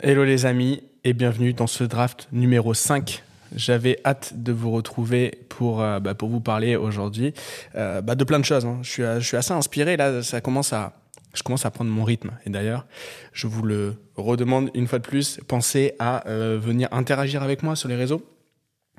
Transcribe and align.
Hello 0.00 0.22
les 0.22 0.46
amis 0.46 0.80
et 1.02 1.12
bienvenue 1.12 1.52
dans 1.54 1.66
ce 1.66 1.82
draft 1.82 2.28
numéro 2.30 2.72
5. 2.72 3.24
J'avais 3.56 3.98
hâte 4.04 4.32
de 4.36 4.52
vous 4.52 4.70
retrouver 4.70 5.40
pour, 5.48 5.82
euh, 5.82 5.98
bah, 5.98 6.14
pour 6.14 6.28
vous 6.28 6.38
parler 6.38 6.76
aujourd'hui 6.76 7.34
euh, 7.74 8.00
bah, 8.00 8.14
de 8.14 8.22
plein 8.22 8.38
de 8.38 8.44
choses. 8.44 8.64
hein. 8.64 8.78
Je, 8.82 8.88
suis, 8.88 9.02
euh, 9.02 9.18
je 9.18 9.26
suis 9.26 9.36
assez 9.36 9.50
inspiré 9.50 9.96
là, 9.96 10.22
ça 10.22 10.40
commence 10.40 10.72
à, 10.72 10.92
je 11.34 11.42
commence 11.42 11.66
à 11.66 11.72
prendre 11.72 11.90
mon 11.90 12.04
rythme. 12.04 12.30
Et 12.46 12.50
d'ailleurs, 12.50 12.86
je 13.32 13.48
vous 13.48 13.64
le 13.64 13.96
redemande 14.14 14.70
une 14.72 14.86
fois 14.86 15.00
de 15.00 15.04
plus, 15.04 15.40
pensez 15.48 15.94
à 15.98 16.22
venir 16.28 16.86
interagir 16.92 17.42
avec 17.42 17.64
moi 17.64 17.74
sur 17.74 17.88
les 17.88 17.96
réseaux 17.96 18.22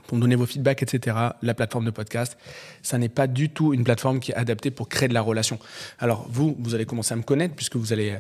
pour 0.06 0.18
me 0.18 0.22
donner 0.22 0.36
vos 0.36 0.48
feedbacks, 0.48 0.84
etc. 0.84 1.16
La 1.42 1.54
plateforme 1.54 1.86
de 1.86 1.92
podcast, 1.92 2.38
ça 2.82 2.98
n'est 2.98 3.08
pas 3.08 3.28
du 3.28 3.50
tout 3.50 3.74
une 3.74 3.86
plateforme 3.86 4.20
qui 4.20 4.34
est 4.34 4.36
adaptée 4.36 4.70
pour 4.70 4.90
créer 4.90 5.08
de 5.08 5.14
la 5.14 5.22
relation. 5.22 5.60
Alors 5.98 6.28
vous, 6.30 6.58
vous 6.60 6.76
allez 6.76 6.86
commencer 6.86 7.14
à 7.14 7.16
me 7.16 7.24
connaître 7.24 7.56
puisque 7.56 7.78
vous 7.78 7.94
allez 7.94 8.18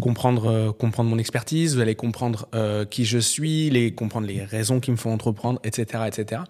comprendre, 0.00 0.46
euh, 0.46 0.72
comprendre 0.72 1.10
mon 1.10 1.18
expertise, 1.18 1.74
vous 1.74 1.80
allez 1.80 1.94
comprendre 1.94 2.48
euh, 2.54 2.84
qui 2.84 3.04
je 3.04 3.18
suis, 3.18 3.70
les, 3.70 3.92
comprendre 3.92 4.26
les 4.26 4.44
raisons 4.44 4.80
qui 4.80 4.90
me 4.90 4.96
font 4.96 5.12
entreprendre, 5.12 5.60
etc. 5.64 6.04
etc. 6.06 6.42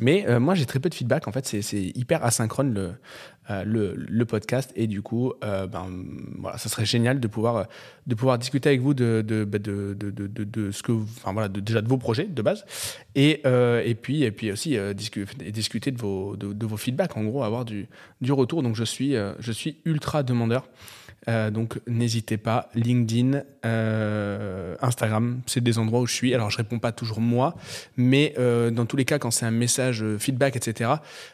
Mais 0.00 0.26
euh, 0.28 0.40
moi, 0.40 0.54
j'ai 0.54 0.66
très 0.66 0.80
peu 0.80 0.88
de 0.88 0.94
feedback. 0.94 1.28
En 1.28 1.32
fait, 1.32 1.46
c'est 1.46 1.82
hyper 1.82 2.24
asynchrone 2.24 2.74
le, 2.74 2.94
le, 3.64 3.94
le 3.94 4.24
podcast. 4.24 4.72
Et 4.74 4.88
du 4.88 5.02
coup, 5.02 5.32
ben, 5.40 5.86
voilà, 6.38 6.58
ça 6.58 6.68
serait 6.68 6.84
génial 6.84 7.20
de 7.20 7.28
pouvoir, 7.28 7.68
de 8.08 8.14
pouvoir 8.16 8.38
discuter 8.38 8.70
avec 8.70 8.80
vous 8.80 8.92
de, 8.92 9.22
bah, 9.44 9.58
ce 9.64 10.82
que, 10.82 11.60
déjà 11.60 11.80
de 11.80 11.88
vos 11.88 11.98
projets 11.98 12.24
de 12.24 12.42
base. 12.42 12.64
Et, 13.14 13.42
et, 13.84 13.94
puis, 13.94 14.24
et 14.24 14.32
puis 14.32 14.50
aussi 14.50 14.76
discuter 14.96 15.92
de 15.92 15.98
vos, 15.98 16.34
de, 16.34 16.66
vos 16.66 16.76
feedbacks. 16.76 17.16
En 17.16 17.22
gros, 17.22 17.44
avoir 17.44 17.64
du, 17.64 17.86
du 18.20 18.32
retour. 18.32 18.64
Donc, 18.64 18.74
je 18.74 18.84
suis, 18.84 19.14
je 19.38 19.52
suis 19.52 19.80
ultra 19.84 20.24
demandeur. 20.24 20.68
Euh, 21.28 21.50
donc 21.50 21.80
n'hésitez 21.86 22.36
pas, 22.36 22.68
LinkedIn, 22.74 23.42
euh, 23.64 24.76
Instagram, 24.80 25.40
c'est 25.46 25.62
des 25.62 25.78
endroits 25.78 26.00
où 26.00 26.06
je 26.06 26.14
suis. 26.14 26.34
Alors 26.34 26.50
je 26.50 26.56
réponds 26.56 26.78
pas 26.78 26.92
toujours 26.92 27.20
moi, 27.20 27.54
mais 27.96 28.34
euh, 28.38 28.70
dans 28.70 28.86
tous 28.86 28.96
les 28.96 29.04
cas, 29.04 29.18
quand 29.18 29.30
c'est 29.30 29.46
un 29.46 29.50
message 29.50 30.04
feedback, 30.18 30.56
etc., 30.56 30.92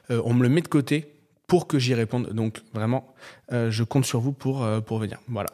on 0.08 0.34
me 0.34 0.42
le 0.42 0.48
met 0.48 0.60
de 0.60 0.68
côté 0.68 1.12
pour 1.46 1.66
que 1.66 1.78
j'y 1.78 1.94
réponde. 1.94 2.32
Donc 2.32 2.60
vraiment, 2.72 3.12
je 3.50 3.82
compte 3.82 4.04
sur 4.04 4.20
vous 4.20 4.32
pour, 4.32 4.66
pour 4.86 4.98
venir. 4.98 5.18
Voilà. 5.28 5.50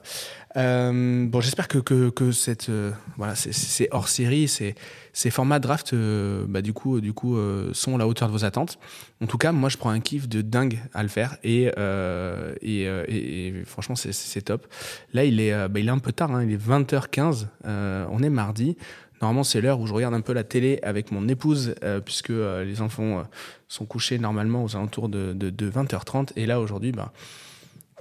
Euh, 0.57 1.27
bon, 1.27 1.41
j'espère 1.43 1.69
que, 1.69 1.77
que, 1.79 2.09
que 2.09 2.33
cette, 2.33 2.71
euh, 2.71 2.91
voilà, 3.19 3.35
c'est 3.35 3.89
hors 3.91 4.09
série, 4.09 4.49
c'est 4.49 4.75
ces 5.13 5.31
formats 5.31 5.59
draft, 5.59 5.93
euh, 5.93 6.47
bah, 6.49 6.63
du 6.63 6.73
coup, 6.73 7.01
du 7.03 7.13
coup 7.13 7.37
euh, 7.37 7.71
sont 7.75 7.95
à 7.95 7.99
la 7.99 8.09
hauteur 8.09 8.29
de 8.29 8.33
vos 8.33 8.45
attentes. 8.47 8.79
En 9.23 9.27
tout 9.27 9.37
cas, 9.37 9.53
moi, 9.53 9.69
je 9.69 9.77
prends 9.77 9.91
un 9.91 10.01
kiff 10.01 10.29
de 10.29 10.41
dingue 10.41 10.79
à 10.95 11.03
le 11.03 11.11
faire 11.11 11.37
et, 11.45 11.71
euh, 11.77 12.55
et, 12.63 12.89
euh, 12.89 13.05
et- 13.07 13.49
et 13.49 13.65
franchement, 13.67 13.97
c'est- 13.97 14.41
top. 14.47 14.67
Là, 15.13 15.25
il 15.25 15.41
est, 15.41 15.53
euh, 15.53 15.69
bah, 15.69 15.81
il 15.81 15.89
est 15.89 15.91
un 15.91 15.99
peu 15.99 16.13
tard, 16.13 16.31
hein, 16.35 16.43
il 16.45 16.53
est 16.53 16.57
20h15, 16.57 17.49
euh, 17.67 18.07
on 18.11 18.23
est 18.23 18.31
mardi. 18.31 18.77
Normalement, 19.21 19.45
c'est 19.45 19.61
l'heure 19.61 19.81
où 19.81 19.87
je 19.87 19.93
regarde 19.95 20.15
un 20.15 20.21
peu 20.21 20.33
la 20.35 20.45
télé 20.45 20.79
avec 20.83 21.11
mon 21.11 21.27
épouse, 21.29 21.75
euh, 21.83 22.01
puisque 22.01 22.31
euh, 22.31 22.65
les 22.65 22.81
enfants 22.83 23.19
euh, 23.21 23.23
sont 23.69 23.85
couchés 23.87 24.19
normalement 24.19 24.63
aux 24.65 24.77
alentours 24.77 25.09
de, 25.09 25.33
de, 25.35 25.51
de 25.51 25.71
20h30. 25.71 26.33
Et 26.37 26.47
là, 26.47 26.61
aujourd'hui, 26.61 26.93
bah, 26.93 27.13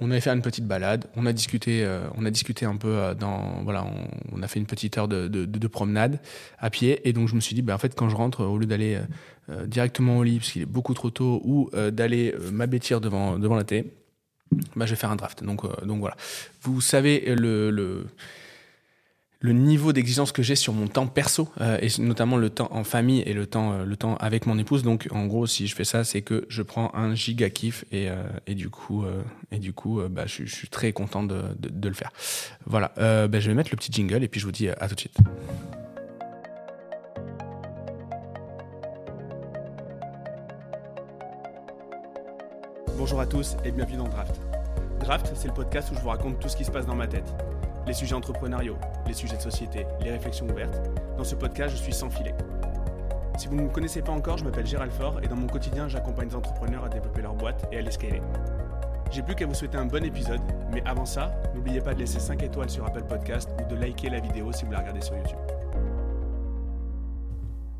on 0.00 0.10
avait 0.10 0.20
fait 0.20 0.30
une 0.30 0.42
petite 0.42 0.66
balade, 0.66 1.06
on 1.16 1.24
a 1.26 1.32
discuté, 1.32 1.84
euh, 1.84 2.06
on 2.16 2.26
a 2.26 2.30
discuté 2.30 2.66
un 2.66 2.76
peu 2.76 2.88
euh, 2.88 3.14
dans, 3.14 3.62
voilà, 3.64 3.86
on, 4.32 4.42
a 4.42 4.48
fait 4.48 4.58
une 4.60 4.66
petite 4.66 4.98
heure 4.98 5.08
de, 5.08 5.28
de, 5.28 5.44
de- 5.46 5.58
de 5.58 5.66
promenade 5.68 6.20
à 6.58 6.68
pied, 6.70 7.06
et 7.08 7.12
donc 7.12 7.28
je 7.28 7.34
me 7.34 7.40
suis 7.40 7.54
dit, 7.54 7.62
bah, 7.62 7.74
en 7.74 7.78
fait, 7.78 7.94
quand 7.94 8.08
je 8.08 8.16
rentre, 8.16 8.44
au 8.44 8.58
lieu 8.58 8.66
d'aller 8.66 8.98
euh, 9.48 9.66
directement 9.66 10.18
au 10.18 10.22
lit 10.22 10.38
parce 10.38 10.52
qu'il 10.52 10.62
est 10.62 10.66
beaucoup 10.66 10.94
trop 10.94 11.10
tôt, 11.10 11.40
ou 11.44 11.70
d'aller 11.92 12.34
m'abêtir 12.52 13.00
devant 13.00 13.38
la 13.38 13.64
télé, 13.64 13.92
bah, 14.76 14.86
je 14.86 14.90
vais 14.90 14.96
faire 14.96 15.10
un 15.10 15.16
draft. 15.16 15.42
Donc, 15.42 15.62
donc 15.84 16.00
voilà. 16.00 16.16
Vous 16.62 16.80
savez 16.80 17.34
le, 17.34 17.70
le 17.70 18.06
le 19.46 19.52
niveau 19.52 19.92
d'exigence 19.92 20.32
que 20.32 20.42
j'ai 20.42 20.56
sur 20.56 20.72
mon 20.72 20.88
temps 20.88 21.06
perso 21.06 21.48
euh, 21.60 21.78
et 21.80 21.88
notamment 22.02 22.36
le 22.36 22.50
temps 22.50 22.68
en 22.72 22.82
famille 22.82 23.22
et 23.26 23.32
le 23.32 23.46
temps 23.46 23.72
euh, 23.72 23.84
le 23.84 23.96
temps 23.96 24.16
avec 24.16 24.44
mon 24.44 24.58
épouse 24.58 24.82
donc 24.82 25.06
en 25.12 25.26
gros 25.26 25.46
si 25.46 25.68
je 25.68 25.74
fais 25.76 25.84
ça 25.84 26.02
c'est 26.02 26.20
que 26.20 26.46
je 26.48 26.62
prends 26.62 26.92
un 26.94 27.14
giga 27.14 27.48
kiff 27.48 27.84
et, 27.92 28.08
euh, 28.08 28.24
du 28.48 28.68
coup 28.68 29.04
et 29.52 30.08
bah, 30.10 30.24
je, 30.26 30.44
suis 30.46 30.68
très 30.68 30.92
content 30.92 31.22
de, 31.22 31.44
le 31.62 31.94
faire 31.94 32.10
voilà 32.66 32.92
bah, 32.96 33.38
je 33.38 33.48
vais 33.48 33.54
mettre 33.54 33.70
le 33.70 33.76
petit 33.76 33.92
jingle 33.92 34.24
et 34.24 34.28
puis 34.28 34.40
je 34.40 34.46
vous 34.46 34.52
dis 34.52 34.68
à 34.68 34.88
tout 34.88 34.96
de 34.96 35.00
suite 35.00 35.16
Bonjour 42.98 43.20
à 43.20 43.26
tous 43.26 43.56
et 43.64 43.70
bienvenue 43.70 43.98
dans 43.98 44.08
Draft. 44.08 44.40
Draft, 45.00 45.30
c'est 45.36 45.48
le 45.48 45.54
podcast 45.54 45.90
où 45.92 45.94
je 45.94 46.00
vous 46.00 46.08
raconte 46.08 46.40
tout 46.40 46.48
ce 46.48 46.56
qui 46.56 46.64
se 46.64 46.70
passe 46.70 46.86
dans 46.86 46.96
ma 46.96 47.06
tête. 47.06 47.32
Les 47.86 47.92
sujets 47.92 48.14
entrepreneuriaux, 48.14 48.76
les 49.06 49.12
sujets 49.12 49.36
de 49.36 49.42
société, 49.42 49.86
les 50.00 50.10
réflexions 50.10 50.48
ouvertes. 50.48 50.80
Dans 51.16 51.24
ce 51.24 51.36
podcast, 51.36 51.76
je 51.76 51.82
suis 51.82 51.92
sans 51.92 52.10
filet. 52.10 52.34
Si 53.38 53.46
vous 53.46 53.54
ne 53.54 53.62
me 53.62 53.68
connaissez 53.68 54.02
pas 54.02 54.12
encore, 54.12 54.38
je 54.38 54.44
m'appelle 54.44 54.66
Gérald 54.66 54.90
Faure 54.90 55.20
et 55.22 55.28
dans 55.28 55.36
mon 55.36 55.46
quotidien, 55.46 55.86
j'accompagne 55.86 56.28
des 56.28 56.36
entrepreneurs 56.36 56.84
à 56.84 56.88
développer 56.88 57.22
leur 57.22 57.34
boîte 57.34 57.66
et 57.70 57.78
à 57.78 57.82
les 57.82 57.90
scaler. 57.90 58.22
J'ai 59.12 59.22
plus 59.22 59.36
qu'à 59.36 59.46
vous 59.46 59.54
souhaiter 59.54 59.78
un 59.78 59.86
bon 59.86 60.04
épisode, 60.04 60.40
mais 60.72 60.82
avant 60.84 61.06
ça, 61.06 61.30
n'oubliez 61.54 61.80
pas 61.80 61.94
de 61.94 62.00
laisser 62.00 62.18
5 62.18 62.42
étoiles 62.42 62.70
sur 62.70 62.84
Apple 62.84 63.04
Podcast 63.04 63.50
ou 63.62 63.72
de 63.72 63.78
liker 63.78 64.10
la 64.10 64.18
vidéo 64.18 64.50
si 64.52 64.64
vous 64.64 64.72
la 64.72 64.80
regardez 64.80 65.00
sur 65.00 65.16
YouTube. 65.16 65.38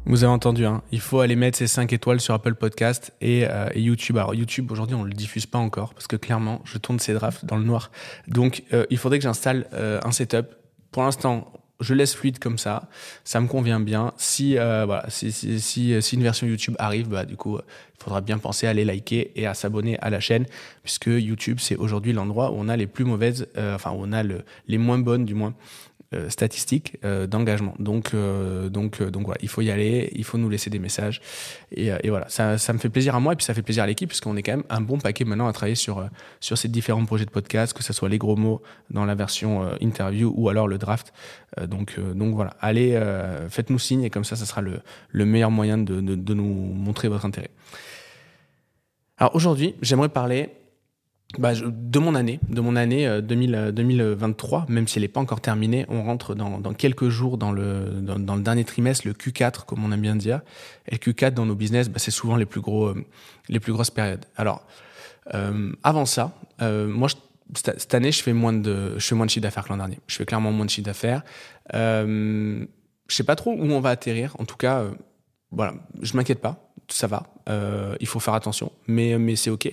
Vous 0.09 0.23
avez 0.23 0.33
entendu, 0.33 0.65
hein, 0.65 0.83
il 0.93 1.01
faut 1.01 1.19
aller 1.19 1.35
mettre 1.35 1.59
ces 1.59 1.67
5 1.67 1.93
étoiles 1.93 2.21
sur 2.21 2.33
Apple 2.33 2.55
Podcast 2.55 3.13
et, 3.21 3.45
euh, 3.45 3.69
et 3.75 3.81
YouTube. 3.81 4.17
Alors 4.17 4.37
YouTube, 4.37 4.71
aujourd'hui, 4.71 4.95
on 4.95 5.03
ne 5.03 5.09
le 5.09 5.15
diffuse 5.15 5.47
pas 5.47 5.59
encore 5.59 5.95
parce 5.95 6.07
que 6.07 6.15
clairement, 6.15 6.63
je 6.65 6.79
tourne 6.79 7.01
ces 7.01 7.13
drafts 7.13 7.45
dans 7.45 7.57
le 7.57 7.65
noir. 7.65 7.91
Donc, 8.29 8.63
euh, 8.73 8.87
il 8.91 8.99
faudrait 8.99 9.19
que 9.19 9.25
j'installe 9.25 9.67
euh, 9.73 9.99
un 10.05 10.13
setup. 10.13 10.47
Pour 10.93 11.03
l'instant, 11.03 11.53
je 11.81 11.93
laisse 11.93 12.15
fluide 12.15 12.39
comme 12.39 12.57
ça. 12.57 12.89
Ça 13.25 13.41
me 13.41 13.49
convient 13.49 13.81
bien. 13.81 14.13
Si, 14.17 14.53
une 14.55 16.23
version 16.23 16.47
YouTube 16.47 16.77
arrive, 16.79 17.09
bah, 17.09 17.25
du 17.25 17.37
coup, 17.37 17.59
il 17.59 18.05
faudra 18.05 18.21
bien 18.21 18.39
penser 18.39 18.69
à 18.69 18.71
aller 18.71 18.85
liker 18.85 19.33
et 19.35 19.45
à 19.49 19.55
s'abonner 19.55 19.99
à 19.99 20.09
la 20.09 20.21
chaîne 20.21 20.47
puisque 20.85 21.09
YouTube, 21.09 21.59
c'est 21.61 21.75
aujourd'hui 21.75 22.13
l'endroit 22.13 22.53
où 22.53 22.55
on 22.59 22.69
a 22.69 22.77
les 22.77 22.87
plus 22.87 23.05
mauvaises, 23.05 23.49
enfin, 23.59 23.91
où 23.91 23.97
on 23.99 24.13
a 24.13 24.23
le, 24.23 24.45
les 24.69 24.79
moins 24.79 24.99
bonnes, 24.99 25.25
du 25.25 25.35
moins 25.35 25.53
statistiques 26.29 26.97
euh, 27.05 27.27
d'engagement. 27.27 27.75
Donc, 27.79 28.15
euh, 28.15 28.69
donc, 28.69 29.01
euh, 29.01 29.11
donc 29.11 29.25
voilà, 29.27 29.39
il 29.43 29.49
faut 29.49 29.63
y 29.63 29.71
aller, 29.71 30.11
il 30.15 30.25
faut 30.25 30.39
nous 30.39 30.49
laisser 30.49 30.71
des 30.71 30.79
messages. 30.79 31.21
Et, 31.73 31.93
euh, 31.93 31.99
et 32.03 32.11
voilà, 32.11 32.29
ça, 32.29 32.59
ça 32.59 32.73
me 32.73 32.79
fait 32.79 32.89
plaisir 32.89 33.15
à 33.15 33.21
moi 33.21 33.33
et 33.33 33.37
puis 33.37 33.45
ça 33.45 33.55
fait 33.55 33.63
plaisir 33.63 33.83
à 33.85 33.87
l'équipe 33.87 34.09
puisqu'on 34.09 34.37
est 34.37 34.43
quand 34.43 34.53
même 34.53 34.65
un 34.71 34.81
bon 34.81 34.99
paquet 34.99 35.25
maintenant 35.25 35.49
à 35.49 35.53
travailler 35.53 35.75
sur, 35.75 35.99
euh, 35.99 36.07
sur 36.41 36.57
ces 36.59 36.69
différents 36.69 37.05
projets 37.05 37.25
de 37.25 37.31
podcast, 37.31 37.73
que 37.73 37.83
ce 37.83 37.93
soit 37.93 38.09
les 38.09 38.19
gros 38.19 38.37
mots 38.37 38.63
dans 38.91 39.05
la 39.05 39.15
version 39.15 39.63
euh, 39.63 39.77
interview 39.81 40.33
ou 40.37 40.49
alors 40.49 40.69
le 40.69 40.79
draft. 40.79 41.13
Euh, 41.59 41.67
donc, 41.67 41.95
euh, 41.99 42.15
donc 42.15 42.35
voilà, 42.35 42.57
allez, 42.61 42.95
euh, 42.95 43.49
faites-nous 43.49 43.79
signe 43.79 44.03
et 44.03 44.11
comme 44.11 44.25
ça, 44.25 44.37
ça 44.37 44.47
sera 44.47 44.61
le, 44.63 44.81
le 45.11 45.25
meilleur 45.25 45.51
moyen 45.51 45.79
de, 45.79 46.01
de, 46.01 46.15
de 46.15 46.35
nous 46.35 46.45
montrer 46.45 47.09
votre 47.09 47.25
intérêt. 47.25 47.51
Alors 49.19 49.35
aujourd'hui, 49.35 49.75
j'aimerais 49.81 50.11
parler 50.11 50.51
bah, 51.39 51.53
de 51.55 51.99
mon 51.99 52.15
année, 52.15 52.41
de 52.49 52.61
mon 52.61 52.77
année 52.77 53.07
euh, 53.07 53.21
2000, 53.21 53.55
euh, 53.55 53.73
2023, 53.73 54.67
même 54.69 54.87
si 54.89 54.99
elle 54.99 55.03
n'est 55.03 55.09
pas 55.09 55.21
encore 55.21 55.41
terminée, 55.41 55.85
on 55.89 56.03
rentre 56.03 56.35
dans, 56.35 56.59
dans 56.59 56.73
quelques 56.73 57.09
jours 57.09 57.37
dans 57.37 57.53
le, 57.53 58.01
dans, 58.01 58.37
le 58.37 58.43
dernier 58.43 58.65
trimestre, 58.65 59.07
le 59.07 59.13
Q4, 59.13 59.65
comme 59.67 59.85
on 59.85 59.93
aime 59.93 60.01
bien 60.01 60.17
dire. 60.17 60.41
Et 60.89 60.93
le 60.93 60.99
Q4 60.99 61.33
dans 61.33 61.47
nos 61.47 61.55
business, 61.55 61.89
bah, 61.89 61.99
c'est 61.99 62.11
souvent 62.11 62.37
les 62.37 62.47
plus, 62.47 62.61
gros, 62.61 62.87
euh, 62.87 63.05
les 63.49 63.61
plus 63.61 63.73
grosses 63.73 63.91
périodes. 63.91 64.25
Alors, 64.37 64.67
euh, 65.35 65.73
avant 65.83 66.07
ça, 66.07 66.33
euh, 66.63 66.87
moi, 66.87 67.09
cette 67.55 67.95
année, 67.95 68.13
je 68.13 68.23
fais 68.23 68.33
moins 68.33 68.53
de, 68.53 68.99
je 68.99 69.07
fais 69.07 69.15
moins 69.15 69.27
de 69.27 69.31
chiffre 69.31 69.43
d'affaires 69.43 69.65
que 69.65 69.69
l'an 69.71 69.77
dernier. 69.77 69.99
Je 70.07 70.17
fais 70.17 70.25
clairement 70.25 70.53
moins 70.53 70.65
de 70.65 70.71
chiffre 70.71 70.87
d'affaires. 70.87 71.23
Euh, 71.75 72.65
je 73.09 73.15
sais 73.15 73.25
pas 73.25 73.37
trop 73.37 73.53
où 73.53 73.65
on 73.65 73.81
va 73.81 73.91
atterrir. 73.91 74.35
En 74.39 74.45
tout 74.45 74.57
cas, 74.57 74.81
euh, 74.81 74.91
voilà, 75.51 75.75
je 76.03 76.17
m'inquiète 76.17 76.41
pas. 76.41 76.73
Ça 76.89 77.07
va. 77.07 77.25
Euh, 77.49 77.97
il 78.01 78.07
faut 78.07 78.21
faire 78.21 78.35
attention, 78.35 78.71
mais 78.87 79.19
mais 79.19 79.35
c'est 79.35 79.51
ok. 79.51 79.69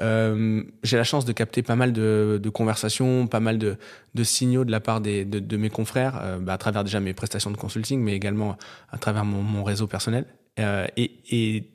Euh, 0.00 0.62
j'ai 0.82 0.96
la 0.96 1.04
chance 1.04 1.24
de 1.24 1.32
capter 1.32 1.62
pas 1.62 1.76
mal 1.76 1.92
de, 1.92 2.40
de 2.42 2.50
conversations, 2.50 3.26
pas 3.26 3.40
mal 3.40 3.58
de, 3.58 3.76
de 4.14 4.24
signaux 4.24 4.64
de 4.64 4.70
la 4.70 4.80
part 4.80 5.00
des, 5.00 5.24
de, 5.24 5.38
de 5.38 5.56
mes 5.56 5.70
confrères, 5.70 6.18
euh, 6.22 6.38
bah, 6.38 6.54
à 6.54 6.58
travers 6.58 6.84
déjà 6.84 7.00
mes 7.00 7.14
prestations 7.14 7.50
de 7.50 7.56
consulting, 7.56 8.00
mais 8.00 8.14
également 8.14 8.56
à 8.90 8.98
travers 8.98 9.24
mon, 9.24 9.42
mon 9.42 9.64
réseau 9.64 9.86
personnel. 9.86 10.24
Euh, 10.58 10.86
et, 10.96 11.10
et 11.30 11.70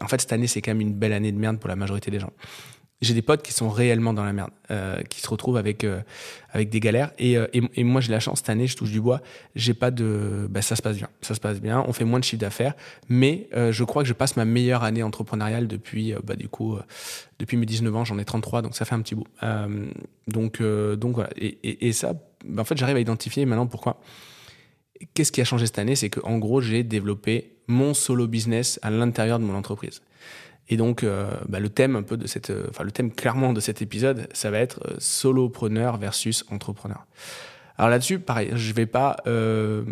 en 0.00 0.08
fait, 0.08 0.20
cette 0.20 0.32
année, 0.32 0.46
c'est 0.46 0.62
quand 0.62 0.72
même 0.72 0.80
une 0.80 0.94
belle 0.94 1.12
année 1.12 1.32
de 1.32 1.38
merde 1.38 1.58
pour 1.58 1.68
la 1.68 1.76
majorité 1.76 2.10
des 2.10 2.20
gens. 2.20 2.32
J'ai 3.02 3.12
des 3.12 3.20
potes 3.20 3.42
qui 3.42 3.52
sont 3.52 3.68
réellement 3.68 4.14
dans 4.14 4.24
la 4.24 4.32
merde, 4.32 4.50
euh, 4.70 5.02
qui 5.02 5.20
se 5.20 5.28
retrouvent 5.28 5.58
avec 5.58 5.84
euh, 5.84 6.00
avec 6.48 6.70
des 6.70 6.80
galères. 6.80 7.12
Et, 7.18 7.36
euh, 7.36 7.46
et, 7.52 7.60
et 7.74 7.84
moi, 7.84 8.00
j'ai 8.00 8.10
la 8.10 8.20
chance 8.20 8.38
cette 8.38 8.48
année, 8.48 8.66
je 8.66 8.74
touche 8.74 8.90
du 8.90 9.02
bois. 9.02 9.20
J'ai 9.54 9.74
pas 9.74 9.90
de, 9.90 10.46
bah, 10.48 10.62
ça 10.62 10.76
se 10.76 10.82
passe 10.82 10.96
bien, 10.96 11.08
ça 11.20 11.34
se 11.34 11.40
passe 11.40 11.60
bien. 11.60 11.84
On 11.86 11.92
fait 11.92 12.06
moins 12.06 12.18
de 12.18 12.24
chiffre 12.24 12.40
d'affaires, 12.40 12.74
mais 13.10 13.50
je 13.52 13.84
crois 13.84 14.02
que 14.02 14.08
je 14.08 14.14
passe 14.14 14.36
ma 14.36 14.46
meilleure 14.46 14.82
année 14.82 15.02
entrepreneuriale 15.02 15.68
depuis, 15.68 16.14
bah, 16.24 16.36
du 16.36 16.48
coup, 16.48 16.78
depuis 17.38 17.58
mes 17.58 17.66
19 17.66 17.94
ans. 17.94 18.04
J'en 18.06 18.18
ai 18.18 18.24
33, 18.24 18.62
donc 18.62 18.74
ça 18.74 18.86
fait 18.86 18.94
un 18.94 19.02
petit 19.02 19.14
bout. 19.14 19.26
Donc 20.26 20.62
donc 20.62 21.14
voilà. 21.14 21.30
Et, 21.36 21.58
et, 21.62 21.88
et 21.88 21.92
ça, 21.92 22.14
bah, 22.46 22.62
en 22.62 22.64
fait, 22.64 22.78
j'arrive 22.78 22.96
à 22.96 23.00
identifier 23.00 23.44
maintenant 23.44 23.66
pourquoi. 23.66 24.00
Qu'est-ce 25.12 25.32
qui 25.32 25.42
a 25.42 25.44
changé 25.44 25.66
cette 25.66 25.78
année, 25.78 25.96
c'est 25.96 26.08
que 26.08 26.20
en 26.24 26.38
gros, 26.38 26.62
j'ai 26.62 26.82
développé 26.82 27.56
mon 27.66 27.92
solo 27.92 28.26
business 28.26 28.78
à 28.80 28.90
l'intérieur 28.90 29.38
de 29.38 29.44
mon 29.44 29.54
entreprise. 29.54 30.00
Et 30.68 30.76
donc, 30.76 31.04
euh, 31.04 31.30
bah, 31.48 31.60
le 31.60 31.68
thème 31.68 31.96
un 31.96 32.02
peu 32.02 32.16
de 32.16 32.26
cette, 32.26 32.50
euh, 32.50 32.66
enfin 32.70 32.84
le 32.84 32.90
thème 32.90 33.12
clairement 33.12 33.52
de 33.52 33.60
cet 33.60 33.82
épisode, 33.82 34.28
ça 34.32 34.50
va 34.50 34.58
être 34.58 34.80
euh, 34.86 34.96
solopreneur 34.98 35.96
versus 35.96 36.44
entrepreneur. 36.50 37.06
Alors 37.78 37.90
là-dessus, 37.90 38.18
pareil, 38.18 38.50
je 38.54 38.72
vais 38.72 38.86
pas. 38.86 39.16
Euh, 39.26 39.84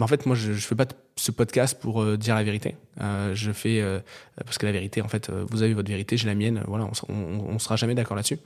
en 0.00 0.06
fait, 0.06 0.24
moi, 0.26 0.34
je, 0.34 0.52
je 0.52 0.66
fais 0.66 0.74
pas 0.74 0.86
ce 1.16 1.30
podcast 1.30 1.78
pour 1.78 2.04
dire 2.16 2.34
la 2.34 2.42
vérité. 2.42 2.74
Je 2.98 3.52
fais 3.52 3.80
parce 4.44 4.58
que 4.58 4.66
la 4.66 4.72
vérité, 4.72 5.00
en 5.02 5.06
fait, 5.06 5.30
vous 5.30 5.62
avez 5.62 5.72
votre 5.72 5.88
vérité, 5.88 6.16
j'ai 6.16 6.26
la 6.26 6.34
mienne. 6.34 6.64
Voilà, 6.66 6.88
on, 7.08 7.12
on, 7.12 7.54
on 7.54 7.58
sera 7.60 7.76
jamais 7.76 7.94
d'accord 7.94 8.16
là-dessus. 8.16 8.38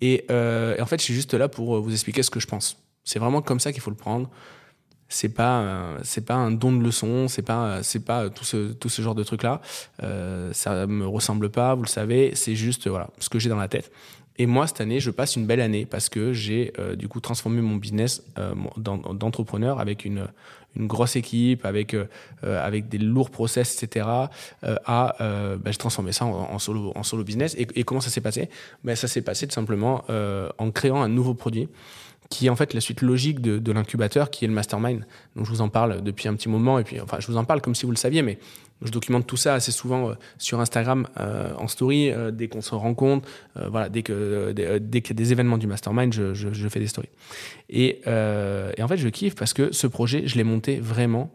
Et, 0.00 0.24
et, 0.28 0.80
en 0.80 0.86
fait, 0.86 0.98
je 0.98 1.04
suis 1.04 1.14
juste 1.14 1.34
là 1.34 1.48
pour 1.48 1.80
vous 1.80 1.92
expliquer 1.92 2.24
ce 2.24 2.30
que 2.30 2.40
je 2.40 2.48
pense. 2.48 2.82
C'est 3.04 3.20
vraiment 3.20 3.42
comme 3.42 3.60
ça 3.60 3.72
qu'il 3.72 3.80
faut 3.80 3.90
le 3.90 3.96
prendre 3.96 4.28
c'est 5.12 5.28
pas 5.28 5.96
c'est 6.02 6.24
pas 6.24 6.34
un 6.34 6.50
don 6.50 6.72
de 6.72 6.82
leçon 6.82 7.28
c'est 7.28 7.42
pas 7.42 7.82
c'est 7.82 8.04
pas 8.04 8.30
tout 8.30 8.44
ce 8.44 8.72
tout 8.72 8.88
ce 8.88 9.02
genre 9.02 9.14
de 9.14 9.22
truc 9.22 9.42
là 9.42 9.60
euh, 10.02 10.52
ça 10.52 10.86
me 10.86 11.06
ressemble 11.06 11.50
pas 11.50 11.74
vous 11.74 11.82
le 11.82 11.88
savez 11.88 12.32
c'est 12.34 12.54
juste 12.54 12.88
voilà 12.88 13.08
ce 13.18 13.28
que 13.28 13.38
j'ai 13.38 13.48
dans 13.48 13.56
la 13.56 13.68
tête. 13.68 13.92
Et 14.38 14.46
moi 14.46 14.66
cette 14.66 14.80
année 14.80 15.00
je 15.00 15.10
passe 15.10 15.36
une 15.36 15.46
belle 15.46 15.60
année 15.60 15.84
parce 15.84 16.08
que 16.08 16.32
j'ai 16.32 16.72
euh, 16.78 16.96
du 16.96 17.08
coup 17.08 17.20
transformé 17.20 17.60
mon 17.60 17.76
business 17.76 18.22
euh, 18.38 18.54
d'entrepreneur 18.78 19.80
avec 19.80 20.04
une 20.04 20.26
une 20.74 20.86
grosse 20.86 21.16
équipe 21.16 21.66
avec 21.66 21.92
euh, 21.92 22.06
avec 22.42 22.88
des 22.88 22.96
lourds 22.96 23.28
process 23.28 23.82
etc 23.82 24.06
euh, 24.64 24.76
à 24.86 25.16
bah, 25.20 25.70
j'ai 25.70 25.76
transformé 25.76 26.12
ça 26.12 26.24
en, 26.24 26.54
en, 26.54 26.58
solo 26.58 26.92
en 26.94 27.02
solo 27.02 27.22
business. 27.24 27.54
Et, 27.58 27.68
et 27.74 27.84
comment 27.84 28.00
ça 28.00 28.08
s'est 28.08 28.22
passé? 28.22 28.48
Ben 28.82 28.96
ça 28.96 29.08
s'est 29.08 29.20
passé 29.20 29.46
tout 29.46 29.54
simplement 29.54 30.04
en 30.56 30.70
créant 30.70 31.02
un 31.02 31.08
nouveau 31.10 31.34
produit 31.34 31.68
qui 32.32 32.46
est 32.46 32.48
en 32.48 32.56
fait 32.56 32.72
la 32.72 32.80
suite 32.80 33.02
logique 33.02 33.40
de, 33.40 33.72
l'incubateur, 33.72 34.30
qui 34.30 34.46
est 34.46 34.48
le 34.48 34.54
mastermind. 34.54 35.06
Donc 35.36 35.44
je 35.44 35.50
vous 35.50 35.60
en 35.60 35.68
parle 35.68 36.02
depuis 36.02 36.28
un 36.28 36.34
petit 36.34 36.48
moment, 36.48 36.78
et 36.78 36.84
puis 36.84 36.98
enfin 36.98 37.18
je 37.20 37.26
vous 37.26 37.36
en 37.36 37.44
parle 37.44 37.60
comme 37.60 37.74
si 37.74 37.84
vous 37.84 37.92
le 37.92 37.98
saviez, 37.98 38.22
mais 38.22 38.38
je 38.80 38.90
documente 38.90 39.26
tout 39.26 39.36
ça 39.36 39.54
assez 39.54 39.70
souvent 39.70 40.08
euh, 40.08 40.14
sur 40.38 40.58
Instagram 40.58 41.06
euh, 41.20 41.52
en 41.58 41.68
story, 41.68 42.10
euh, 42.10 42.30
dès 42.30 42.48
qu'on 42.48 42.62
se 42.62 42.74
rencontre, 42.74 43.28
voilà, 43.54 43.90
dès 43.90 44.02
qu'il 44.02 44.14
y 44.14 44.62
a 44.62 44.78
des 45.14 45.32
événements 45.32 45.58
du 45.58 45.66
mastermind, 45.66 46.12
je, 46.12 46.32
je, 46.32 46.68
fais 46.68 46.80
des 46.80 46.86
stories. 46.86 47.10
Et, 47.68 48.00
et, 48.06 48.82
en 48.82 48.88
fait, 48.88 48.96
je 48.96 49.08
kiffe 49.08 49.34
parce 49.34 49.52
que 49.52 49.72
ce 49.72 49.86
projet, 49.86 50.26
je 50.26 50.36
l'ai 50.36 50.44
monté 50.44 50.80
vraiment 50.80 51.30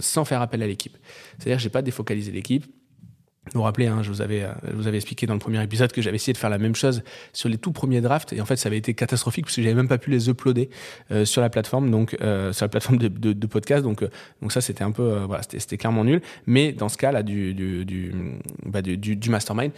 sans 0.00 0.26
faire 0.26 0.42
appel 0.42 0.62
à 0.62 0.66
l'équipe. 0.66 0.96
C'est-à-dire, 1.38 1.58
j'ai 1.58 1.70
pas 1.70 1.82
défocalisé 1.82 2.30
l'équipe 2.30 2.66
vous 3.46 3.58
vous 3.58 3.62
rappelez, 3.62 3.88
hein, 3.88 4.02
je, 4.02 4.08
vous 4.08 4.22
avais, 4.22 4.46
je 4.70 4.76
vous 4.76 4.86
avais 4.86 4.98
expliqué 4.98 5.26
dans 5.26 5.32
le 5.34 5.40
premier 5.40 5.62
épisode 5.62 5.90
que 5.90 6.00
j'avais 6.00 6.14
essayé 6.14 6.32
de 6.32 6.38
faire 6.38 6.48
la 6.48 6.58
même 6.58 6.76
chose 6.76 7.02
sur 7.32 7.48
les 7.48 7.58
tout 7.58 7.72
premiers 7.72 8.00
drafts. 8.00 8.32
Et 8.32 8.40
en 8.40 8.44
fait 8.44 8.54
ça 8.54 8.68
avait 8.68 8.78
été 8.78 8.94
catastrophique 8.94 9.46
parce 9.46 9.56
que 9.56 9.62
j'avais 9.62 9.74
même 9.74 9.88
pas 9.88 9.98
pu 9.98 10.10
les 10.10 10.28
uploader 10.28 10.70
euh, 11.10 11.24
sur 11.24 11.40
la 11.42 11.50
plateforme. 11.50 11.90
Donc 11.90 12.16
euh, 12.20 12.52
sur 12.52 12.64
la 12.64 12.68
plateforme 12.68 12.98
de, 12.98 13.46
podcast. 13.46 13.82
Donc 13.82 14.02
euh, 14.02 14.10
donc 14.40 14.52
ça 14.52 14.60
c'était 14.60 14.84
un 14.84 14.92
peu 14.92 15.02
euh, 15.02 15.26
voilà 15.26 15.42
c'était 15.42 15.76
clairement 15.76 16.04
nul. 16.04 16.22
Mais 16.46 16.72
dans 16.72 16.88
ce 16.88 16.96
cas 16.96 17.10
là 17.10 17.24
du 17.24 17.52
du 17.52 17.84
du, 17.84 18.14
bah, 18.64 18.80
du, 18.80 18.96
du, 18.96 19.16
du 19.16 19.30
mastermind 19.30 19.72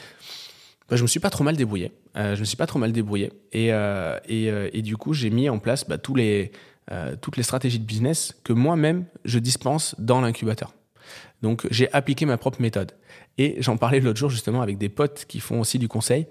bah, 0.91 0.97
je 0.97 1.03
me 1.03 1.09
suis 1.09 1.21
pas 1.21 1.31
trop 1.31 1.43
mal 1.43 1.57
débrouillé. 1.57 1.91
Euh, 2.17 2.35
je 2.35 2.41
me 2.41 2.45
suis 2.45 2.59
pas 2.59 2.67
trop 2.67 2.79
mal 2.79 2.93
débrouillé. 2.93 3.33
Et 3.53 3.69
et, 4.29 4.47
et 4.73 4.83
du 4.83 4.99
coup 4.99 5.15
j'ai 5.15 5.31
mis 5.31 5.49
en 5.49 5.59
place 5.59 5.89
bah, 5.89 5.97
tous 5.97 6.15
les 6.15 6.53
toutes 7.23 7.39
les 7.39 7.43
stratégies 7.43 7.79
de 7.79 7.87
business 7.87 8.39
que 8.45 8.53
moi-même 8.53 9.07
je 9.25 9.39
dispense 9.39 9.97
dans 9.99 10.21
l'incubateur 10.21 10.75
donc 11.45 11.67
j'ai 11.71 11.93
appliqué 11.93 12.25
ma 12.25 12.39
propre 12.39 12.63
méthode. 12.63 12.93
Et 13.37 13.57
j'en 13.61 13.77
parlais 13.77 14.01
l'autre 14.01 14.19
jour 14.19 14.31
justement 14.31 14.63
avec 14.63 14.79
des 14.79 14.89
potes 14.89 15.27
qui 15.29 15.41
font 15.41 15.61
aussi 15.61 15.79
du 15.79 15.89
conseil. 15.89 16.27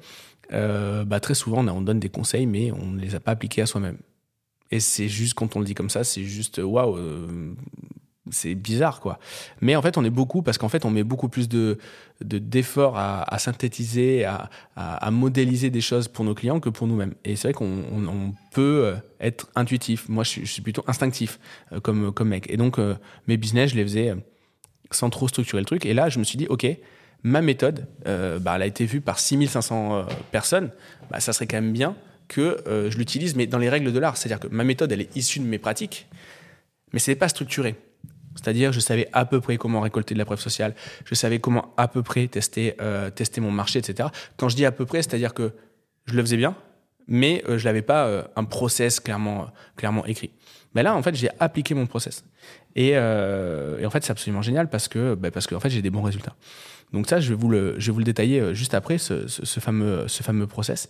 Euh, 0.51 1.05
bah, 1.05 1.19
très 1.19 1.35
souvent, 1.35 1.65
on 1.67 1.81
donne 1.81 1.99
des 1.99 2.09
conseils, 2.09 2.47
mais 2.47 2.71
on 2.71 2.87
ne 2.87 2.99
les 2.99 3.13
a 3.13 3.19
pas 3.19 3.31
appliqués 3.31 3.61
à 3.61 3.67
soi-même. 3.67 3.99
Et 4.71 4.79
c'est 4.79 5.07
juste, 5.07 5.35
quand 5.35 5.55
on 5.55 5.59
le 5.59 5.65
dit 5.65 5.75
comme 5.75 5.91
ça, 5.91 6.03
c'est 6.03 6.23
juste 6.23 6.57
waouh, 6.57 6.97
euh, 6.97 7.53
c'est 8.31 8.55
bizarre 8.55 9.01
quoi. 9.01 9.19
Mais 9.61 9.75
en 9.75 9.83
fait, 9.83 9.99
on 9.99 10.03
est 10.03 10.09
beaucoup 10.09 10.41
parce 10.41 10.57
qu'en 10.57 10.69
fait, 10.69 10.83
on 10.83 10.89
met 10.89 11.03
beaucoup 11.03 11.29
plus 11.29 11.47
de 11.47 11.77
d'efforts 12.21 12.97
à, 12.97 13.37
synthétiser, 13.37 14.25
à, 14.25 15.11
modéliser 15.11 15.69
des 15.69 15.81
choses 15.81 16.07
pour 16.07 16.25
nos 16.25 16.33
clients 16.33 16.59
que 16.59 16.69
pour 16.69 16.87
nous-mêmes. 16.87 17.13
Et 17.23 17.35
c'est 17.35 17.49
vrai 17.49 17.53
qu'on 17.53 17.83
on, 17.91 18.07
on 18.07 18.33
peut 18.51 18.95
être 19.19 19.49
intuitif. 19.55 20.09
Moi, 20.09 20.23
je 20.23 20.45
suis, 20.45 20.61
plutôt 20.61 20.83
instinctif 20.87 21.39
euh, 21.71 21.79
comme 21.81 22.29
mec. 22.29 22.49
Et 22.49 22.57
donc, 22.57 22.79
euh, 22.79 22.95
mes 23.27 23.37
business, 23.37 23.71
je 23.71 23.75
les 23.75 23.83
faisais 23.83 24.15
sans 24.95 25.09
trop 25.09 25.27
structurer 25.27 25.61
le 25.61 25.65
truc. 25.65 25.85
Et 25.85 25.93
là, 25.93 26.09
je 26.09 26.19
me 26.19 26.23
suis 26.23 26.37
dit, 26.37 26.47
OK, 26.47 26.65
ma 27.23 27.41
méthode, 27.41 27.87
euh, 28.07 28.39
bah, 28.39 28.53
elle 28.55 28.61
a 28.61 28.65
été 28.65 28.85
vue 28.85 29.01
par 29.01 29.19
6500 29.19 29.95
euh, 29.95 30.03
personnes, 30.31 30.71
bah, 31.09 31.19
ça 31.19 31.33
serait 31.33 31.47
quand 31.47 31.57
même 31.57 31.73
bien 31.73 31.95
que 32.27 32.61
euh, 32.67 32.91
je 32.91 32.97
l'utilise, 32.97 33.35
mais 33.35 33.47
dans 33.47 33.57
les 33.57 33.69
règles 33.69 33.91
de 33.91 33.99
l'art. 33.99 34.17
C'est-à-dire 34.17 34.39
que 34.39 34.47
ma 34.47 34.63
méthode, 34.63 34.91
elle 34.91 35.01
est 35.01 35.15
issue 35.15 35.39
de 35.39 35.45
mes 35.45 35.57
pratiques, 35.57 36.07
mais 36.91 36.99
ce 36.99 37.11
n'est 37.11 37.15
pas 37.15 37.29
structuré. 37.29 37.75
C'est-à-dire, 38.35 38.73
je 38.73 38.79
savais 38.79 39.07
à 39.13 39.25
peu 39.25 39.39
près 39.41 39.57
comment 39.57 39.81
récolter 39.81 40.15
de 40.15 40.19
la 40.19 40.25
preuve 40.25 40.39
sociale, 40.39 40.75
je 41.05 41.15
savais 41.15 41.39
comment 41.39 41.73
à 41.77 41.87
peu 41.87 42.01
près 42.01 42.27
tester, 42.27 42.75
tester 43.13 43.41
mon 43.41 43.51
marché, 43.51 43.77
etc. 43.77 44.09
Quand 44.37 44.49
je 44.49 44.55
dis 44.55 44.65
à 44.65 44.71
peu 44.71 44.87
près, 44.87 45.03
c'est-à-dire 45.03 45.35
que 45.35 45.51
je 46.07 46.15
le 46.15 46.23
faisais 46.23 46.37
bien, 46.37 46.55
mais 47.07 47.43
je 47.47 47.63
n'avais 47.63 47.83
pas 47.83 48.27
un 48.35 48.43
process 48.43 48.99
clairement, 48.99 49.51
clairement 49.75 50.03
écrit. 50.07 50.31
Mais 50.75 50.83
là, 50.83 50.95
en 50.95 51.03
fait, 51.03 51.15
j'ai 51.15 51.29
appliqué 51.39 51.73
mon 51.73 51.85
process. 51.85 52.23
Et, 52.75 52.91
euh, 52.95 53.85
en 53.85 53.89
fait, 53.89 54.03
c'est 54.03 54.11
absolument 54.11 54.41
génial 54.41 54.69
parce 54.69 54.87
que, 54.87 55.15
bah, 55.15 55.31
parce 55.31 55.47
que 55.47 55.55
en 55.55 55.59
fait, 55.59 55.69
j'ai 55.69 55.81
des 55.81 55.89
bons 55.89 56.01
résultats. 56.01 56.35
Donc 56.91 57.07
ça, 57.07 57.19
je 57.19 57.29
vais 57.29 57.35
vous 57.35 57.49
le, 57.49 57.79
je 57.79 57.87
vais 57.87 57.91
vous 57.91 57.99
le 57.99 58.05
détailler 58.05 58.39
euh, 58.39 58.53
juste 58.53 58.73
après 58.73 58.97
ce, 58.97 59.27
ce, 59.27 59.59
fameux, 59.59 60.07
ce 60.07 60.21
fameux 60.21 60.45
process, 60.45 60.89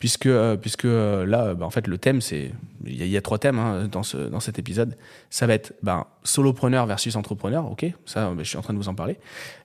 puisque, 0.00 0.26
euh, 0.26 0.56
puisque 0.56 0.84
là, 0.84 1.54
bah, 1.54 1.64
en 1.64 1.70
fait, 1.70 1.86
le 1.86 1.98
thème, 1.98 2.20
c'est, 2.20 2.52
il 2.84 3.06
y, 3.06 3.16
a 3.16 3.22
trois 3.22 3.38
thèmes 3.38 3.58
hein, 3.58 3.88
dans 3.90 4.02
ce, 4.02 4.16
dans 4.16 4.40
cet 4.40 4.58
épisode. 4.58 4.96
Ça 5.30 5.46
va 5.46 5.54
être 5.54 5.72
ben, 5.82 6.06
solopreneur 6.24 6.86
versus 6.86 7.14
entrepreneur, 7.16 7.70
ok, 7.70 7.86
ça, 8.04 8.32
je 8.38 8.44
suis 8.44 8.58
en 8.58 8.62
train 8.62 8.74
de 8.74 8.78
vous 8.78 8.88
en 8.88 8.94
parler. 8.94 9.16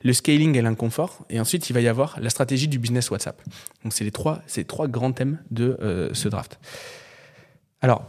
Le 0.04 0.13
scaling 0.13 0.56
et 0.57 0.62
l'inconfort, 0.62 1.25
et 1.30 1.39
ensuite, 1.39 1.69
il 1.69 1.74
va 1.74 1.81
y 1.81 1.88
avoir 1.88 2.19
la 2.19 2.30
stratégie 2.30 2.68
du 2.68 2.80
business 2.80 3.10
WhatsApp. 3.10 3.42
Donc 3.83 3.94
c'est 3.94 4.04
les 4.04 4.12
trois, 4.12 4.42
c'est 4.45 4.68
trois 4.68 4.88
grands 4.88 5.12
thèmes 5.12 5.39
de 5.50 6.10
ce 6.13 6.30
draft. 6.30 6.60
Alors, 7.81 8.06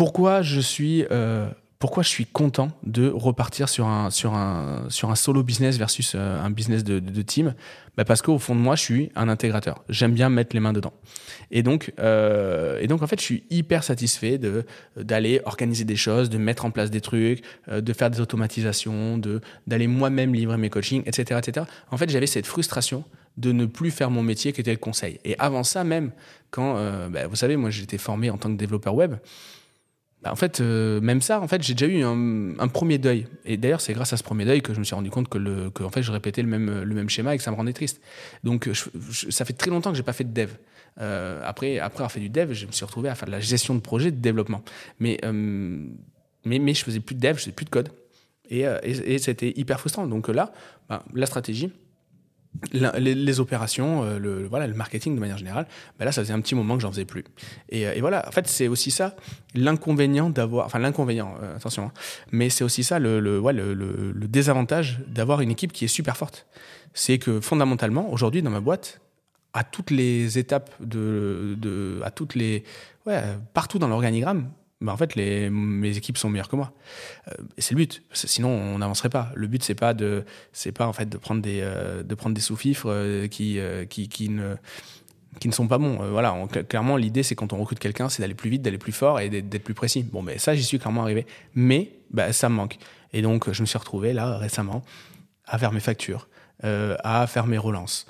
pourquoi 0.00 0.40
je 0.40 0.60
suis 0.60 1.04
euh, 1.10 1.46
pourquoi 1.78 2.02
je 2.02 2.08
suis 2.08 2.24
content 2.24 2.70
de 2.84 3.10
repartir 3.10 3.68
sur 3.68 3.86
un, 3.86 4.08
sur 4.08 4.32
un, 4.32 4.86
sur 4.88 5.10
un 5.10 5.14
solo 5.14 5.42
business 5.42 5.76
versus 5.76 6.14
euh, 6.14 6.40
un 6.40 6.48
business 6.48 6.84
de, 6.84 7.20
team? 7.20 7.54
Bah 7.98 8.06
Parce 8.06 8.22
qu'au 8.22 8.38
fond 8.38 8.54
de 8.54 8.60
moi, 8.60 8.76
je 8.76 8.82
suis 8.82 9.12
un 9.14 9.28
intégrateur. 9.28 9.84
J'aime 9.90 10.12
bien 10.12 10.30
mettre 10.30 10.56
les 10.56 10.60
mains 10.60 10.72
dedans. 10.72 10.94
Et 11.50 11.62
donc, 11.62 11.92
euh, 11.98 12.78
et 12.80 12.86
donc, 12.86 13.02
en 13.02 13.06
fait, 13.06 13.20
je 13.20 13.24
suis 13.26 13.44
hyper 13.50 13.84
satisfait 13.84 14.38
de, 14.38 14.64
d'aller 14.96 15.42
organiser 15.44 15.84
des 15.84 15.96
choses, 15.96 16.30
de 16.30 16.38
mettre 16.38 16.64
en 16.64 16.70
place 16.70 16.90
des 16.90 17.02
trucs, 17.02 17.42
de 17.70 17.92
faire 17.92 18.10
des 18.10 18.22
automatisations, 18.22 19.18
de, 19.18 19.42
d'aller 19.66 19.86
moi-même 19.86 20.34
livrer 20.34 20.56
mes 20.56 20.70
coachings, 20.70 21.02
etc., 21.04 21.38
etc. 21.44 21.66
En 21.90 21.98
fait, 21.98 22.08
j'avais 22.08 22.26
cette 22.26 22.46
frustration 22.46 23.04
de 23.36 23.52
ne 23.52 23.66
plus 23.66 23.90
faire 23.90 24.10
mon 24.10 24.22
métier 24.22 24.54
qui 24.54 24.62
était 24.62 24.72
le 24.72 24.78
conseil. 24.78 25.20
Et 25.26 25.38
avant 25.38 25.62
ça, 25.62 25.84
même, 25.84 26.12
quand, 26.50 26.74
bah, 27.10 27.26
vous 27.26 27.36
savez, 27.36 27.56
moi, 27.56 27.68
j'étais 27.68 27.98
formé 27.98 28.30
en 28.30 28.38
tant 28.38 28.50
que 28.50 28.56
développeur 28.56 28.94
web, 28.94 29.16
bah 30.22 30.30
en 30.32 30.36
fait, 30.36 30.60
euh, 30.60 31.00
même 31.00 31.22
ça, 31.22 31.40
en 31.40 31.48
fait, 31.48 31.62
j'ai 31.62 31.74
déjà 31.74 31.90
eu 31.90 32.02
un, 32.02 32.68
premier 32.68 32.98
deuil. 32.98 33.26
Et 33.46 33.56
d'ailleurs, 33.56 33.80
c'est 33.80 33.94
grâce 33.94 34.12
à 34.12 34.18
ce 34.18 34.22
premier 34.22 34.44
deuil 34.44 34.60
que 34.60 34.74
je 34.74 34.78
me 34.78 34.84
suis 34.84 34.94
rendu 34.94 35.10
compte 35.10 35.28
que, 35.28 35.38
le, 35.38 35.70
que 35.70 35.82
en 35.82 35.88
fait, 35.88 36.02
je 36.02 36.12
répétais 36.12 36.42
le 36.42 36.48
même, 36.48 36.82
le 36.82 36.94
même 36.94 37.08
schéma 37.08 37.34
et 37.34 37.38
que 37.38 37.42
ça 37.42 37.50
me 37.50 37.56
rendait 37.56 37.72
triste. 37.72 38.02
Donc, 38.44 38.68
je, 38.70 39.30
ça 39.30 39.44
fait 39.46 39.54
très 39.54 39.70
longtemps 39.70 39.90
que 39.90 39.96
j'ai 39.96 40.02
pas 40.02 40.12
fait 40.12 40.24
de 40.24 40.32
dev. 40.32 40.50
Euh, 41.00 41.40
après, 41.44 41.78
après 41.78 41.98
avoir 41.98 42.12
fait 42.12 42.20
du 42.20 42.28
dev, 42.28 42.52
je 42.52 42.66
me 42.66 42.72
suis 42.72 42.84
retrouvé 42.84 43.08
à 43.08 43.14
faire 43.14 43.26
de 43.26 43.32
la 43.32 43.40
gestion 43.40 43.74
de 43.74 43.80
projet, 43.80 44.10
de 44.10 44.20
développement. 44.20 44.62
Mais, 44.98 45.18
euh, 45.24 45.86
mais, 46.44 46.58
mais 46.58 46.74
je 46.74 46.84
faisais 46.84 47.00
plus 47.00 47.14
de 47.14 47.20
dev, 47.20 47.34
je 47.36 47.40
faisais 47.40 47.52
plus 47.52 47.64
de 47.64 47.70
code. 47.70 47.88
Et, 48.48 48.66
euh, 48.66 48.78
et, 48.82 49.14
et 49.14 49.18
c'était 49.18 49.52
hyper 49.56 49.80
frustrant. 49.80 50.06
Donc 50.06 50.28
là, 50.28 50.52
bah, 50.88 51.04
la 51.14 51.26
stratégie, 51.26 51.72
les, 52.72 53.40
opérations, 53.40 54.04
euh, 54.04 54.18
le, 54.18 54.46
voilà, 54.46 54.66
le 54.66 54.74
marketing 54.74 55.14
de 55.14 55.20
manière 55.20 55.38
générale, 55.38 55.66
ben 55.98 56.04
là, 56.04 56.12
ça 56.12 56.22
faisait 56.22 56.32
un 56.32 56.40
petit 56.40 56.54
moment 56.54 56.76
que 56.76 56.82
j'en 56.82 56.90
faisais 56.90 57.04
plus. 57.04 57.24
Et, 57.68 57.86
euh, 57.86 57.94
voilà, 58.00 58.26
en 58.26 58.30
fait, 58.32 58.46
c'est 58.46 58.68
aussi 58.68 58.90
ça 58.90 59.16
l'inconvénient 59.54 60.30
d'avoir, 60.30 60.66
enfin 60.66 60.78
l'inconvénient, 60.78 61.34
euh, 61.42 61.56
attention, 61.56 61.84
hein, 61.84 61.92
mais 62.32 62.50
c'est 62.50 62.64
aussi 62.64 62.84
ça 62.84 62.98
le, 62.98 63.20
le, 63.20 63.40
le 63.42 64.28
désavantage 64.28 65.00
d'avoir 65.06 65.40
une 65.40 65.50
équipe 65.50 65.72
qui 65.72 65.84
est 65.84 65.88
super 65.88 66.16
forte. 66.16 66.46
C'est 66.92 67.18
que 67.18 67.40
fondamentalement, 67.40 68.12
aujourd'hui, 68.12 68.42
dans 68.42 68.50
ma 68.50 68.60
boîte, 68.60 69.00
à 69.52 69.64
toutes 69.64 69.90
les 69.90 70.38
étapes 70.38 70.70
de, 70.80 71.56
de 71.58 72.00
à 72.04 72.10
toutes 72.10 72.34
les, 72.34 72.64
ouais, 73.06 73.20
partout 73.52 73.78
dans 73.78 73.88
l'organigramme, 73.88 74.48
bah 74.80 74.92
en 74.92 74.96
fait 74.96 75.14
les 75.14 75.50
mes 75.50 75.96
équipes 75.96 76.16
sont 76.16 76.30
meilleures 76.30 76.48
que 76.48 76.56
moi. 76.56 76.72
Euh, 77.28 77.34
c'est 77.58 77.74
le 77.74 77.80
but. 77.80 78.02
Sinon 78.12 78.48
on 78.48 78.78
n'avancerait 78.78 79.10
pas. 79.10 79.30
Le 79.34 79.46
but 79.46 79.62
c'est 79.62 79.74
pas 79.74 79.92
de 79.92 80.24
c'est 80.52 80.72
pas 80.72 80.86
en 80.86 80.92
fait 80.92 81.06
de 81.08 81.18
prendre 81.18 81.42
des 81.42 81.60
euh, 81.62 82.02
de 82.02 82.14
prendre 82.14 82.34
des 82.34 82.40
sous-fifres 82.40 82.90
euh, 82.90 83.28
qui, 83.28 83.58
euh, 83.58 83.84
qui 83.84 84.08
qui 84.08 84.30
ne 84.30 84.54
qui 85.38 85.48
ne 85.48 85.52
sont 85.52 85.68
pas 85.68 85.76
bons. 85.76 86.02
Euh, 86.02 86.10
voilà. 86.10 86.34
Clairement 86.68 86.96
l'idée 86.96 87.22
c'est 87.22 87.34
quand 87.34 87.52
on 87.52 87.58
recrute 87.58 87.78
quelqu'un 87.78 88.08
c'est 88.08 88.22
d'aller 88.22 88.34
plus 88.34 88.48
vite 88.48 88.62
d'aller 88.62 88.78
plus 88.78 88.92
fort 88.92 89.20
et 89.20 89.28
d'être 89.28 89.64
plus 89.64 89.74
précis. 89.74 90.02
Bon 90.02 90.22
mais 90.22 90.38
ça 90.38 90.54
j'y 90.54 90.64
suis 90.64 90.78
clairement 90.78 91.02
arrivé. 91.02 91.26
Mais 91.54 91.92
bah, 92.10 92.32
ça 92.32 92.48
me 92.48 92.54
manque. 92.54 92.78
Et 93.12 93.20
donc 93.20 93.52
je 93.52 93.60
me 93.60 93.66
suis 93.66 93.78
retrouvé 93.78 94.14
là 94.14 94.38
récemment 94.38 94.82
à 95.46 95.58
faire 95.58 95.72
mes 95.72 95.80
factures 95.80 96.28
à 96.62 97.26
faire 97.26 97.46
mes 97.46 97.56
relances 97.56 98.06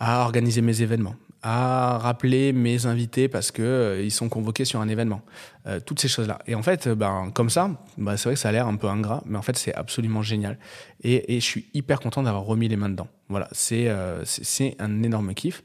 à 0.00 0.22
organiser 0.22 0.62
mes 0.62 0.80
événements 0.80 1.16
à 1.42 1.98
rappeler 1.98 2.52
mes 2.52 2.86
invités 2.86 3.28
parce 3.28 3.50
que 3.50 3.62
euh, 3.62 4.02
ils 4.02 4.10
sont 4.10 4.28
convoqués 4.28 4.64
sur 4.64 4.80
un 4.80 4.88
événement. 4.88 5.22
Euh, 5.66 5.80
toutes 5.80 6.00
ces 6.00 6.08
choses-là. 6.08 6.38
Et 6.46 6.54
en 6.54 6.62
fait, 6.62 6.88
ben, 6.88 7.30
comme 7.32 7.50
ça, 7.50 7.70
ben, 7.96 8.16
c'est 8.16 8.24
vrai 8.24 8.34
que 8.34 8.40
ça 8.40 8.48
a 8.48 8.52
l'air 8.52 8.66
un 8.66 8.76
peu 8.76 8.88
ingrat, 8.88 9.22
mais 9.26 9.38
en 9.38 9.42
fait, 9.42 9.56
c'est 9.56 9.74
absolument 9.74 10.22
génial. 10.22 10.58
Et, 11.02 11.40
je 11.40 11.44
suis 11.44 11.66
hyper 11.74 12.00
content 12.00 12.22
d'avoir 12.22 12.44
remis 12.44 12.68
les 12.68 12.76
mains 12.76 12.88
dedans. 12.88 13.08
Voilà, 13.28 13.48
c'est 13.52 13.88
euh, 13.88 14.24
c'est 14.24 14.76
un 14.78 15.02
énorme 15.02 15.34
kiff. 15.34 15.62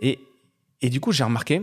Et, 0.00 0.18
et 0.82 0.90
du 0.90 1.00
coup, 1.00 1.12
j'ai 1.12 1.24
remarqué 1.24 1.62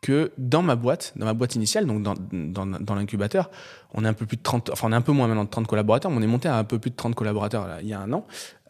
que 0.00 0.30
dans 0.38 0.62
ma 0.62 0.76
boîte, 0.76 1.12
dans 1.16 1.26
ma 1.26 1.34
boîte 1.34 1.56
initiale, 1.56 1.86
donc 1.86 2.02
dans, 2.02 2.14
dans, 2.14 2.94
l'incubateur, 2.94 3.50
on 3.94 4.04
est 4.04 4.08
un 4.08 4.12
peu 4.12 4.26
plus 4.26 4.36
de 4.36 4.42
30, 4.42 4.70
enfin 4.70 4.88
on 4.88 4.92
est 4.92 4.96
un 4.96 5.00
peu 5.00 5.12
moins 5.12 5.26
maintenant 5.26 5.44
de 5.44 5.50
30 5.50 5.66
collaborateurs, 5.66 6.10
mais 6.10 6.18
on 6.18 6.22
est 6.22 6.28
monté 6.28 6.48
à 6.48 6.56
un 6.56 6.64
peu 6.64 6.78
plus 6.78 6.90
de 6.90 6.96
30 6.96 7.16
collaborateurs 7.16 7.66
il 7.82 7.88
y 7.88 7.92
a 7.92 8.00
un 8.00 8.12
an. 8.12 8.24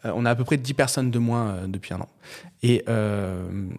Euh, 0.05 0.11
on 0.15 0.25
a 0.25 0.31
à 0.31 0.35
peu 0.35 0.43
près 0.43 0.57
10 0.57 0.73
personnes 0.73 1.11
de 1.11 1.19
moins 1.19 1.47
euh, 1.49 1.67
depuis 1.67 1.93
un 1.93 2.01
an. 2.01 2.09
Et 2.63 2.83
euh, 2.87 3.69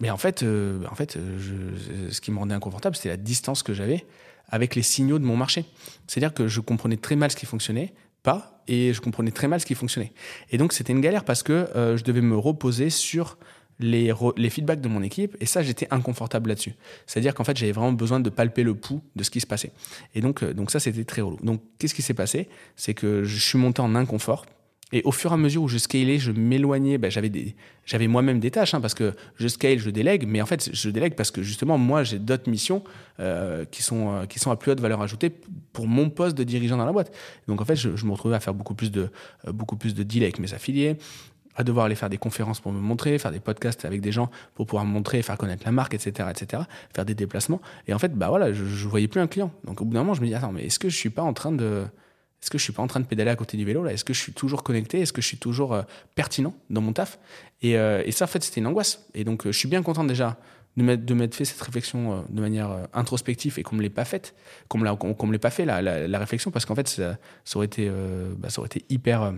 mais 0.00 0.10
en 0.10 0.16
fait, 0.16 0.44
en 0.44 0.94
fait 0.94 1.18
je, 1.38 2.10
ce 2.10 2.20
qui 2.20 2.30
me 2.30 2.38
rendait 2.38 2.54
inconfortable, 2.54 2.96
c'était 2.96 3.08
la 3.08 3.16
distance 3.16 3.62
que 3.62 3.74
j'avais 3.74 4.06
avec 4.48 4.74
les 4.74 4.82
signaux 4.82 5.18
de 5.18 5.24
mon 5.24 5.36
marché. 5.36 5.64
C'est-à-dire 6.06 6.32
que 6.32 6.48
je 6.48 6.60
comprenais 6.60 6.96
très 6.96 7.16
mal 7.16 7.30
ce 7.30 7.36
qui 7.36 7.46
fonctionnait, 7.46 7.92
pas, 8.22 8.62
et 8.66 8.92
je 8.92 9.00
comprenais 9.00 9.30
très 9.30 9.48
mal 9.48 9.60
ce 9.60 9.66
qui 9.66 9.74
fonctionnait. 9.74 10.12
Et 10.50 10.58
donc 10.58 10.72
c'était 10.72 10.92
une 10.92 11.00
galère 11.00 11.24
parce 11.24 11.42
que 11.42 11.68
je 11.74 12.02
devais 12.02 12.22
me 12.22 12.36
reposer 12.36 12.90
sur 12.90 13.36
les, 13.80 14.12
les, 14.36 14.50
feedbacks 14.50 14.80
de 14.80 14.88
mon 14.88 15.02
équipe, 15.02 15.36
et 15.40 15.46
ça, 15.46 15.62
j'étais 15.62 15.86
inconfortable 15.90 16.48
là-dessus. 16.48 16.74
C'est-à-dire 17.06 17.34
qu'en 17.34 17.44
fait, 17.44 17.56
j'avais 17.56 17.72
vraiment 17.72 17.92
besoin 17.92 18.20
de 18.20 18.30
palper 18.30 18.62
le 18.62 18.74
pouls 18.74 19.02
de 19.16 19.22
ce 19.22 19.30
qui 19.30 19.40
se 19.40 19.46
passait. 19.46 19.72
Et 20.14 20.20
donc, 20.20 20.44
donc 20.44 20.70
ça, 20.70 20.80
c'était 20.80 21.04
très 21.04 21.22
relou. 21.22 21.38
Donc, 21.42 21.62
qu'est-ce 21.78 21.94
qui 21.94 22.02
s'est 22.02 22.14
passé? 22.14 22.48
C'est 22.76 22.94
que 22.94 23.24
je 23.24 23.38
suis 23.38 23.58
monté 23.58 23.80
en 23.80 23.94
inconfort 23.94 24.46
et 24.92 25.02
au 25.04 25.12
fur 25.12 25.30
et 25.30 25.34
à 25.34 25.36
mesure 25.36 25.62
où 25.62 25.68
je 25.68 25.76
scalais, 25.76 26.18
je 26.18 26.32
m'éloignais. 26.32 26.96
Ben, 26.98 27.10
j'avais 27.10 28.06
moi-même 28.06 28.40
des 28.40 28.50
tâches, 28.50 28.74
hein, 28.74 28.80
parce 28.80 28.94
que 28.94 29.14
je 29.36 29.48
scale, 29.48 29.78
je 29.78 29.90
délègue, 29.90 30.24
mais 30.26 30.40
en 30.40 30.46
fait, 30.46 30.70
je 30.72 30.90
délègue 30.90 31.14
parce 31.14 31.30
que 31.30 31.42
justement, 31.42 31.76
moi, 31.76 32.04
j'ai 32.04 32.18
d'autres 32.18 32.48
missions 32.48 32.82
euh, 33.20 33.64
qui 33.66 33.82
sont 33.82 34.12
euh, 34.12 34.26
qui 34.26 34.38
sont 34.38 34.50
à 34.50 34.56
plus 34.56 34.72
haute 34.72 34.80
valeur 34.80 35.02
ajoutée 35.02 35.30
pour 35.72 35.86
mon 35.86 36.08
poste 36.08 36.36
de 36.36 36.44
dirigeant 36.44 36.78
dans 36.78 36.86
la 36.86 36.92
boîte. 36.92 37.12
Donc 37.48 37.60
en 37.60 37.64
fait, 37.64 37.76
je, 37.76 37.88
me 38.04 38.12
retrouvais 38.12 38.36
à 38.36 38.40
faire 38.40 38.54
beaucoup 38.54 38.74
plus 38.74 38.90
de 38.90 39.10
euh, 39.46 40.04
deals 40.04 40.22
avec 40.22 40.38
mes 40.38 40.54
affiliés, 40.54 40.96
à 41.54 41.64
devoir 41.64 41.84
aller 41.86 41.94
faire 41.94 42.08
des 42.08 42.18
conférences 42.18 42.60
pour 42.60 42.72
me 42.72 42.80
montrer, 42.80 43.18
faire 43.18 43.32
des 43.32 43.40
podcasts 43.40 43.84
avec 43.84 44.00
des 44.00 44.12
gens 44.12 44.30
pour 44.54 44.66
pouvoir 44.66 44.86
me 44.86 44.90
montrer, 44.90 45.20
faire 45.20 45.36
connaître 45.36 45.64
la 45.66 45.72
marque, 45.72 45.92
etc., 45.92 46.28
etc., 46.30 46.62
faire 46.94 47.04
des 47.04 47.14
déplacements. 47.14 47.60
Et 47.88 47.92
en 47.92 47.98
fait, 47.98 48.14
bah 48.14 48.28
voilà, 48.30 48.54
je, 48.54 48.64
je 48.64 48.88
voyais 48.88 49.08
plus 49.08 49.20
un 49.20 49.26
client. 49.26 49.52
Donc 49.64 49.82
au 49.82 49.84
bout 49.84 49.92
d'un 49.92 50.00
moment, 50.00 50.14
je 50.14 50.22
me 50.22 50.26
dis 50.26 50.34
attends, 50.34 50.52
mais 50.52 50.64
est-ce 50.64 50.78
que 50.78 50.88
je 50.88 50.96
suis 50.96 51.10
pas 51.10 51.22
en 51.22 51.34
train 51.34 51.52
de 51.52 51.84
est-ce 52.42 52.50
que 52.50 52.58
je 52.58 52.62
suis 52.62 52.72
pas 52.72 52.82
en 52.82 52.86
train 52.86 53.00
de 53.00 53.06
pédaler 53.06 53.30
à 53.30 53.36
côté 53.36 53.56
du 53.56 53.64
vélo 53.64 53.82
là? 53.82 53.92
Est-ce 53.92 54.04
que 54.04 54.12
je 54.12 54.20
suis 54.20 54.32
toujours 54.32 54.62
connecté? 54.62 55.00
Est-ce 55.00 55.12
que 55.12 55.20
je 55.20 55.26
suis 55.26 55.38
toujours 55.38 55.74
euh, 55.74 55.82
pertinent 56.14 56.54
dans 56.70 56.80
mon 56.80 56.92
taf? 56.92 57.18
Euh, 57.64 58.02
et, 58.04 58.12
ça, 58.12 58.26
en 58.26 58.28
fait, 58.28 58.42
c'était 58.44 58.60
une 58.60 58.68
angoisse. 58.68 59.08
Et 59.14 59.24
donc, 59.24 59.46
euh, 59.46 59.52
je 59.52 59.58
suis 59.58 59.68
bien 59.68 59.82
content 59.82 60.04
déjà 60.04 60.36
de 60.76 61.14
m'être 61.14 61.34
fait 61.34 61.44
cette 61.44 61.60
réflexion 61.60 62.24
de 62.28 62.40
manière 62.40 62.86
introspective 62.92 63.58
et 63.58 63.64
qu'on 63.64 63.74
me 63.74 63.82
l'ait 63.82 63.90
pas 63.90 64.04
faite, 64.04 64.36
qu'on 64.68 64.78
me, 64.78 65.32
l'ait 65.32 65.38
pas 65.38 65.50
fait 65.50 65.64
la, 65.64 65.82
la, 65.82 66.18
réflexion 66.20 66.52
parce 66.52 66.66
qu'en 66.66 66.76
fait, 66.76 66.86
ça, 66.86 67.16
aurait 67.56 67.66
été, 67.66 67.90
bah, 68.36 68.48
ça 68.48 68.60
aurait 68.60 68.68
été 68.68 68.84
hyper 68.88 69.32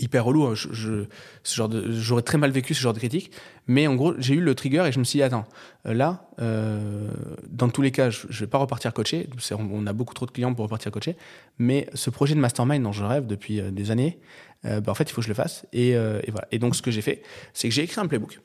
hyper 0.00 0.24
relou. 0.24 0.44
Hein. 0.44 0.54
Je, 0.54 1.04
j'aurais 1.44 2.22
très 2.22 2.38
mal 2.38 2.50
vécu 2.50 2.74
ce 2.74 2.80
genre 2.80 2.92
de 2.92 2.98
critique. 2.98 3.32
Mais 3.66 3.86
en 3.86 3.94
gros, 3.94 4.14
j'ai 4.18 4.34
eu 4.34 4.40
le 4.40 4.54
trigger 4.54 4.84
et 4.86 4.92
je 4.92 4.98
me 4.98 5.04
suis 5.04 5.18
dit, 5.18 5.22
attends, 5.22 5.46
euh, 5.86 5.94
là, 5.94 6.28
euh, 6.40 7.10
dans 7.48 7.68
tous 7.68 7.82
les 7.82 7.90
cas, 7.90 8.10
je 8.10 8.26
ne 8.26 8.32
vais 8.32 8.46
pas 8.46 8.58
repartir 8.58 8.92
coacher. 8.92 9.28
On 9.52 9.86
a 9.86 9.92
beaucoup 9.92 10.14
trop 10.14 10.26
de 10.26 10.30
clients 10.30 10.54
pour 10.54 10.64
repartir 10.64 10.90
coacher. 10.90 11.16
Mais 11.58 11.88
ce 11.94 12.10
projet 12.10 12.34
de 12.34 12.40
mastermind 12.40 12.82
dont 12.82 12.92
je 12.92 13.04
rêve 13.04 13.26
depuis 13.26 13.60
euh, 13.60 13.70
des 13.70 13.90
années, 13.90 14.18
bah, 14.64 14.80
en 14.88 14.94
fait, 14.94 15.04
il 15.04 15.12
faut 15.12 15.20
que 15.20 15.24
je 15.24 15.28
le 15.28 15.34
fasse. 15.34 15.66
Et, 15.72 15.90
et 15.90 16.30
voilà. 16.32 16.48
Et 16.50 16.58
donc, 16.58 16.74
ce 16.74 16.82
que 16.82 16.90
j'ai 16.90 17.00
fait, 17.00 17.22
c'est 17.54 17.68
que 17.68 17.74
j'ai 17.74 17.84
écrit 17.84 18.00
un 18.00 18.08
playbook. 18.08 18.40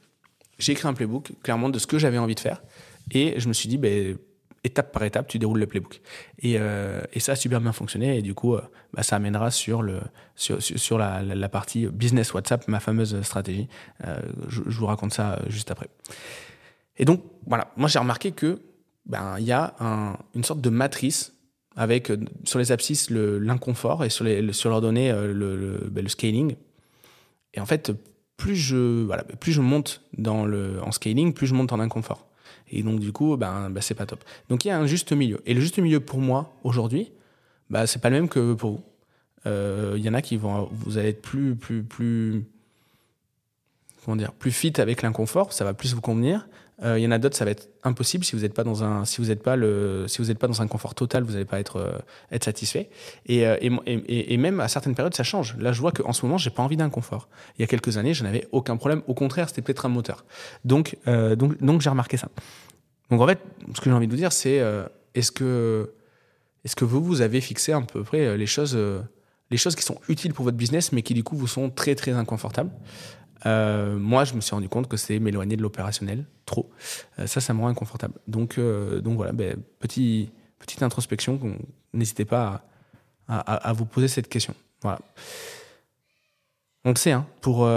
J'ai 0.59 0.73
écrit 0.73 0.87
un 0.87 0.93
playbook, 0.93 1.31
clairement, 1.41 1.69
de 1.69 1.79
ce 1.79 1.87
que 1.87 1.97
j'avais 1.97 2.19
envie 2.19 2.35
de 2.35 2.39
faire. 2.39 2.61
Et 3.09 3.33
je 3.39 3.47
me 3.47 3.53
suis 3.53 3.67
dit, 3.67 3.79
ben, 3.79 4.15
étape 4.63 4.91
par 4.91 5.03
étape, 5.03 5.27
tu 5.27 5.39
déroules 5.39 5.59
le 5.59 5.67
playbook. 5.67 6.01
Et, 6.39 6.55
euh, 6.57 7.01
et 7.13 7.19
ça 7.19 7.33
a 7.33 7.35
super 7.35 7.59
bien 7.59 7.73
fonctionné. 7.73 8.17
Et 8.17 8.21
du 8.21 8.33
coup, 8.33 8.55
euh, 8.55 8.61
bah, 8.93 9.03
ça 9.03 9.17
amènera 9.17 9.51
sur, 9.51 9.83
la, 9.83 11.49
partie 11.49 11.87
business 11.87 12.33
WhatsApp, 12.33 12.67
ma 12.67 12.79
fameuse 12.79 13.21
stratégie. 13.21 13.67
Euh, 14.05 14.19
je, 14.47 14.61
vous 14.61 14.85
raconte 14.85 15.13
ça 15.13 15.39
juste 15.47 15.71
après. 15.71 15.87
Et 16.97 17.05
donc, 17.05 17.23
voilà, 17.47 17.71
moi 17.75 17.89
j'ai 17.89 17.99
remarqué 17.99 18.31
que 18.31 18.61
ben, 19.05 19.35
il 19.39 19.45
y 19.45 19.51
a 19.51 19.75
un, 19.79 20.17
une 20.35 20.43
sorte 20.43 20.61
de 20.61 20.69
matrice 20.69 21.33
avec 21.75 22.11
sur 22.43 22.59
les 22.59 22.71
abscisses 22.71 23.09
l'inconfort 23.09 24.05
et 24.05 24.09
sur, 24.09 24.23
les, 24.23 24.41
leurs 24.41 24.81
données 24.81 25.11
ben, 25.11 25.31
le, 25.33 26.07
scaling. 26.07 26.55
Et 27.55 27.59
en 27.59 27.65
fait, 27.65 27.91
plus 28.37 28.55
je, 28.55 29.59
monte 29.59 30.01
en 30.25 30.91
scaling, 30.91 31.33
plus 31.33 31.47
je 31.47 31.53
monte 31.55 31.73
en 31.73 31.79
inconfort. 31.79 32.27
Et 32.73 32.83
donc, 32.83 32.99
du 32.99 33.11
coup, 33.11 33.37
ben, 33.37 33.69
ben 33.69 33.81
c'est 33.81 33.93
pas 33.93 34.05
top. 34.05 34.23
Donc, 34.49 34.65
il 34.65 34.69
y 34.69 34.71
a 34.71 34.79
un 34.79 34.87
juste 34.87 35.11
milieu. 35.11 35.41
Et 35.45 35.53
le 35.53 35.61
juste 35.61 35.77
milieu 35.77 35.99
pour 35.99 36.19
moi, 36.19 36.55
aujourd'hui, 36.63 37.11
ben, 37.69 37.85
c'est 37.85 37.99
pas 37.99 38.09
le 38.09 38.17
même 38.17 38.29
que 38.29 38.53
pour 38.53 38.71
vous. 38.71 38.83
Euh, 39.45 39.93
il 39.97 40.03
y 40.03 40.09
en 40.09 40.13
a 40.13 40.21
qui 40.21 40.37
vont, 40.37 40.69
vous 40.71 40.97
allez 40.97 41.09
être 41.09 41.21
plus, 41.21 41.55
plus, 41.55 41.83
plus, 41.83 42.45
comment 44.03 44.15
dire, 44.15 44.31
plus 44.31 44.51
fit 44.51 44.73
avec 44.77 45.01
l'inconfort, 45.01 45.53
ça 45.53 45.63
va 45.63 45.73
plus 45.73 45.93
vous 45.93 46.01
convenir. 46.01 46.47
Euh, 46.81 46.97
il 46.97 47.03
y 47.03 47.07
en 47.07 47.11
a 47.11 47.19
d'autres, 47.19 47.37
ça 47.37 47.45
va 47.45 47.51
être 47.51 47.69
impossible 47.83 48.25
si 48.25 48.35
vous 48.35 48.41
n'êtes 48.41 48.53
pas 48.53 48.63
dans 48.63 48.83
un, 48.83 49.05
si 49.05 49.21
vous 49.21 49.27
n'êtes 49.27 49.43
pas 49.43 49.55
le, 49.55 50.05
si 50.07 50.21
vous 50.21 50.27
n'êtes 50.27 50.39
pas 50.39 50.47
dans 50.47 50.61
un 50.61 50.67
confort 50.67 50.95
total, 50.95 51.23
vous 51.23 51.33
n'allez 51.33 51.45
pas 51.45 51.59
être, 51.59 51.77
euh, 51.77 52.37
satisfait. 52.41 52.89
Et, 53.27 53.43
et, 53.43 54.37
même 54.37 54.59
à 54.59 54.67
certaines 54.67 54.95
périodes, 54.95 55.13
ça 55.13 55.23
change. 55.23 55.55
Là, 55.59 55.71
je 55.71 55.79
vois 55.79 55.91
qu'en 55.91 56.13
ce 56.13 56.25
moment, 56.25 56.37
j'ai 56.37 56.49
pas 56.49 56.63
envie 56.63 56.77
d'inconfort. 56.77 57.29
Il 57.57 57.61
y 57.61 57.63
a 57.63 57.67
quelques 57.67 57.97
années, 57.97 58.13
je 58.13 58.23
n'avais 58.23 58.47
aucun 58.51 58.75
problème. 58.75 59.03
Au 59.07 59.13
contraire, 59.13 59.49
c'était 59.49 59.61
peut-être 59.61 59.85
un 59.85 59.89
moteur. 59.89 60.25
Donc, 60.65 60.97
donc, 61.05 61.61
donc, 61.61 61.81
j'ai 61.81 61.89
remarqué 61.89 62.17
ça. 62.17 62.29
Donc 63.09 63.21
en 63.21 63.27
fait, 63.27 63.39
ce 63.75 63.79
que 63.79 63.91
j'ai 63.91 63.95
envie 63.95 64.07
de 64.07 64.11
vous 64.11 64.17
dire, 64.17 64.31
c'est 64.31 64.59
euh, 64.59 64.85
est-ce 65.13 65.31
que, 65.31 65.91
est 66.65 66.73
que 66.73 66.83
vous, 66.83 67.03
vous 67.03 67.21
avez 67.21 67.41
fixé 67.41 67.71
à 67.71 67.81
peu 67.81 68.03
près 68.03 68.25
euh, 68.25 68.37
les 68.37 68.47
choses, 68.47 68.73
euh, 68.75 69.01
les 69.51 69.57
choses 69.57 69.75
qui 69.75 69.83
sont 69.83 69.99
utiles 70.09 70.33
pour 70.33 70.45
votre 70.45 70.57
business, 70.57 70.91
mais 70.91 71.03
qui 71.03 71.13
du 71.13 71.23
coup 71.23 71.35
vous 71.35 71.47
sont 71.47 71.69
très 71.69 71.95
très 71.95 72.11
inconfortables? 72.13 72.71
Moi, 73.45 74.23
je 74.23 74.33
me 74.33 74.41
suis 74.41 74.53
rendu 74.53 74.69
compte 74.69 74.87
que 74.87 74.97
c'est 74.97 75.19
m'éloigner 75.19 75.55
de 75.55 75.61
l'opérationnel, 75.61 76.25
trop. 76.45 76.69
ça, 77.25 77.41
ça 77.41 77.53
me 77.53 77.61
rend 77.61 77.67
inconfortable. 77.67 78.15
Donc, 78.27 78.59
donc 78.59 79.15
voilà, 79.15 79.31
ben, 79.31 79.57
petit, 79.79 80.31
petite 80.59 80.83
introspection, 80.83 81.39
n'hésitez 81.93 82.25
pas 82.25 82.63
à, 83.27 83.73
vous 83.73 83.85
poser 83.85 84.07
cette 84.07 84.29
question. 84.29 84.53
On 84.83 84.97
le 86.89 86.95
sait, 86.95 87.11
hein, 87.11 87.25
pour, 87.41 87.67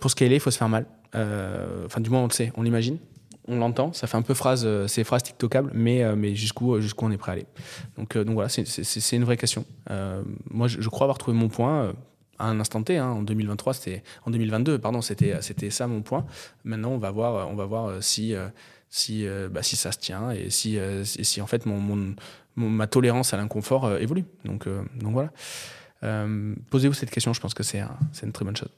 pour 0.00 0.10
scaler, 0.10 0.36
il 0.36 0.40
faut 0.40 0.50
se 0.50 0.58
faire 0.58 0.68
mal. 0.68 0.86
Enfin, 1.14 2.00
du 2.00 2.10
moins, 2.10 2.20
on 2.20 2.26
le 2.26 2.32
sait, 2.32 2.52
on 2.56 2.62
l'imagine 2.62 2.98
on 3.48 3.58
l'entend, 3.58 3.92
ça 3.92 4.06
fait 4.06 4.16
un 4.16 4.22
peu 4.22 4.34
phrase, 4.34 4.64
euh, 4.64 4.86
c'est 4.86 5.04
phrase 5.04 5.22
TikTokable, 5.22 5.70
mais, 5.74 6.02
euh, 6.02 6.16
mais 6.16 6.34
jusqu'où 6.34 6.74
euh, 6.74 6.80
jusqu'où 6.80 7.06
on 7.06 7.10
est 7.10 7.16
prêt 7.16 7.32
à 7.32 7.34
aller. 7.34 7.46
Donc, 7.96 8.16
donc 8.16 8.34
voilà, 8.34 8.48
c'est 8.48 9.16
une 9.16 9.24
vraie 9.24 9.36
question. 9.36 9.64
moi, 10.50 10.68
je, 10.68 10.88
crois 10.88 11.04
avoir 11.04 11.18
trouvé 11.18 11.36
mon 11.36 11.48
point 11.48 11.92
à 12.38 12.46
un 12.48 12.60
instant 12.60 12.82
T. 12.82 12.98
Hein, 12.98 13.08
en 13.08 13.22
2023, 13.22 13.74
c'était 13.74 14.02
en 14.24 14.30
2022, 14.30 14.78
pardon, 14.78 15.00
c'était 15.00 15.40
c'était 15.42 15.70
ça 15.70 15.86
mon 15.86 16.02
point. 16.02 16.26
Maintenant, 16.64 16.90
on 16.90 16.98
va 16.98 17.10
voir, 17.10 17.48
on 17.48 17.54
va 17.54 17.64
voir 17.64 18.02
si 18.02 18.34
si 18.90 19.26
bah, 19.50 19.62
si 19.62 19.76
ça 19.76 19.92
se 19.92 19.98
tient 19.98 20.30
et 20.30 20.50
si 20.50 20.78
si 21.04 21.40
en 21.40 21.46
fait 21.46 21.66
mon, 21.66 21.80
mon, 21.80 22.14
ma 22.70 22.86
tolérance 22.86 23.34
à 23.34 23.36
l'inconfort 23.36 23.96
évolue. 23.98 24.24
Donc 24.44 24.68
donc 24.68 25.12
voilà. 25.12 25.32
Posez-vous 26.70 26.94
cette 26.94 27.10
question, 27.10 27.32
je 27.32 27.40
pense 27.40 27.54
que 27.54 27.62
c'est 27.62 27.82
c'est 28.12 28.26
une 28.26 28.32
très 28.32 28.44
bonne 28.44 28.56
chose. 28.56 28.70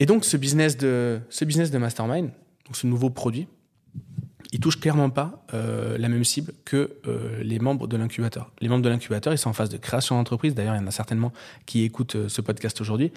Et 0.00 0.06
donc, 0.06 0.24
ce 0.24 0.36
business 0.36 0.76
de, 0.76 1.20
ce 1.28 1.44
business 1.44 1.70
de 1.70 1.78
mastermind, 1.78 2.30
ce 2.72 2.86
nouveau 2.86 3.10
produit, 3.10 3.48
il 4.52 4.60
touche 4.60 4.80
clairement 4.80 5.10
pas 5.10 5.44
euh, 5.52 5.98
la 5.98 6.08
même 6.08 6.24
cible 6.24 6.52
que 6.64 6.96
euh, 7.06 7.42
les 7.42 7.58
membres 7.58 7.86
de 7.86 7.96
l'incubateur. 7.96 8.50
Les 8.60 8.68
membres 8.68 8.82
de 8.82 8.88
l'incubateur, 8.88 9.32
ils 9.32 9.38
sont 9.38 9.50
en 9.50 9.54
phase 9.54 9.68
de 9.68 9.76
création 9.76 10.16
d'entreprise. 10.16 10.54
D'ailleurs, 10.54 10.74
il 10.74 10.80
y 10.80 10.84
en 10.84 10.86
a 10.86 10.90
certainement 10.90 11.32
qui 11.66 11.84
écoutent 11.84 12.16
euh, 12.16 12.28
ce 12.28 12.40
podcast 12.40 12.80
aujourd'hui. 12.80 13.12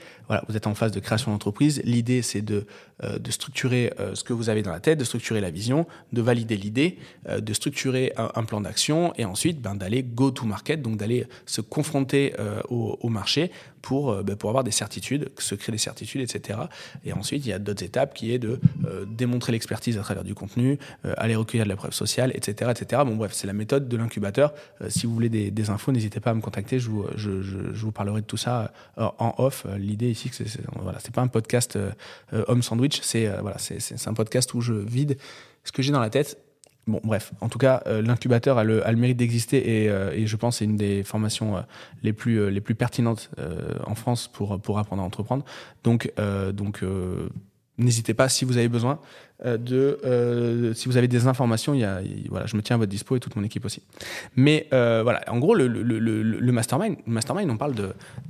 Vous 0.48 0.58
êtes 0.58 0.68
en 0.68 0.76
phase 0.76 0.92
de 0.92 1.00
création 1.00 1.32
d'entreprise. 1.32 1.82
L'idée, 1.84 2.22
c'est 2.22 2.42
de, 2.42 2.66
de 3.04 3.32
structurer 3.32 3.92
ce 4.14 4.24
que 4.24 4.32
vous 4.32 4.50
avez 4.50 4.62
dans 4.62 4.72
la 4.72 4.80
tête, 4.80 4.98
de 4.98 5.04
structurer 5.04 5.42
la 5.42 5.50
vision, 5.50 5.86
de 6.14 6.22
valider 6.22 6.56
l'idée, 6.56 6.98
de 7.38 7.54
structurer 7.54 8.14
un, 8.16 8.44
plan 8.44 8.62
d'action 8.62 9.14
et 9.18 9.26
ensuite 9.26 9.62
ben, 9.62 9.76
d'aller 9.76 10.04
go 10.04 10.32
to 10.32 10.46
market, 10.46 10.82
donc 10.82 10.98
d'aller 10.98 11.28
se 11.46 11.60
confronter 11.60 12.34
au, 12.70 13.10
marché 13.10 13.52
pour, 13.82 14.12
euh, 14.12 14.24
bah, 14.24 14.36
pour 14.36 14.50
avoir 14.50 14.64
des 14.64 14.72
certitudes, 14.72 15.30
se 15.38 15.56
créer 15.56 15.72
des 15.72 15.78
certitudes, 15.78 16.22
etc. 16.22 16.60
Et 17.06 17.14
ensuite, 17.14 17.46
il 17.46 17.50
y 17.50 17.54
a 17.54 17.60
d'autres 17.60 17.84
étapes 17.84 18.14
qui 18.14 18.34
est 18.34 18.40
de 18.40 18.60
euh, 18.86 19.06
démontrer 19.06 19.52
l'expertise 19.52 19.98
à 19.98 20.02
travers 20.02 20.24
du 20.24 20.36
contenu, 20.36 20.78
euh, 21.06 21.14
aller 21.18 21.36
recueillir 21.36 21.66
de 21.66 21.70
la 21.70 21.76
preuve 21.76 21.94
sociale, 21.94 22.32
etc. 22.36 22.72
etc. 22.72 23.02
Bon, 23.06 23.16
bref, 23.16 23.34
c'est 23.34 23.48
la 23.48 23.54
méthode 23.54 23.88
de 23.88 23.98
l'incubateur. 23.98 24.54
si 24.90 25.06
vous 25.06 25.14
voulez 25.14 25.30
des, 25.30 25.70
infos, 25.70 25.92
n'hésitez 25.92 26.20
pas 26.20 26.32
à 26.32 26.34
me 26.34 26.42
contacter. 26.42 26.80
Je 26.80 26.90
vous, 26.90 27.06
je, 27.16 27.42
je, 27.42 27.74
je 27.74 27.86
vous 27.86 27.92
parlerai 27.92 28.22
de 28.22 28.26
tout 28.26 28.38
ça 28.38 28.74
en 28.98 29.34
off. 29.38 29.66
L'idée 29.78 30.10
ici, 30.10 30.30
c'est 30.32 30.46
voilà, 30.82 31.00
c'est 31.00 31.14
pas 31.14 31.22
un 31.22 31.28
podcast 31.28 31.78
homme 32.32 32.62
sandwich, 32.62 33.00
c'est 33.04 33.28
voilà, 33.42 33.58
c'est 33.58 34.08
un 34.08 34.14
podcast 34.14 34.54
où 34.54 34.62
je 34.62 34.74
vide 34.74 35.18
ce 35.64 35.72
que 35.72 35.82
j'ai 35.82 35.92
dans 35.92 36.00
la 36.00 36.10
tête 36.10 36.38
Bon, 36.88 37.00
bref, 37.04 37.32
en 37.42 37.50
tout 37.50 37.60
cas, 37.60 37.84
euh, 37.86 38.02
l'incubateur 38.02 38.58
a 38.58 38.64
le, 38.64 38.86
a 38.86 38.92
le 38.92 38.98
mérite 38.98 39.18
d'exister 39.18 39.84
et, 39.84 39.90
euh, 39.90 40.12
et, 40.14 40.26
je 40.26 40.36
pense 40.36 40.58
c'est 40.58 40.66
une 40.66 40.78
des 40.78 41.04
formations 41.04 41.58
euh, 41.58 41.62
les, 42.02 42.12
plus, 42.12 42.50
les 42.50 42.62
plus 42.62 42.74
pertinentes 42.74 43.30
en 43.86 43.96
France 43.96 44.28
pour, 44.28 44.60
pour 44.60 44.80
apprendre 44.80 45.02
à 45.02 45.06
entreprendre. 45.06 45.46
Donc, 45.84 46.12
donc 46.54 46.84
n'hésitez 47.78 48.14
pas 48.14 48.30
si 48.30 48.46
vous 48.46 48.58
avez 48.58 48.68
besoin 48.68 49.00
de. 49.46 50.72
si 50.76 50.88
vous 50.88 50.98
avez 50.98 51.08
des 51.08 51.28
informations, 51.28 51.74
y 51.74 51.84
a, 51.84 52.02
voilà, 52.30 52.46
je 52.46 52.56
me 52.56 52.62
tiens 52.62 52.76
à 52.76 52.80
votre 52.80 52.90
dispo 52.90 53.16
et 53.16 53.20
toute 53.20 53.36
mon 53.36 53.44
équipe 53.44 53.66
aussi. 53.66 53.82
Mais 54.36 54.68
voilà, 54.72 55.22
en 55.28 55.40
gros, 55.40 55.54
le, 55.56 55.68
le, 55.68 55.82
le, 55.84 56.24
le 56.24 56.52
mastermind, 56.52 56.98
mastermind, 57.06 57.50
on 57.50 57.58
parle 57.58 57.76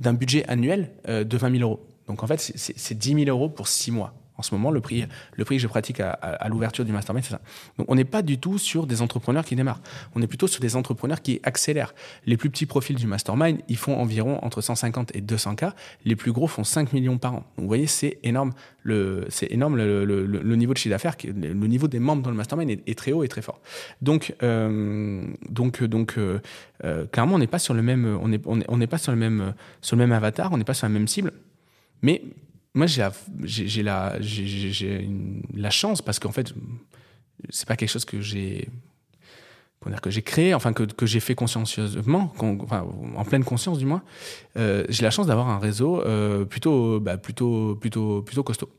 d'un 0.00 0.14
budget 0.14 0.44
annuel 0.48 0.90
de 1.08 1.36
20 1.36 1.58
000 1.58 1.62
euros. 1.62 1.86
Donc 2.06 2.22
en 2.22 2.26
fait, 2.26 2.40
c'est 2.40 2.98
10 2.98 3.24
000 3.24 3.30
euros 3.30 3.48
pour 3.48 3.68
6 3.68 3.92
mois. 3.92 4.14
En 4.36 4.42
ce 4.42 4.54
moment, 4.54 4.70
le 4.70 4.80
prix, 4.80 5.04
le 5.36 5.44
prix 5.44 5.56
que 5.56 5.62
je 5.62 5.68
pratique 5.68 6.00
à, 6.00 6.48
l'ouverture 6.48 6.84
du 6.84 6.92
mastermind, 6.92 7.24
c'est 7.24 7.32
ça. 7.32 7.40
Donc, 7.78 7.90
on 7.90 7.94
n'est 7.94 8.04
pas 8.04 8.22
du 8.22 8.38
tout 8.38 8.58
sur 8.58 8.86
des 8.86 9.02
entrepreneurs 9.02 9.44
qui 9.44 9.56
démarrent. 9.56 9.80
On 10.14 10.22
est 10.22 10.26
plutôt 10.26 10.46
sur 10.46 10.60
des 10.60 10.74
entrepreneurs 10.74 11.20
qui 11.20 11.40
accélèrent. 11.42 11.94
Les 12.24 12.36
plus 12.36 12.48
petits 12.48 12.66
profils 12.66 12.96
du 12.96 13.06
mastermind, 13.06 13.60
ils 13.68 13.76
font 13.76 13.96
environ 13.96 14.38
entre 14.42 14.60
150 14.60 15.14
et 15.14 15.20
200 15.20 15.56
k. 15.56 15.64
Les 16.04 16.16
plus 16.16 16.32
gros 16.32 16.46
font 16.46 16.64
5 16.64 16.92
millions 16.92 17.18
par 17.18 17.34
an. 17.34 17.36
Donc, 17.36 17.44
vous 17.58 17.66
voyez, 17.66 17.86
c'est 17.86 18.18
énorme. 18.22 18.52
Le, 18.82 19.26
c'est 19.28 19.52
énorme 19.52 19.76
le, 19.76 20.56
niveau 20.56 20.72
de 20.72 20.78
chiffre 20.78 20.94
d'affaires. 20.94 21.16
Le 21.24 21.66
niveau 21.66 21.86
des 21.86 21.98
membres 21.98 22.22
dans 22.22 22.30
le 22.30 22.36
mastermind 22.36 22.70
est, 22.70 22.98
très 22.98 23.12
haut 23.12 23.24
et 23.24 23.28
très 23.28 23.42
fort. 23.42 23.60
Donc, 24.00 24.34
euh, 24.42 25.22
donc, 25.48 25.82
donc, 25.84 26.14
euh, 26.16 26.40
euh, 26.84 27.06
clairement, 27.06 27.36
on 27.36 27.38
n'est 27.38 27.46
pas 27.46 27.58
sur 27.58 27.74
le 27.74 27.82
même, 27.82 28.18
on 28.20 28.28
n'est 28.28 28.40
on 28.46 28.78
pas 28.86 28.98
sur 28.98 29.12
le 29.12 29.18
même, 29.18 29.54
sur 29.82 29.96
le 29.96 30.02
même 30.02 30.12
avatar. 30.12 30.52
On 30.52 30.56
n'est 30.56 30.64
pas 30.64 30.74
sur 30.74 30.86
la 30.86 30.92
même 30.92 31.06
cible. 31.06 31.32
Mais 32.02 32.22
moi, 32.74 32.86
j'ai 32.86 33.82
la, 33.82 34.18
chance 35.70 36.02
parce 36.02 36.18
qu'en 36.18 36.32
fait, 36.32 36.54
c'est 37.50 37.66
pas 37.66 37.76
quelque 37.76 37.90
chose 37.90 38.04
que 38.04 38.20
j'ai 38.20 38.68
que 40.00 40.10
j'ai 40.10 40.22
créé, 40.22 40.54
enfin 40.54 40.72
que, 40.72 41.06
j'ai 41.06 41.18
fait 41.18 41.34
consciencieusement, 41.34 42.32
en 42.38 43.24
pleine 43.24 43.42
conscience 43.42 43.78
du 43.78 43.84
moins, 43.84 44.02
euh, 44.56 44.84
j'ai 44.88 45.02
la 45.02 45.10
chance 45.10 45.26
d'avoir 45.26 45.48
un 45.48 45.58
réseau 45.58 46.00
euh, 46.02 46.44
plutôt, 46.44 47.00
bah, 47.00 47.16
plutôt, 47.16 47.74
plutôt, 47.74 48.22
plutôt 48.22 48.44
costaud. 48.44 48.70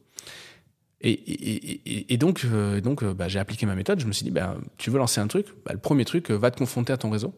Et, 1.02 2.16
donc, 2.18 2.46
euh, 2.46 3.14
bah, 3.14 3.28
j'ai 3.28 3.40
appliqué 3.40 3.66
ma 3.66 3.76
méthode. 3.76 4.00
Je 4.00 4.06
me 4.06 4.14
suis 4.14 4.24
dit, 4.24 4.32
bah, 4.32 4.56
tu 4.78 4.90
veux 4.90 4.98
lancer 4.98 5.20
un 5.20 5.28
truc, 5.28 5.48
le 5.70 5.78
premier 5.78 6.06
truc, 6.06 6.32
va 6.32 6.50
te 6.50 6.58
confronter 6.58 6.94
à 6.94 6.98
ton 6.98 7.10
réseau 7.10 7.34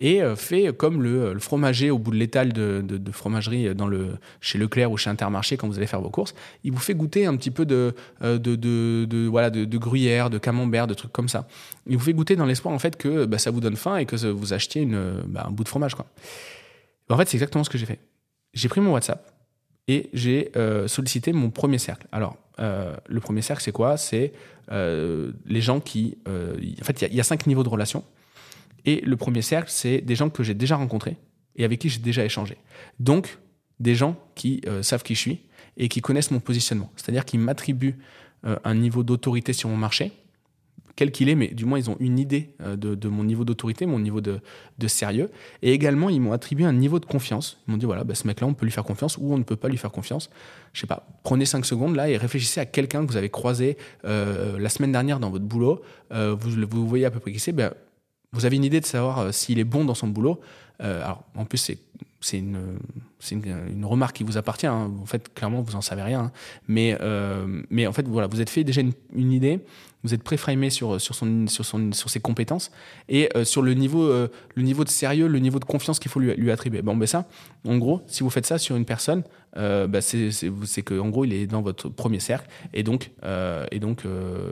et 0.00 0.22
euh, 0.22 0.36
fait 0.36 0.72
comme 0.76 1.02
le, 1.02 1.32
le, 1.32 1.40
fromager 1.40 1.90
au 1.90 1.98
bout 1.98 2.12
de 2.12 2.16
l'étal 2.16 2.52
de, 2.52 3.12
fromagerie 3.12 3.74
dans 3.74 3.86
le, 3.86 4.16
chez 4.40 4.58
Leclerc 4.58 4.90
ou 4.90 4.96
chez 4.96 5.10
Intermarché 5.10 5.56
quand 5.56 5.66
vous 5.66 5.76
allez 5.76 5.86
faire 5.86 6.00
vos 6.00 6.10
courses. 6.10 6.34
Il 6.64 6.72
vous 6.72 6.78
fait 6.78 6.94
goûter 6.94 7.26
un 7.26 7.36
petit 7.36 7.50
peu 7.50 7.66
de, 7.66 7.94
euh, 8.22 8.38
de, 8.38 9.26
voilà, 9.26 9.50
de, 9.50 9.78
gruyère, 9.78 10.30
de 10.30 10.38
camembert, 10.38 10.86
de 10.86 10.94
trucs 10.94 11.12
comme 11.12 11.28
ça. 11.28 11.48
Il 11.86 11.96
vous 11.96 12.04
fait 12.04 12.12
goûter 12.12 12.36
dans 12.36 12.46
l'espoir 12.46 12.72
en 12.72 12.78
fait 12.78 12.96
que 12.96 13.24
bah, 13.24 13.38
ça 13.38 13.50
vous 13.50 13.60
donne 13.60 13.76
faim 13.76 13.96
et 13.96 14.06
que 14.06 14.16
vous 14.26 14.52
achetiez 14.52 14.86
bah, 15.26 15.46
un 15.48 15.50
bout 15.50 15.64
de 15.64 15.68
fromage. 15.68 15.94
Quoi. 15.94 16.06
En 17.08 17.16
fait, 17.16 17.28
c'est 17.28 17.36
exactement 17.36 17.64
ce 17.64 17.70
que 17.70 17.78
j'ai 17.78 17.86
fait. 17.86 17.98
J'ai 18.54 18.68
pris 18.68 18.80
mon 18.80 18.92
WhatsApp 18.92 19.32
et 19.88 20.10
j'ai 20.12 20.50
euh, 20.56 20.86
sollicité 20.86 21.32
mon 21.32 21.50
premier 21.50 21.78
cercle. 21.78 22.06
Alors, 22.12 22.36
le 22.60 23.20
premier 23.20 23.40
cercle, 23.40 23.62
c'est 23.62 23.72
quoi? 23.72 23.96
C'est 23.96 24.32
les 24.70 25.60
gens 25.60 25.80
qui... 25.80 26.18
en 26.26 26.84
fait, 26.84 27.02
il 27.02 27.12
y, 27.12 27.16
y, 27.16 27.20
a 27.20 27.24
cinq 27.24 27.46
niveaux 27.46 27.62
de 27.62 27.68
relations. 27.68 28.04
Et 28.88 29.02
le 29.02 29.16
premier 29.18 29.42
cercle, 29.42 29.70
c'est 29.70 30.00
des 30.00 30.14
gens 30.14 30.30
que 30.30 30.42
j'ai 30.42 30.54
déjà 30.54 30.76
rencontrés 30.76 31.18
et 31.56 31.64
avec 31.66 31.78
qui 31.78 31.90
j'ai 31.90 31.98
déjà 31.98 32.24
échangé. 32.24 32.56
Donc, 33.00 33.38
des 33.80 33.94
gens 33.94 34.16
qui 34.34 34.62
euh, 34.66 34.82
savent 34.82 35.02
qui 35.02 35.14
je 35.14 35.20
suis 35.20 35.40
et 35.76 35.90
qui 35.90 36.00
connaissent 36.00 36.30
mon 36.30 36.40
positionnement. 36.40 36.90
C'est-à-dire 36.96 37.26
qu'ils 37.26 37.40
m'attribuent 37.40 37.98
euh, 38.46 38.56
un 38.64 38.74
niveau 38.74 39.02
d'autorité 39.02 39.52
sur 39.52 39.68
mon 39.68 39.76
marché, 39.76 40.10
quel 40.96 41.12
qu'il 41.12 41.28
est, 41.28 41.34
mais 41.34 41.48
du 41.48 41.66
moins 41.66 41.78
ils 41.78 41.90
ont 41.90 41.98
une 42.00 42.18
idée 42.18 42.54
euh, 42.62 42.76
de, 42.76 43.08
mon 43.08 43.24
niveau 43.24 43.44
d'autorité, 43.44 43.84
mon 43.84 43.98
niveau 43.98 44.22
de, 44.22 44.40
sérieux. 44.86 45.30
Et 45.60 45.72
également, 45.72 46.08
ils 46.08 46.22
m'ont 46.22 46.32
attribué 46.32 46.64
un 46.64 46.72
niveau 46.72 46.98
de 46.98 47.04
confiance. 47.04 47.60
Ils 47.68 47.72
m'ont 47.72 47.76
dit, 47.76 47.84
voilà, 47.84 48.04
bah, 48.04 48.14
ce 48.14 48.26
mec-là, 48.26 48.46
on 48.46 48.54
peut 48.54 48.64
lui 48.64 48.72
faire 48.72 48.84
confiance 48.84 49.18
ou 49.18 49.34
on 49.34 49.36
ne 49.36 49.44
peut 49.44 49.56
pas 49.56 49.68
lui 49.68 49.76
faire 49.76 49.92
confiance. 49.92 50.30
Je 50.72 50.80
sais 50.80 50.86
pas, 50.86 51.06
prenez 51.24 51.44
5 51.44 51.66
secondes 51.66 51.94
là 51.94 52.08
et 52.08 52.16
réfléchissez 52.16 52.60
à 52.60 52.64
quelqu'un 52.64 53.04
que 53.04 53.10
vous 53.10 53.18
avez 53.18 53.28
croisé 53.28 53.76
la 54.04 54.68
semaine 54.70 54.92
dernière 54.92 55.20
dans 55.20 55.28
votre 55.28 55.44
boulot. 55.44 55.82
vous, 56.10 56.66
vous 56.70 56.88
voyez 56.88 57.04
à 57.04 57.10
peu 57.10 57.20
près 57.20 57.32
qui 57.32 57.38
c'est. 57.38 57.52
Ben, 57.52 57.72
vous 58.32 58.44
avez 58.44 58.56
une 58.56 58.64
idée 58.64 58.80
de 58.80 58.86
savoir 58.86 59.18
euh, 59.18 59.32
s'il 59.32 59.58
est 59.58 59.64
bon 59.64 59.84
dans 59.84 59.94
son 59.94 60.08
boulot. 60.08 60.40
Euh, 60.82 61.02
alors, 61.02 61.24
en 61.34 61.44
plus, 61.44 61.72
c'est 62.20 62.38
une, 62.38 63.84
remarque 63.84 64.16
qui 64.16 64.24
vous 64.24 64.36
appartient. 64.36 64.66
Hein. 64.66 64.92
En 65.00 65.06
fait, 65.06 65.32
clairement, 65.34 65.62
vous 65.62 65.76
en 65.76 65.80
savez 65.80 66.02
rien. 66.02 66.20
Hein. 66.20 66.32
Mais, 66.68 66.96
euh, 67.00 67.62
mais 67.70 67.86
en 67.86 67.92
fait, 67.92 68.06
voilà, 68.06 68.28
vous 68.28 68.40
êtes 68.40 68.50
fait 68.50 68.64
déjà 68.64 68.80
une, 68.80 68.92
une 69.14 69.32
idée. 69.32 69.60
Vous 70.04 70.14
êtes 70.14 70.22
préframé 70.22 70.70
sur, 70.70 71.00
sur, 71.00 71.14
son, 71.16 71.48
sur, 71.48 71.64
son, 71.64 71.92
sur 71.92 72.08
ses 72.08 72.20
compétences 72.20 72.70
et 73.08 73.28
sur 73.42 73.62
le 73.62 73.74
niveau, 73.74 74.08
le 74.08 74.62
niveau 74.62 74.84
de 74.84 74.88
sérieux, 74.88 75.26
le 75.26 75.40
niveau 75.40 75.58
de 75.58 75.64
confiance 75.64 75.98
qu'il 75.98 76.08
faut 76.08 76.20
lui, 76.20 76.32
lui, 76.36 76.52
attribuer. 76.52 76.82
Bon, 76.82 76.96
ben 76.96 77.06
ça, 77.06 77.26
en 77.66 77.78
gros, 77.78 78.02
si 78.06 78.22
vous 78.22 78.30
faites 78.30 78.46
ça 78.46 78.58
sur 78.58 78.76
une 78.76 78.84
personne, 78.84 79.24
bah 79.56 80.00
c'est 80.00 80.82
que 80.84 81.00
en 81.00 81.08
gros, 81.08 81.24
il 81.24 81.32
est 81.32 81.48
dans 81.48 81.62
votre 81.62 81.88
premier 81.88 82.20
cercle 82.20 82.48
et 82.72 82.84
donc, 82.84 83.10
et 83.72 83.80
donc, 83.80 84.04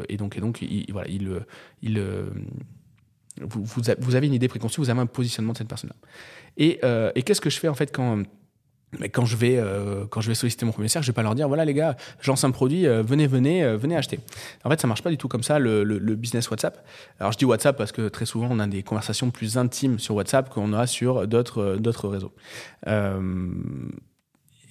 et 0.08 0.16
donc, 0.16 0.36
et 0.36 0.40
donc, 0.40 0.62
il, 0.62 0.84
voilà, 0.90 1.08
il, 1.08 1.30
il 1.80 2.02
vous, 3.40 4.16
avez 4.16 4.26
une 4.26 4.34
idée 4.34 4.48
préconçue, 4.48 4.80
vous 4.80 4.90
avez 4.90 5.00
un 5.00 5.06
positionnement 5.06 5.52
de 5.52 5.58
cette 5.58 5.68
personne-là. 5.68 5.96
Et, 6.56 6.78
euh, 6.84 7.10
qu'est-ce 7.24 7.40
que 7.40 7.50
je 7.50 7.58
fais 7.58 7.68
en 7.68 7.74
fait 7.74 7.94
quand, 7.94 8.22
quand, 9.12 9.24
je 9.24 9.36
vais, 9.36 9.56
euh, 9.58 10.06
quand 10.06 10.20
je 10.20 10.28
vais 10.28 10.34
solliciter 10.34 10.64
mon 10.64 10.72
premier 10.72 10.88
cercle 10.88 11.04
Je 11.04 11.10
vais 11.10 11.14
pas 11.14 11.22
leur 11.22 11.34
dire 11.34 11.48
voilà 11.48 11.64
les 11.64 11.74
gars, 11.74 11.96
je 12.20 12.30
lance 12.30 12.44
un 12.44 12.50
produit, 12.50 12.86
euh, 12.86 13.02
venez, 13.02 13.26
venez, 13.26 13.76
venez 13.76 13.96
acheter. 13.96 14.20
En 14.64 14.70
fait, 14.70 14.80
ça 14.80 14.86
marche 14.86 15.02
pas 15.02 15.10
du 15.10 15.18
tout 15.18 15.28
comme 15.28 15.42
ça 15.42 15.58
le, 15.58 15.84
le, 15.84 16.14
business 16.14 16.50
WhatsApp. 16.50 16.86
Alors 17.20 17.32
je 17.32 17.38
dis 17.38 17.44
WhatsApp 17.44 17.76
parce 17.76 17.92
que 17.92 18.08
très 18.08 18.26
souvent 18.26 18.48
on 18.50 18.58
a 18.58 18.66
des 18.66 18.82
conversations 18.82 19.30
plus 19.30 19.58
intimes 19.58 19.98
sur 19.98 20.14
WhatsApp 20.14 20.48
qu'on 20.48 20.72
a 20.72 20.86
sur 20.86 21.26
d'autres 21.26 21.76
d'autres 21.76 22.08
réseaux. 22.08 22.32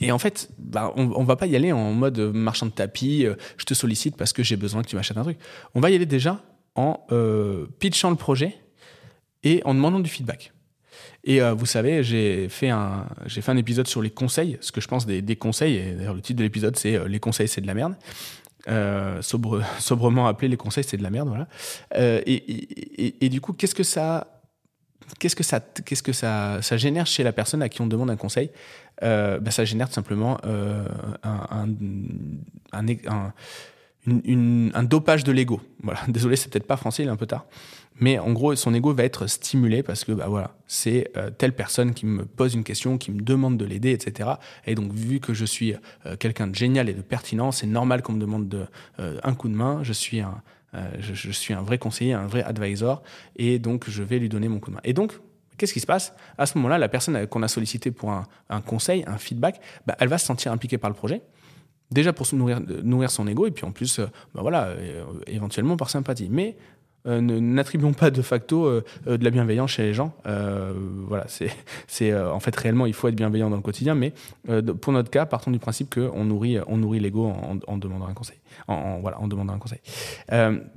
Et 0.01 0.12
en 0.12 0.19
fait, 0.19 0.49
bah, 0.58 0.91
on, 0.97 1.10
on, 1.15 1.23
va 1.23 1.38
pas 1.38 1.45
y 1.45 1.56
aller 1.56 1.71
en 1.71 1.93
mode 1.93 2.19
marchand 2.19 2.65
de 2.65 2.71
tapis, 2.71 3.25
je 3.58 3.63
te 3.63 3.73
sollicite 3.73 4.17
parce 4.17 4.34
que 4.34 4.43
j'ai 4.43 4.58
besoin 4.58 4.82
que 4.82 4.89
tu 4.89 4.97
m'achètes 4.97 5.17
un 5.17 5.23
truc. 5.23 5.38
On 5.73 5.80
va 5.80 5.89
y 5.89 5.95
aller 5.95 6.06
déjà 6.06 6.41
en 6.75 7.05
euh, 7.11 7.67
pitchant 7.79 8.09
le 8.09 8.15
projet 8.15 8.57
et 9.43 9.61
en 9.65 9.73
demandant 9.73 9.99
du 9.99 10.09
feedback. 10.09 10.51
Et 11.23 11.41
euh, 11.41 11.53
vous 11.53 11.65
savez, 11.65 12.03
j'ai 12.03 12.49
fait, 12.49 12.69
un, 12.69 13.07
fait 13.27 13.49
un 13.49 13.57
épisode 13.57 13.88
sur 13.88 14.01
les 14.01 14.11
conseils, 14.11 14.57
ce 14.61 14.71
que 14.71 14.81
je 14.81 14.88
pense 14.88 15.05
des, 15.05 15.35
conseils, 15.35 15.75
et 15.77 15.91
d'ailleurs 15.93 16.13
le 16.13 16.21
titre 16.21 16.38
de 16.38 16.43
l'épisode 16.43 16.75
c'est 16.75 16.95
euh, 16.95 17.07
Les 17.07 17.19
conseils 17.19 17.47
c'est 17.47 17.61
de 17.61 17.67
la 17.67 17.73
merde. 17.73 17.95
sobre, 19.21 19.63
sobrement 19.79 20.27
appelé 20.27 20.49
Les 20.49 20.57
conseils 20.57 20.83
c'est 20.83 20.97
de 20.97 21.03
la 21.03 21.09
merde, 21.09 21.29
voilà. 21.29 21.47
Et, 22.25 23.29
du 23.29 23.41
coup, 23.41 23.53
qu'est-ce 23.53 23.75
que 23.75 23.83
ça. 23.83 24.31
Qu'est-ce 25.19 25.35
que, 25.35 25.43
ça, 25.43 25.59
qu'est-ce 25.59 26.01
que 26.01 26.13
ça, 26.13 26.63
ça 26.63 26.77
génère 26.77 27.05
chez 27.05 27.21
la 27.21 27.31
personne 27.31 27.61
à 27.61 27.69
qui 27.69 27.79
on 27.79 27.85
demande 27.85 28.09
un 28.09 28.15
conseil? 28.15 28.49
Bah, 29.01 29.51
Ça 29.51 29.63
génère 29.63 29.88
tout 29.88 29.93
simplement 29.93 30.39
un 31.23 31.67
un 32.71 33.33
dopage 34.06 35.24
de 35.24 35.32
l'ego. 35.32 35.62
Voilà. 35.84 36.00
Désolé, 36.08 36.36
c'est 36.36 36.52
peut-être 36.52 36.68
pas 36.68 36.78
français, 36.78 37.04
il 37.04 37.08
est 37.08 37.12
un 37.12 37.15
peu 37.15 37.26
tard. 37.26 37.46
Mais 38.00 38.20
en 38.20 38.34
gros, 38.34 38.56
son 38.56 38.74
ego 38.74 38.94
va 38.94 39.04
être 39.04 39.28
stimulé 39.28 39.82
parce 39.82 40.04
que 40.04 40.12
bah 40.12 40.28
voilà, 40.28 40.56
c'est 40.68 41.12
euh, 41.15 41.30
telle 41.30 41.54
personne 41.54 41.94
qui 41.94 42.06
me 42.06 42.26
pose 42.26 42.54
une 42.54 42.63
question, 42.63 42.98
qui 42.98 43.12
me 43.12 43.22
demande 43.22 43.58
de 43.58 43.65
l'aider, 43.65 43.91
etc. 43.91 44.32
Et 44.65 44.76
donc, 44.76 44.91
vu 44.91 45.20
que 45.20 45.34
je 45.34 45.46
suis 45.46 45.76
euh, 46.06 46.18
quelqu'un 46.18 46.48
de 46.48 46.56
génial 46.56 46.89
et 46.89 46.94
de 46.94 47.02
pertinent, 47.02 47.52
c'est 47.52 47.68
normal 47.68 48.02
qu'on 48.02 48.13
me 48.13 48.20
demande 48.20 48.50
de, 48.50 48.65
euh, 49.00 49.18
un 49.24 49.34
coup 49.34 49.48
de 49.48 49.56
main. 49.56 49.80
Je 49.84 49.94
suis 49.94 50.20
un, 50.20 50.41
je, 51.00 51.32
suis 51.32 51.54
un 51.54 51.62
vrai 51.62 51.78
conseiller, 51.78 52.12
un 52.12 52.28
vrai 52.28 52.44
advisor, 52.44 53.02
et 53.38 53.60
donc 53.60 53.89
je 53.89 54.04
vais 54.04 54.20
lui 54.20 54.28
donner 54.28 54.50
mon 54.50 54.60
coup 54.60 54.72
de 54.72 54.76
main. 54.76 54.82
Et 54.84 54.94
donc, 54.94 55.13
Qu'est-ce 55.58 55.72
qui 55.72 55.80
se 55.80 55.86
passe? 55.86 56.13
À 56.38 56.46
ce 56.48 56.58
moment-là, 56.58 56.78
la 56.78 56.89
personne 56.89 57.28
qu'on 57.28 57.41
a 57.41 57.48
sollicité 57.48 57.89
pour 57.89 58.12
un, 58.12 58.28
un, 58.50 58.60
conseil, 58.60 59.06
un 59.08 59.18
feedback, 59.18 59.62
bah, 59.88 59.96
elle 60.00 60.10
va 60.10 60.18
se 60.18 60.26
sentir 60.26 60.52
impliquée 60.52 60.78
par 60.78 60.89
le 60.89 60.98
projet. 60.98 61.22
Déjà 61.91 62.13
pour 62.13 62.26
se 62.26 62.36
nourrir, 62.36 62.60
nourrir 62.84 63.12
son 63.12 63.28
ego, 63.28 63.45
et 63.45 63.52
puis 63.52 63.65
en 63.65 63.71
plus, 63.71 64.00
euh, 64.00 64.08
bah 64.34 64.41
voilà, 64.41 64.65
euh, 64.67 65.04
éventuellement 65.28 65.78
par 65.78 65.89
sympathie. 65.89 66.30
Mais 66.32 66.58
euh, 67.08 67.22
n'attribuons 67.22 67.94
pas 67.94 68.10
de 68.10 68.22
facto 68.22 68.65
euh, 68.65 68.84
euh, 69.08 69.18
de 69.18 69.24
la 69.24 69.30
bienveillance 69.30 69.72
chez 69.72 69.84
les 69.84 69.94
gens. 69.94 70.13
voilà, 71.08 71.26
c'est, 71.28 72.13
en 72.15 72.39
fait 72.39 72.56
réellement 72.56 72.86
il 72.86 72.94
faut 72.94 73.08
être 73.08 73.15
bienveillant 73.15 73.50
dans 73.50 73.56
le 73.56 73.62
quotidien, 73.62 73.96
mais 73.96 74.13
pour 74.82 74.94
notre 74.94 75.10
cas, 75.10 75.26
partons 75.26 75.52
du 75.52 75.60
principe 75.60 75.94
qu'on 75.94 76.24
nourrit, 76.24 76.58
on 76.68 76.78
nourrit 76.78 77.00
l'ego 77.00 77.28
en, 77.28 77.60
en, 77.68 77.78
demandant 77.78 78.08
un 78.08 78.13
conseil. 78.13 78.38
En, 78.68 79.00
voilà, 79.00 79.20
en 79.20 79.28
demandant 79.28 79.54
un 79.54 79.60
conseil. 79.60 79.80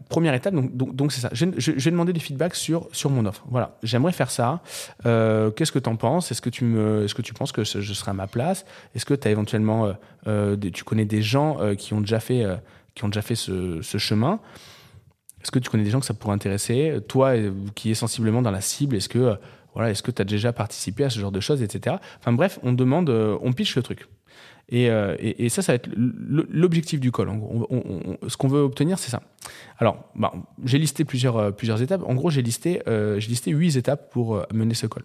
première 0.09 0.35
étape, 0.35 0.55
donc, 0.55 0.95
donc, 0.95 1.12
c'est 1.12 1.21
ça. 1.21 1.31
Vais 1.33 1.91
demander 1.91 2.12
du 2.12 2.21
feedback 2.21 2.55
sur 2.55 2.88
sur 2.93 3.11
mon 3.11 3.25
offre. 3.27 3.45
Voilà, 3.51 3.77
j'aimerais 3.83 4.12
faire 4.12 4.31
ça. 4.31 4.61
qu'est-ce 5.05 5.73
que 5.73 5.79
tu 5.79 5.88
en 5.88 5.97
penses? 5.97 6.31
Est-ce 6.31 6.43
que 6.43 6.51
tu 6.51 6.79
est-ce 6.79 7.14
que 7.14 7.23
tu 7.23 7.35
penses 7.35 7.53
que 7.53 7.64
je 7.64 7.93
serai 7.93 8.11
à 8.11 8.14
ma 8.14 8.27
place? 8.27 8.64
Est-ce 8.95 9.07
que 9.07 9.14
tu 9.14 9.29
as 9.29 9.31
éventuellement, 9.31 9.93
tu 10.25 10.85
connais 10.85 11.05
des 11.05 11.23
gens 11.23 11.59
qui 11.77 11.95
ont 11.95 12.01
déjà 12.01 12.21
fait, 12.21 12.45
qui 12.95 13.05
ont 13.05 13.09
déjà 13.09 13.23
fait 13.23 13.37
ce 13.37 13.99
chemin? 13.99 14.41
Est-ce 15.42 15.51
que 15.51 15.59
tu 15.59 15.70
connais 15.70 15.85
des 15.85 15.90
gens 15.90 16.01
que 16.01 16.07
ça 16.07 16.14
pourrait 16.14 16.35
intéresser 16.35 16.98
Toi, 17.07 17.37
euh, 17.37 17.53
qui 17.74 17.90
es 17.90 17.94
sensiblement 17.94 18.42
dans 18.42 18.51
la 18.51 18.61
cible, 18.61 18.96
est-ce 18.96 19.09
que 19.09 19.18
euh, 19.18 19.35
voilà, 19.74 19.90
est-ce 19.90 20.03
que 20.03 20.11
tu 20.11 20.20
as 20.20 20.24
déjà 20.24 20.53
participé 20.53 21.05
à 21.05 21.11
ce 21.11 21.20
genre 21.20 21.31
de 21.31 21.40
choses, 21.40 21.62
etc. 21.62 21.96
Enfin 22.18 22.33
bref, 22.33 22.59
on 22.62 22.72
demande, 22.72 23.11
euh, 23.11 23.38
on 23.42 23.53
pitch 23.53 23.77
le 23.77 23.83
truc. 23.83 24.09
Et, 24.70 24.85
et, 24.85 25.48
ça, 25.48 25.62
ça 25.62 25.72
va 25.72 25.77
être 25.77 25.88
l'objectif 25.96 27.01
du 27.01 27.11
call. 27.11 27.29
ce 28.27 28.37
qu'on 28.37 28.48
veut 28.48 28.61
obtenir, 28.61 28.98
c'est 28.98 29.11
ça. 29.11 29.22
Alors, 29.79 30.11
bah, 30.14 30.31
j'ai 30.62 30.77
listé 30.77 31.07
plusieurs, 31.07 31.55
étapes. 31.81 32.03
En 32.07 32.14
gros, 32.14 32.29
j'ai 32.29 32.42
listé, 32.42 32.83
huit 33.46 33.77
étapes 33.77 34.12
pour 34.12 34.44
mener 34.53 34.74
ce 34.74 34.87
call. 34.87 35.05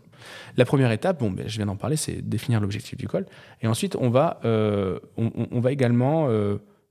La 0.57 0.65
première 0.65 0.91
étape, 0.91 1.21
bon, 1.21 1.31
ben, 1.31 1.47
je 1.47 1.55
viens 1.55 1.67
d'en 1.67 1.77
parler, 1.77 1.95
c'est 1.95 2.21
définir 2.21 2.59
l'objectif 2.59 2.97
du 2.97 3.07
call. 3.07 3.25
Et 3.61 3.67
ensuite, 3.67 3.95
on 3.95 4.09
va, 4.09 4.41
on, 5.15 5.61
va 5.61 5.71
également 5.71 6.27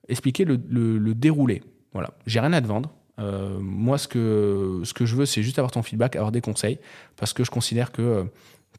expliquer 0.08 0.46
le, 0.46 0.58
le, 0.66 0.96
le 0.96 1.14
déroulé. 1.14 1.62
Voilà, 1.92 2.12
j'ai 2.24 2.40
rien 2.40 2.54
à 2.54 2.62
te 2.62 2.66
vendre. 2.66 2.90
Euh, 3.18 3.58
moi, 3.60 3.98
ce 3.98 4.08
que, 4.08 4.80
ce 4.84 4.94
que 4.94 5.06
je 5.06 5.16
veux, 5.16 5.26
c'est 5.26 5.42
juste 5.42 5.58
avoir 5.58 5.70
ton 5.70 5.82
feedback, 5.82 6.16
avoir 6.16 6.32
des 6.32 6.40
conseils, 6.40 6.78
parce 7.16 7.32
que 7.32 7.44
je 7.44 7.50
considère 7.50 7.92
que, 7.92 8.26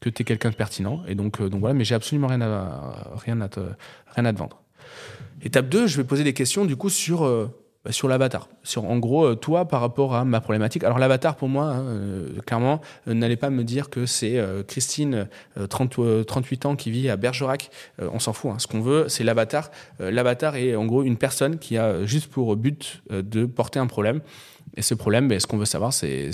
que 0.01 0.09
tu 0.09 0.21
es 0.21 0.25
quelqu'un 0.25 0.49
de 0.49 0.55
pertinent. 0.55 1.03
Et 1.07 1.15
donc, 1.15 1.39
euh, 1.39 1.49
donc 1.49 1.59
voilà, 1.59 1.73
mais 1.73 1.85
j'ai 1.85 1.95
absolument 1.95 2.27
rien 2.27 2.41
à, 2.41 3.13
rien, 3.15 3.39
à 3.41 3.49
te, 3.49 3.61
rien 4.07 4.25
à 4.25 4.33
te 4.33 4.37
vendre. 4.37 4.61
Étape 5.41 5.69
2, 5.69 5.87
je 5.87 5.97
vais 5.97 6.03
poser 6.03 6.23
des 6.23 6.33
questions 6.33 6.65
du 6.65 6.75
coup 6.75 6.89
sur 6.89 7.21
bah, 7.21 7.49
sur 7.91 8.07
l'avatar. 8.07 8.47
Sur 8.63 8.85
en 8.85 8.97
gros, 8.97 9.25
euh, 9.25 9.35
toi 9.35 9.67
par 9.67 9.81
rapport 9.81 10.15
à 10.15 10.23
ma 10.23 10.39
problématique. 10.39 10.83
Alors 10.83 10.99
l'avatar 10.99 11.35
pour 11.35 11.49
moi, 11.49 11.65
hein, 11.65 11.83
euh, 11.83 12.41
clairement, 12.45 12.81
euh, 13.07 13.13
n'allez 13.13 13.35
pas 13.35 13.49
me 13.49 13.63
dire 13.63 13.89
que 13.89 14.05
c'est 14.05 14.41
Christine, 14.67 15.27
30, 15.69 16.25
38 16.25 16.65
ans, 16.65 16.75
qui 16.75 16.91
vit 16.91 17.09
à 17.09 17.17
Bergerac. 17.17 17.69
on 17.99 18.19
s'en 18.19 18.33
fout. 18.33 18.51
Hein. 18.51 18.59
Ce 18.59 18.67
qu'on 18.67 18.81
veut, 18.81 19.05
c'est 19.09 19.23
l'avatar. 19.23 19.69
l'avatar 19.99 20.55
est 20.55 20.75
en 20.75 20.85
gros 20.85 21.03
une 21.03 21.17
personne 21.17 21.57
qui 21.57 21.77
a 21.77 22.05
juste 22.05 22.27
pour 22.27 22.55
but 22.55 23.03
de 23.09 23.45
porter 23.45 23.79
un 23.79 23.87
problème. 23.87 24.21
Et 24.75 24.81
ce 24.81 24.93
problème, 24.93 25.27
ben, 25.27 25.39
ce 25.39 25.47
qu'on 25.47 25.57
veut 25.57 25.65
savoir, 25.65 25.93
c'est 25.93 26.33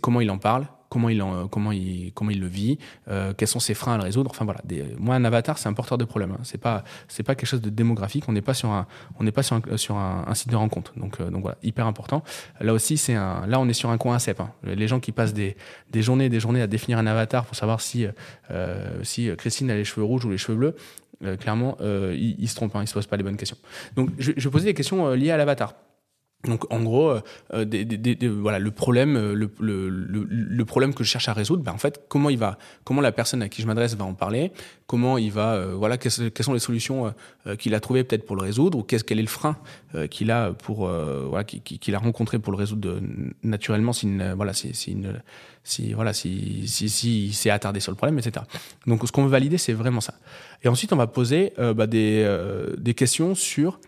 comment 0.00 0.20
il 0.20 0.30
en 0.30 0.38
parle, 0.38 0.66
comment 0.90 1.08
il, 1.08 1.24
comment 1.50 1.72
il, 1.72 2.12
comment 2.12 2.30
il 2.30 2.40
le 2.40 2.46
vit, 2.48 2.78
euh, 3.08 3.32
quels 3.32 3.48
sont 3.48 3.60
ses 3.60 3.72
freins 3.72 3.94
à 3.94 3.96
le 3.96 4.02
résoudre. 4.02 4.30
Enfin 4.30 4.44
voilà, 4.44 4.60
des, 4.64 4.84
moi 4.98 5.14
un 5.14 5.24
avatar 5.24 5.56
c'est 5.56 5.68
un 5.68 5.72
porteur 5.72 5.96
de 5.96 6.04
problème. 6.04 6.32
Hein. 6.32 6.40
C'est 6.42 6.58
pas 6.58 6.84
c'est 7.08 7.22
pas 7.22 7.34
quelque 7.34 7.48
chose 7.48 7.62
de 7.62 7.70
démographique. 7.70 8.24
On 8.28 8.32
n'est 8.32 8.42
pas 8.42 8.52
sur 8.52 8.68
un 8.70 8.86
on 9.18 9.24
n'est 9.24 9.32
pas 9.32 9.42
sur 9.42 9.56
un, 9.56 9.76
sur 9.76 9.96
un, 9.96 10.34
site 10.34 10.50
de 10.50 10.56
rencontre. 10.56 10.92
Donc 10.98 11.20
euh, 11.20 11.30
donc 11.30 11.42
voilà, 11.42 11.56
hyper 11.62 11.86
important. 11.86 12.22
Là 12.60 12.74
aussi 12.74 12.98
c'est 12.98 13.14
un 13.14 13.46
là 13.46 13.58
on 13.60 13.68
est 13.68 13.72
sur 13.72 13.90
un 13.90 13.96
coin 13.96 14.16
à 14.16 14.20
Hein. 14.20 14.50
Les 14.64 14.86
gens 14.86 15.00
qui 15.00 15.12
passent 15.12 15.32
des, 15.32 15.56
des 15.90 16.02
journées 16.02 16.28
des 16.28 16.40
journées 16.40 16.62
à 16.62 16.66
définir 16.66 16.98
un 16.98 17.06
avatar 17.06 17.46
pour 17.46 17.56
savoir 17.56 17.80
si 17.80 18.06
euh, 18.50 19.02
si 19.02 19.30
Christine 19.38 19.70
a 19.70 19.74
les 19.74 19.84
cheveux 19.84 20.04
rouges 20.04 20.24
ou 20.24 20.30
les 20.30 20.38
cheveux 20.38 20.58
bleus. 20.58 21.36
clairement, 21.38 21.76
ils, 21.80 22.48
se 22.48 22.54
trompent, 22.54 22.76
hein, 22.76 22.82
ils 22.82 22.86
se 22.86 22.94
posent 22.94 23.06
pas 23.06 23.16
les 23.16 23.22
bonnes 23.22 23.36
questions. 23.36 23.56
Donc, 23.96 24.10
je, 24.18 24.32
je 24.36 24.48
poser 24.48 24.66
des 24.66 24.74
questions 24.74 25.10
liées 25.12 25.30
à 25.30 25.36
l'avatar. 25.36 25.74
Donc 26.44 26.72
en 26.72 26.80
gros, 26.80 27.18
euh, 27.52 27.64
des, 27.66 27.84
des, 27.84 28.28
voilà 28.28 28.58
le 28.58 28.70
problème, 28.70 29.14
euh, 29.16 29.34
le, 29.34 29.50
le, 29.60 29.90
le, 29.90 30.64
problème 30.64 30.94
que 30.94 31.04
je 31.04 31.10
cherche 31.10 31.28
à 31.28 31.34
résoudre, 31.34 31.62
ben 31.62 31.72
en 31.72 31.78
fait 31.78 32.00
comment 32.08 32.30
il 32.30 32.38
va, 32.38 32.56
comment 32.82 33.02
la 33.02 33.12
personne 33.12 33.42
à 33.42 33.50
qui 33.50 33.60
je 33.60 33.66
m'adresse 33.66 33.94
va 33.94 34.06
en 34.06 34.14
parler, 34.14 34.50
comment 34.86 35.18
il 35.18 35.30
va, 35.32 35.52
euh, 35.52 35.74
voilà 35.74 35.98
quelles, 35.98 36.10
sont 36.10 36.54
les 36.54 36.58
solutions 36.58 37.12
qu'il 37.58 37.74
a 37.74 37.80
trouvées 37.80 38.04
peut-être 38.04 38.24
pour 38.24 38.36
le 38.36 38.42
résoudre 38.42 38.78
ou 38.78 38.82
qu'est-ce 38.82 39.04
quel 39.04 39.18
est 39.18 39.22
le 39.22 39.28
frein 39.28 39.56
qu'il 40.10 40.30
a 40.30 40.52
pour 40.52 40.88
voilà 40.88 41.44
qu'il 41.44 41.94
a 41.94 41.98
rencontré 41.98 42.38
pour 42.38 42.52
le 42.52 42.58
résoudre 42.58 43.00
naturellement 43.42 43.92
si 43.92 44.08
voilà 44.34 44.54
si, 44.54 44.74
si, 44.74 44.96
si 45.62 45.92
voilà 45.92 46.14
si, 46.14 46.66
si 46.66 47.32
s'est 47.34 47.50
attardé 47.50 47.80
sur 47.80 47.92
le 47.92 47.96
problème 47.96 48.18
etc. 48.18 48.46
Donc 48.86 49.06
ce 49.06 49.12
qu'on 49.12 49.24
veut 49.24 49.30
valider 49.30 49.58
c'est 49.58 49.74
vraiment 49.74 50.00
ça. 50.00 50.14
Et 50.62 50.68
ensuite 50.68 50.92
on 50.94 50.96
va 50.96 51.06
poser 51.06 51.52
bah, 51.58 51.86
des 51.86 52.26
des 52.78 52.94
questions 52.94 53.34
sur 53.34 53.78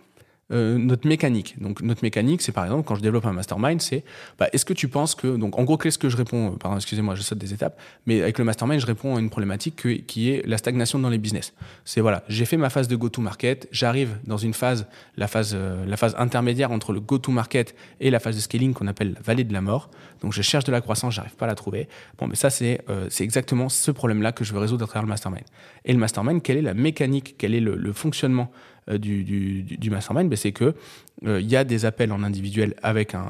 euh, 0.53 0.79
notre 0.79 1.07
mécanique. 1.09 1.61
Donc 1.61 1.81
notre 1.83 2.03
mécanique, 2.03 2.43
c'est 2.43 2.53
par 2.53 2.65
exemple 2.65 2.85
quand 2.87 2.95
je 2.95 3.01
développe 3.01 3.27
un 3.27 3.33
mastermind, 3.33 3.81
c'est 3.81 4.05
bah, 4.39 4.49
est-ce 4.53 4.65
que 4.65 4.73
tu 4.73 4.89
penses 4.89 5.15
que 5.15 5.37
donc 5.37 5.59
en 5.59 5.65
gros 5.65 5.77
qu'est-ce 5.77 5.99
que 5.99 6.09
je 6.09 6.17
réponds 6.17 6.53
euh, 6.53 6.57
Pardon, 6.57 6.77
excusez-moi, 6.77 7.15
je 7.15 7.23
saute 7.23 7.39
des 7.39 7.53
étapes, 7.53 7.79
mais 8.07 8.23
avec 8.23 8.39
le 8.39 8.45
mastermind, 8.45 8.81
je 8.81 8.87
réponds 8.87 9.17
à 9.17 9.21
une 9.21 9.31
problématique 9.31 10.07
qui 10.07 10.31
est 10.31 10.47
la 10.47 10.59
stagnation 10.59 10.99
dans 10.99 11.09
les 11.09 11.19
business. 11.19 11.55
C'est 11.85 12.01
voilà, 12.01 12.25
j'ai 12.29 12.45
fait 12.45 12.57
ma 12.57 12.71
phase 12.71 12.89
de 12.89 12.97
go-to-market, 12.97 13.69
j'arrive 13.73 14.19
dans 14.25 14.37
une 14.37 14.55
phase, 14.55 14.87
la 15.17 15.29
phase, 15.29 15.53
euh, 15.55 15.85
la 15.87 15.97
phase 15.97 16.15
intermédiaire 16.19 16.71
entre 16.71 16.93
le 16.93 17.01
go-to-market 17.01 17.75
et 18.01 18.11
la 18.11 18.21
phase 18.21 18.37
de 18.37 18.41
scaling 18.41 18.75
qu'on 18.75 18.87
appelle 18.87 19.15
la 19.15 19.21
vallée 19.21 19.45
de 19.45 19.53
la 19.53 19.61
mort. 19.61 19.91
Donc 20.21 20.33
je 20.33 20.43
cherche 20.43 20.65
de 20.65 20.73
la 20.73 20.81
croissance, 20.81 21.15
j'arrive 21.15 21.35
pas 21.35 21.47
à 21.47 21.49
la 21.49 21.55
trouver. 21.55 21.89
Bon, 22.19 22.27
mais 22.27 22.37
ça 22.37 22.51
c'est 22.51 22.81
exactement 23.21 23.69
ce 23.69 23.91
problème-là 23.91 24.33
que 24.33 24.45
je 24.45 24.53
veux 24.53 24.61
résoudre 24.61 24.85
à 24.85 24.87
travers 24.87 25.03
le 25.03 25.09
mastermind. 25.09 25.45
Et 25.85 25.93
le 25.93 25.99
mastermind, 25.99 26.43
quelle 26.43 26.59
est 26.59 26.63
la 26.63 26.75
mécanique, 26.75 27.37
quel 27.39 27.55
est 27.55 27.61
le, 27.61 27.93
fonctionnement 27.93 28.51
du, 28.91 29.63
du, 29.63 29.91
mastermind, 29.91 30.29
ben, 30.29 30.37
c'est 30.37 30.53
que 30.53 30.75
euh, 31.25 31.41
il 31.41 31.49
y 31.49 31.57
a 31.57 31.65
des 31.65 31.85
appels 31.85 32.11
en 32.11 32.23
individuel 32.23 32.75
avec 32.83 33.15
un, 33.15 33.29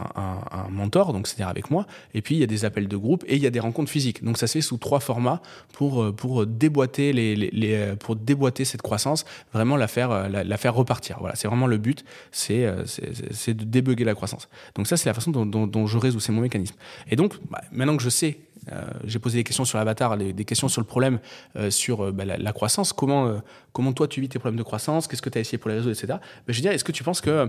mentor, 0.71 1.13
donc 1.13 1.27
c'est-à-dire 1.27 1.49
avec 1.49 1.71
moi, 1.71 1.87
et 2.15 2.23
puis 2.23 2.37
il 2.37 2.39
y 2.39 2.43
a 2.43 2.47
des 2.47 2.65
appels 2.65 2.89
de 2.89 2.97
groupe 2.97 3.25
et 3.27 3.37
il 3.37 3.43
y 3.43 3.47
a 3.47 3.51
des 3.51 3.61
rencontres 3.61 3.91
physiques. 3.91 4.25
Donc 4.25 4.39
ça 4.39 4.47
se 4.47 4.55
fait 4.55 4.61
sous 4.63 4.79
trois 4.79 5.01
formats 5.01 5.43
pour 5.73 6.03
euh, 6.03 6.13
pour 6.13 6.47
déboîter 6.47 7.13
les, 7.13 7.95
pour 7.97 8.17
déboîter 8.17 8.65
cette 8.65 8.83
croissance, 8.83 9.25
vraiment 9.53 9.77
la 9.77 9.89
faire 9.89 10.29
la, 10.29 10.57
faire 10.57 10.75
repartir. 10.75 11.19
Voilà, 11.21 11.35
c'est 11.37 11.49
vraiment 11.49 11.67
le 11.67 11.77
but, 11.77 12.05
c'est 12.31 12.65
de 12.67 13.65
débugger 13.65 14.05
la 14.05 14.15
croissance. 14.15 14.49
Donc 14.75 14.87
ça 14.87 14.97
c'est 14.97 15.09
la 15.09 15.15
façon 15.15 15.31
dont 15.31 15.87
je 15.87 15.99
résous, 15.99 16.21
c'est 16.21 16.33
mon 16.33 16.41
mécanisme. 16.41 16.77
Et 17.11 17.17
donc 17.17 17.35
bah, 17.51 17.61
maintenant 17.73 17.97
que 17.97 18.03
je 18.03 18.09
sais 18.11 18.39
euh, 18.71 18.83
j'ai 19.05 19.19
posé 19.19 19.39
des 19.39 19.45
questions 19.45 19.65
sur 19.65 19.79
l'avatar, 19.79 20.17
des 20.17 20.45
questions 20.45 20.69
sur 20.69 20.81
le 20.81 20.87
problème, 20.87 21.19
euh, 21.57 21.71
sur 21.71 22.07
euh, 22.07 22.13
bah, 22.13 22.25
la, 22.25 22.53
croissance. 22.53 22.93
Comment, 22.93 23.41
comment 23.73 23.93
toi 23.93 24.07
tu 24.07 24.21
vis 24.21 24.29
tes 24.29 24.39
problèmes 24.39 24.59
de 24.59 24.63
croissance? 24.63 25.09
Qu'est-ce 25.09 25.23
que 25.23 25.31
tu 25.31 25.39
as 25.39 25.41
essayé 25.41 25.59
pour 25.59 25.71
les 25.71 25.77
réseaux, 25.77 25.91
etc. 25.91 26.07
Ben, 26.09 26.21
je 26.49 26.57
veux 26.57 26.63
dire, 26.63 26.73
est-ce 26.73 26.85
que 26.85 26.93
tu 26.93 27.03
penses 27.03 27.21
que 27.21 27.49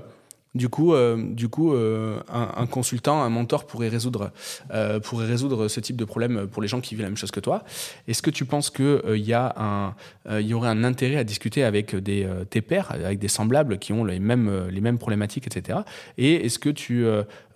du 0.55 0.69
coup, 0.69 0.93
euh, 0.93 1.17
du 1.17 1.49
coup 1.49 1.73
euh, 1.73 2.19
un, 2.31 2.67
consultant, 2.67 3.23
un 3.23 3.29
mentor 3.29 3.65
pourrait 3.65 3.87
résoudre, 3.87 4.31
euh, 4.71 4.99
pourrait 4.99 5.25
résoudre 5.25 5.67
ce 5.67 5.79
type 5.79 5.95
de 5.95 6.05
problème 6.05 6.47
pour 6.47 6.61
les 6.61 6.67
gens 6.67 6.79
qui 6.79 6.93
vivent 6.93 7.03
la 7.03 7.09
même 7.09 7.17
chose 7.17 7.31
que 7.31 7.39
toi. 7.39 7.63
Est-ce 8.07 8.21
que 8.21 8.29
tu 8.29 8.45
penses 8.45 8.69
qu'il 8.69 9.01
y, 9.15 9.33
a 9.33 9.95
y 10.29 10.53
aurait 10.53 10.69
un 10.69 10.83
intérêt 10.83 11.17
à 11.17 11.23
discuter 11.23 11.63
avec 11.63 11.95
des, 11.95 12.27
tes 12.49 12.61
pairs, 12.61 12.91
avec 12.91 13.17
des 13.19 13.27
semblables 13.27 13.79
qui 13.79 13.93
ont 13.93 14.05
les 14.05 14.19
mêmes, 14.19 14.67
les 14.69 14.81
mêmes 14.81 14.99
problématiques, 14.99 15.47
etc. 15.47 15.79
Et 16.17 16.45
est-ce 16.45 16.59
que 16.59 16.69
tu, 16.69 17.05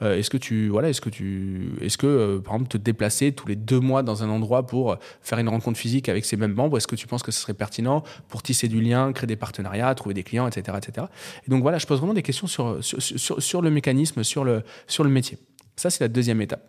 est-ce 0.01 0.29
que 0.29 0.38
tu, 0.38 0.69
voilà, 0.69 0.89
est-ce 0.89 1.01
que 1.01 1.10
tu, 1.10 1.73
est-ce 1.81 1.97
que 1.97 2.39
par 2.39 2.55
exemple 2.55 2.71
te 2.71 2.77
déplacer 2.77 3.31
tous 3.31 3.47
les 3.47 3.55
deux 3.55 3.79
mois 3.79 4.01
dans 4.01 4.23
un 4.23 4.29
endroit 4.29 4.65
pour 4.65 4.97
faire 5.21 5.38
une 5.38 5.49
rencontre 5.49 5.77
physique 5.77 6.10
avec 6.10 6.25
ces 6.25 6.38
mêmes 6.38 6.53
membres, 6.53 6.77
est-ce 6.77 6.88
que 6.88 6.95
tu 6.95 7.07
penses 7.07 7.23
que 7.23 7.31
ce 7.31 7.39
serait 7.39 7.53
pertinent 7.53 8.03
pour 8.27 8.41
tisser 8.41 8.67
du 8.67 8.81
lien, 8.81 9.13
créer 9.13 9.27
des 9.27 9.36
partenariats, 9.36 9.93
trouver 9.93 10.15
des 10.15 10.23
clients, 10.23 10.47
etc., 10.47 10.77
etc. 10.77 11.07
Et 11.45 11.51
donc 11.51 11.62
voilà, 11.62 11.77
je 11.77 11.86
pose 11.86 11.99
vraiment 11.99 12.13
des 12.13 12.23
questions 12.23 12.47
sur 12.47 12.83
sur, 12.88 13.62
le 13.62 13.69
mécanisme, 13.69 14.23
sur 14.23 14.43
le, 14.43 14.63
sur 14.88 15.04
le 15.04 15.10
métier. 15.10 15.38
Ça, 15.76 15.89
c'est 15.89 16.04
la 16.04 16.08
deuxième 16.08 16.41
étape. 16.41 16.67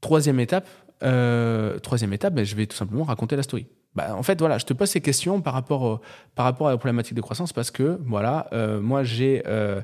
Troisième 0.00 0.40
étape, 0.40 0.68
euh, 1.02 1.78
troisième 1.78 2.12
étape, 2.12 2.34
ben, 2.34 2.44
je 2.44 2.54
vais 2.54 2.66
tout 2.66 2.76
simplement 2.76 3.04
raconter 3.04 3.36
la 3.36 3.42
story. 3.42 3.66
Bah, 3.94 4.16
en 4.16 4.24
fait, 4.24 4.40
voilà, 4.40 4.58
je 4.58 4.64
te 4.64 4.72
pose 4.72 4.90
ces 4.90 5.00
questions 5.00 5.40
par 5.40 5.54
rapport, 5.54 6.00
par 6.34 6.44
rapport 6.44 6.66
à 6.66 6.70
la 6.72 6.76
problématique 6.76 7.14
de 7.14 7.20
croissance 7.20 7.52
parce 7.52 7.70
que, 7.70 8.00
voilà, 8.06 8.48
euh, 8.52 8.80
moi, 8.80 9.04
j'ai 9.04 9.42
euh, 9.46 9.82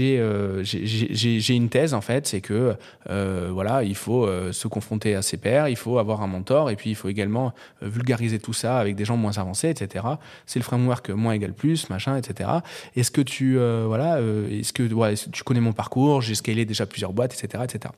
euh, 0.00 0.62
j'ai 0.64 1.54
une 1.54 1.68
thèse, 1.68 1.94
en 1.94 2.00
fait, 2.00 2.26
c'est 2.26 2.40
que, 2.40 2.76
voilà, 3.08 3.84
il 3.84 3.94
faut 3.94 4.28
se 4.52 4.66
confronter 4.66 5.14
à 5.14 5.22
ses 5.22 5.36
pairs, 5.36 5.68
il 5.68 5.76
faut 5.76 5.98
avoir 5.98 6.22
un 6.22 6.26
mentor, 6.26 6.70
et 6.70 6.76
puis 6.76 6.90
il 6.90 6.96
faut 6.96 7.08
également 7.08 7.52
vulgariser 7.80 8.40
tout 8.40 8.52
ça 8.52 8.78
avec 8.78 8.96
des 8.96 9.04
gens 9.04 9.16
moins 9.16 9.38
avancés, 9.38 9.68
etc. 9.68 10.04
C'est 10.46 10.58
le 10.58 10.64
framework 10.64 11.10
moins 11.10 11.34
égal 11.34 11.52
plus, 11.52 11.88
machin, 11.90 12.16
etc. 12.16 12.50
Est-ce 12.96 13.12
que 13.12 13.20
tu, 13.20 13.56
voilà, 13.56 14.20
est-ce 14.50 14.72
que, 14.72 14.82
tu 15.30 15.44
connais 15.44 15.60
mon 15.60 15.72
parcours, 15.72 16.22
j'ai 16.22 16.34
scalé 16.34 16.64
déjà 16.64 16.86
plusieurs 16.86 17.12
boîtes, 17.12 17.34
etc., 17.34 17.62
etc. 17.64 17.94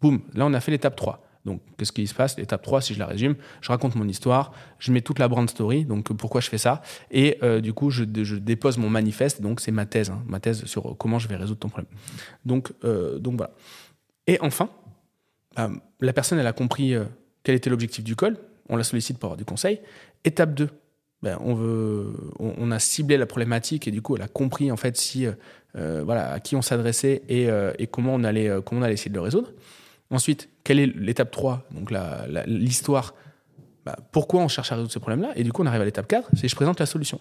Boum, 0.00 0.20
là, 0.34 0.46
on 0.46 0.52
a 0.52 0.60
fait 0.60 0.72
l'étape 0.72 0.96
3. 0.96 1.22
Donc, 1.46 1.62
qu'est-ce 1.78 1.92
qui 1.92 2.06
se 2.08 2.14
passe? 2.14 2.36
L'étape 2.36 2.60
3, 2.60 2.80
si 2.82 2.92
je 2.92 2.98
la 2.98 3.06
résume, 3.06 3.36
je 3.60 3.68
raconte 3.68 3.94
mon 3.94 4.06
histoire, 4.08 4.52
je 4.80 4.90
mets 4.90 5.00
toute 5.00 5.20
la 5.20 5.28
brand 5.28 5.48
story, 5.48 5.84
donc 5.84 6.12
pourquoi 6.14 6.40
je 6.40 6.48
fais 6.48 6.58
ça, 6.58 6.82
et 7.12 7.38
euh, 7.44 7.60
du 7.60 7.72
coup, 7.72 7.90
je, 7.90 8.02
dépose 8.02 8.78
mon 8.78 8.90
manifeste, 8.90 9.40
donc 9.40 9.60
c'est 9.60 9.70
ma 9.70 9.86
thèse, 9.86 10.10
hein, 10.10 10.22
ma 10.26 10.40
thèse 10.40 10.64
sur 10.64 10.90
euh, 10.90 10.94
comment 10.98 11.20
je 11.20 11.28
vais 11.28 11.36
résoudre 11.36 11.60
ton 11.60 11.68
problème. 11.68 11.88
Donc, 12.44 12.72
euh, 12.84 13.18
donc 13.20 13.36
voilà. 13.36 13.52
Et 14.26 14.38
enfin, 14.40 14.68
la 16.00 16.12
personne, 16.12 16.40
elle 16.40 16.48
a 16.48 16.52
compris 16.52 16.94
quel 17.44 17.54
était 17.54 17.70
l'objectif 17.70 18.02
du 18.02 18.16
call, 18.16 18.36
on 18.68 18.76
la 18.76 18.82
sollicite 18.82 19.18
pour 19.18 19.28
avoir 19.28 19.36
du 19.36 19.44
conseil. 19.44 19.80
Étape 20.24 20.52
2, 20.52 20.68
ben, 21.22 21.38
on, 21.40 21.54
veut, 21.54 22.12
on, 22.40 22.70
a 22.72 22.80
ciblé 22.80 23.16
la 23.16 23.26
problématique 23.26 23.86
et 23.86 23.92
du 23.92 24.02
coup, 24.02 24.16
elle 24.16 24.22
a 24.22 24.28
compris 24.28 24.72
en 24.72 24.76
fait 24.76 24.96
si, 24.96 25.26
voilà, 25.74 26.32
à 26.32 26.40
qui 26.40 26.56
on 26.56 26.62
s'adressait 26.62 27.22
et, 27.28 27.48
et, 27.78 27.86
comment, 27.86 28.14
on 28.14 28.24
allait, 28.24 28.50
comment 28.64 28.80
on 28.80 28.84
allait 28.84 28.94
essayer 28.94 29.10
de 29.10 29.14
le 29.14 29.22
résoudre. 29.22 29.52
Ensuite, 30.10 30.48
quelle 30.64 30.78
est 30.78 30.86
l'étape 30.86 31.30
3 31.30 31.66
Donc 31.72 31.90
l'histoire? 32.46 33.14
Bah, 33.84 33.96
pourquoi 34.12 34.40
on 34.40 34.48
cherche 34.48 34.72
à 34.72 34.76
résoudre 34.76 34.92
ce 34.92 34.98
problème-là? 34.98 35.32
Et 35.36 35.44
du 35.44 35.52
coup, 35.52 35.62
on 35.62 35.66
arrive 35.66 35.82
à 35.82 35.84
l'étape 35.84 36.08
4, 36.08 36.30
c'est 36.34 36.48
je 36.48 36.56
présente 36.56 36.80
la 36.80 36.86
solution. 36.86 37.20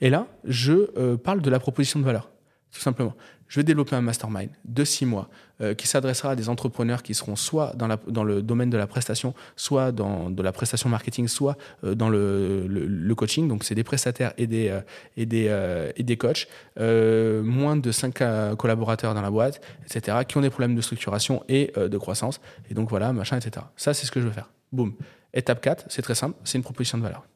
Et 0.00 0.10
là, 0.10 0.26
je 0.44 0.90
euh, 0.96 1.16
parle 1.16 1.42
de 1.42 1.50
la 1.50 1.60
proposition 1.60 2.00
de 2.00 2.04
valeur, 2.04 2.30
tout 2.72 2.80
simplement 2.80 3.14
je 3.48 3.58
vais 3.58 3.64
développer 3.64 3.96
un 3.96 4.00
mastermind 4.00 4.50
de 4.64 4.84
six 4.84 5.06
mois 5.06 5.28
euh, 5.60 5.74
qui 5.74 5.86
s'adressera 5.86 6.32
à 6.32 6.36
des 6.36 6.48
entrepreneurs 6.48 7.02
qui 7.02 7.14
seront 7.14 7.34
soit 7.34 7.72
dans, 7.74 7.86
la, 7.86 7.98
dans, 8.06 8.22
le 8.22 8.42
domaine 8.42 8.70
de 8.70 8.76
la 8.76 8.86
prestation, 8.86 9.34
soit 9.56 9.90
dans 9.90 10.30
de 10.30 10.42
la 10.42 10.52
prestation 10.52 10.88
marketing, 10.88 11.28
soit 11.28 11.56
euh, 11.82 11.94
dans 11.94 12.10
le, 12.10 12.66
le, 12.68 13.14
coaching. 13.14 13.48
Donc, 13.48 13.64
c'est 13.64 13.74
des 13.74 13.84
prestataires 13.84 14.34
et 14.36 14.46
des, 14.46 14.68
euh, 14.68 14.80
et 15.16 15.26
des, 15.26 15.48
et 15.96 16.02
des 16.02 16.16
coachs, 16.16 16.46
moins 16.76 17.76
de 17.76 17.90
cinq 17.90 18.22
collaborateurs 18.58 19.14
dans 19.14 19.22
la 19.22 19.30
boîte, 19.30 19.60
etc., 19.84 20.18
qui 20.28 20.36
ont 20.36 20.42
des 20.42 20.50
problèmes 20.50 20.74
de 20.74 20.80
structuration 20.80 21.42
et 21.48 21.72
de 21.76 21.98
croissance. 21.98 22.40
Et 22.70 22.74
donc, 22.74 22.90
voilà, 22.90 23.12
machin, 23.12 23.38
etc. 23.38 23.66
Ça, 23.76 23.94
c'est 23.94 24.06
ce 24.06 24.12
que 24.12 24.20
je 24.20 24.26
veux 24.26 24.32
faire. 24.32 24.50
Boum. 24.72 24.94
Étape 25.32 25.60
4, 25.60 25.86
c'est 25.88 26.02
très 26.02 26.14
simple, 26.14 26.36
c'est 26.44 26.58
une 26.58 26.64
proposition 26.64 26.98
de 26.98 27.02
valeur. 27.02 27.26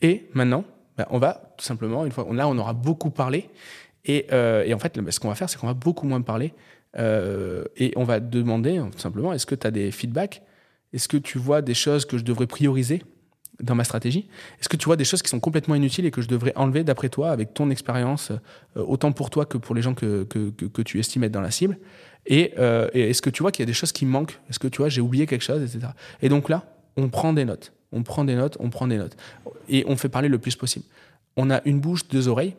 Et 0.00 0.28
maintenant, 0.34 0.64
ben, 0.96 1.06
on 1.10 1.18
va 1.18 1.54
tout 1.56 1.64
simplement, 1.64 2.04
une 2.04 2.12
fois, 2.12 2.26
là, 2.32 2.48
on 2.48 2.58
aura 2.58 2.72
beaucoup 2.72 3.10
parlé. 3.10 3.50
Euh, 4.08 4.64
et, 4.64 4.74
en 4.74 4.78
fait, 4.78 4.98
ce 5.10 5.20
qu'on 5.20 5.28
va 5.28 5.34
faire, 5.34 5.50
c'est 5.50 5.58
qu'on 5.58 5.66
va 5.66 5.74
beaucoup 5.74 6.06
moins 6.06 6.22
parler 6.22 6.54
euh, 6.96 7.64
et 7.76 7.92
on 7.96 8.04
va 8.04 8.20
demander 8.20 8.82
tout 8.92 8.98
simplement 8.98 9.32
est-ce 9.32 9.46
que 9.46 9.54
tu 9.54 9.66
as 9.66 9.70
des 9.70 9.90
feedbacks? 9.90 10.42
Est-ce 10.92 11.08
que 11.08 11.18
tu 11.18 11.38
vois 11.38 11.60
des 11.60 11.74
choses 11.74 12.06
que 12.06 12.16
je 12.16 12.24
devrais 12.24 12.46
prioriser 12.46 13.02
dans 13.60 13.74
ma 13.74 13.84
stratégie? 13.84 14.28
Est-ce 14.60 14.68
que 14.68 14.76
tu 14.76 14.86
vois 14.86 14.96
des 14.96 15.04
choses 15.04 15.20
qui 15.20 15.28
sont 15.28 15.40
complètement 15.40 15.74
inutiles 15.74 16.06
et 16.06 16.10
que 16.10 16.22
je 16.22 16.28
devrais 16.28 16.54
enlever 16.56 16.84
d'après 16.84 17.10
toi 17.10 17.30
avec 17.30 17.52
ton 17.52 17.70
expérience, 17.70 18.30
euh, 18.30 18.82
autant 18.82 19.12
pour 19.12 19.28
toi 19.28 19.44
que 19.44 19.58
pour 19.58 19.74
les 19.74 19.82
gens 19.82 19.94
que, 19.94 20.24
que, 20.24 20.82
tu 20.82 20.98
estimes 20.98 21.24
être 21.24 21.32
dans 21.32 21.42
la 21.42 21.50
cible? 21.50 21.78
Et, 22.26 22.54
et 22.92 23.10
est-ce 23.10 23.22
que 23.22 23.30
tu 23.30 23.42
vois 23.42 23.52
qu'il 23.52 23.62
y 23.62 23.66
a 23.66 23.66
des 23.66 23.72
choses 23.72 23.92
qui 23.92 24.04
manquent? 24.04 24.38
Est-ce 24.50 24.58
que 24.58 24.68
tu 24.68 24.78
vois, 24.78 24.90
j'ai 24.90 25.00
oublié 25.00 25.26
quelque 25.26 25.44
chose, 25.44 25.62
etc. 25.62 25.92
Et 26.20 26.28
donc 26.28 26.48
là, 26.50 26.66
on 26.96 27.08
prend 27.08 27.32
des 27.32 27.46
notes. 27.46 27.72
On 27.90 28.02
prend 28.02 28.24
des 28.24 28.34
notes, 28.34 28.58
on 28.60 28.68
prend 28.68 28.86
des 28.86 28.98
notes. 28.98 29.16
Et 29.68 29.84
on 29.88 29.96
fait 29.96 30.10
parler 30.10 30.28
le 30.28 30.38
plus 30.38 30.56
possible 30.56 30.84
on 31.38 31.50
a 31.50 31.62
une 31.64 31.80
bouche, 31.80 32.06
deux 32.08 32.28
oreilles, 32.28 32.56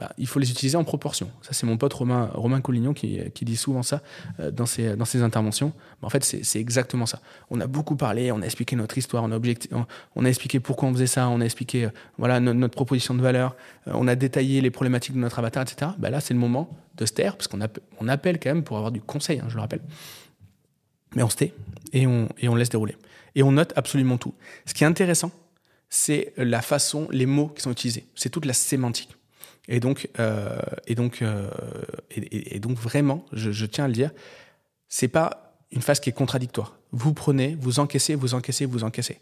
bah, 0.00 0.12
il 0.18 0.26
faut 0.26 0.40
les 0.40 0.50
utiliser 0.50 0.76
en 0.76 0.82
proportion. 0.82 1.30
Ça, 1.40 1.52
c'est 1.52 1.66
mon 1.66 1.76
pote 1.76 1.92
Romain, 1.94 2.60
Collignon 2.60 2.94
qui, 2.94 3.20
dit 3.42 3.56
souvent 3.56 3.84
ça 3.84 4.02
euh, 4.40 4.50
dans, 4.50 4.66
ses, 4.66 5.22
interventions. 5.22 5.72
en 6.02 6.08
fait, 6.08 6.24
c'est 6.24 6.58
exactement 6.60 7.06
ça. 7.06 7.20
On 7.50 7.60
a 7.60 7.68
beaucoup 7.68 7.94
parlé, 7.94 8.32
on 8.32 8.42
a 8.42 8.44
expliqué 8.44 8.74
notre 8.74 8.98
histoire, 8.98 9.22
on 9.22 9.30
a, 9.30 10.28
expliqué 10.28 10.58
pourquoi 10.58 10.88
on 10.88 10.92
faisait 10.92 11.06
ça, 11.06 11.28
on 11.28 11.40
a 11.40 11.44
expliqué 11.44 11.84
euh, 11.84 11.90
voilà, 12.18 12.40
notre, 12.40 12.74
proposition 12.74 13.14
de 13.14 13.22
valeur, 13.22 13.54
euh, 13.86 13.92
on 13.94 14.08
a 14.08 14.16
détaillé 14.16 14.60
les 14.60 14.70
problématiques 14.72 15.14
de 15.14 15.20
notre 15.20 15.38
avatar, 15.38 15.62
etc. 15.62 15.92
Bah, 15.98 16.10
là, 16.10 16.20
c'est 16.20 16.34
le 16.34 16.40
moment 16.40 16.76
de 16.96 17.06
se 17.06 17.12
taire, 17.12 17.36
parce 17.36 17.46
qu'on 17.46 17.60
on 18.00 18.08
appelle 18.08 18.40
quand 18.40 18.50
même 18.50 18.64
pour 18.64 18.76
avoir 18.76 18.90
du 18.90 19.00
conseil, 19.00 19.38
hein, 19.38 19.46
je 19.48 19.54
le 19.54 19.60
rappelle. 19.60 19.82
Mais 21.14 21.22
on 21.22 21.30
se 21.30 21.36
tait 21.36 21.54
et 21.92 22.06
on 22.06 22.54
laisse 22.56 22.70
dérouler. 22.70 22.96
Et 23.36 23.44
on 23.44 23.52
note 23.52 23.72
absolument 23.76 24.18
tout. 24.18 24.34
Ce 24.66 24.74
qui 24.74 24.82
est 24.82 24.86
intéressant, 24.86 25.30
c'est 25.88 26.32
la 26.36 26.62
façon, 26.62 27.06
les 27.12 27.26
mots 27.26 27.48
qui 27.48 27.62
sont 27.62 27.70
utilisés. 27.70 28.06
C'est 28.16 28.30
toute 28.30 28.46
la 28.46 28.52
sémantique. 28.52 29.16
Et 29.68 29.80
donc, 29.80 30.08
euh, 30.18 30.58
et 30.86 30.94
donc, 30.94 31.22
euh, 31.22 31.50
et, 32.10 32.60
donc 32.60 32.76
vraiment, 32.76 33.24
je, 33.32 33.66
tiens 33.66 33.84
à 33.84 33.88
le 33.88 33.94
dire, 33.94 34.10
c'est 34.88 35.08
pas 35.08 35.56
une 35.72 35.82
phase 35.82 36.00
qui 36.00 36.10
est 36.10 36.12
contradictoire. 36.12 36.78
Vous 36.92 37.14
prenez, 37.14 37.56
vous 37.58 37.80
encaissez, 37.80 38.14
vous 38.14 38.34
encaissez, 38.34 38.66
vous 38.66 38.84
encaissez. 38.84 39.20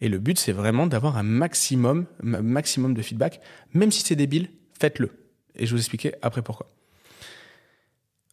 Et 0.00 0.08
le 0.08 0.18
but, 0.18 0.38
c'est 0.38 0.52
vraiment 0.52 0.86
d'avoir 0.86 1.16
un 1.16 1.22
maximum, 1.22 2.06
maximum 2.22 2.94
de 2.94 3.02
feedback, 3.02 3.40
même 3.72 3.92
si 3.92 4.02
c'est 4.02 4.16
débile, 4.16 4.50
faites-le. 4.78 5.10
Et 5.54 5.66
je 5.66 5.72
vous 5.72 5.78
expliquer 5.78 6.14
après 6.22 6.42
pourquoi. 6.42 6.70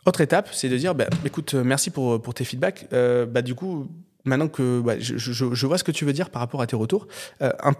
Autre 0.05 0.21
étape, 0.21 0.49
c'est 0.51 0.67
de 0.67 0.77
dire, 0.77 0.95
bah, 0.95 1.07
écoute, 1.25 1.53
merci 1.53 1.89
pour, 1.89 2.21
pour 2.21 2.33
tes 2.33 2.43
feedbacks. 2.43 2.87
Euh, 2.91 3.25
bah, 3.25 3.41
du 3.41 3.55
coup, 3.55 3.89
maintenant 4.25 4.49
que 4.49 4.81
bah, 4.81 4.99
je, 4.99 5.65
vois 5.65 5.77
ce 5.77 5.83
que 5.83 5.91
tu 5.91 6.03
veux 6.03 6.13
dire 6.13 6.29
par 6.29 6.41
rapport 6.41 6.61
à 6.61 6.67
tes 6.67 6.75
retours, 6.75 7.07
un 7.39 7.73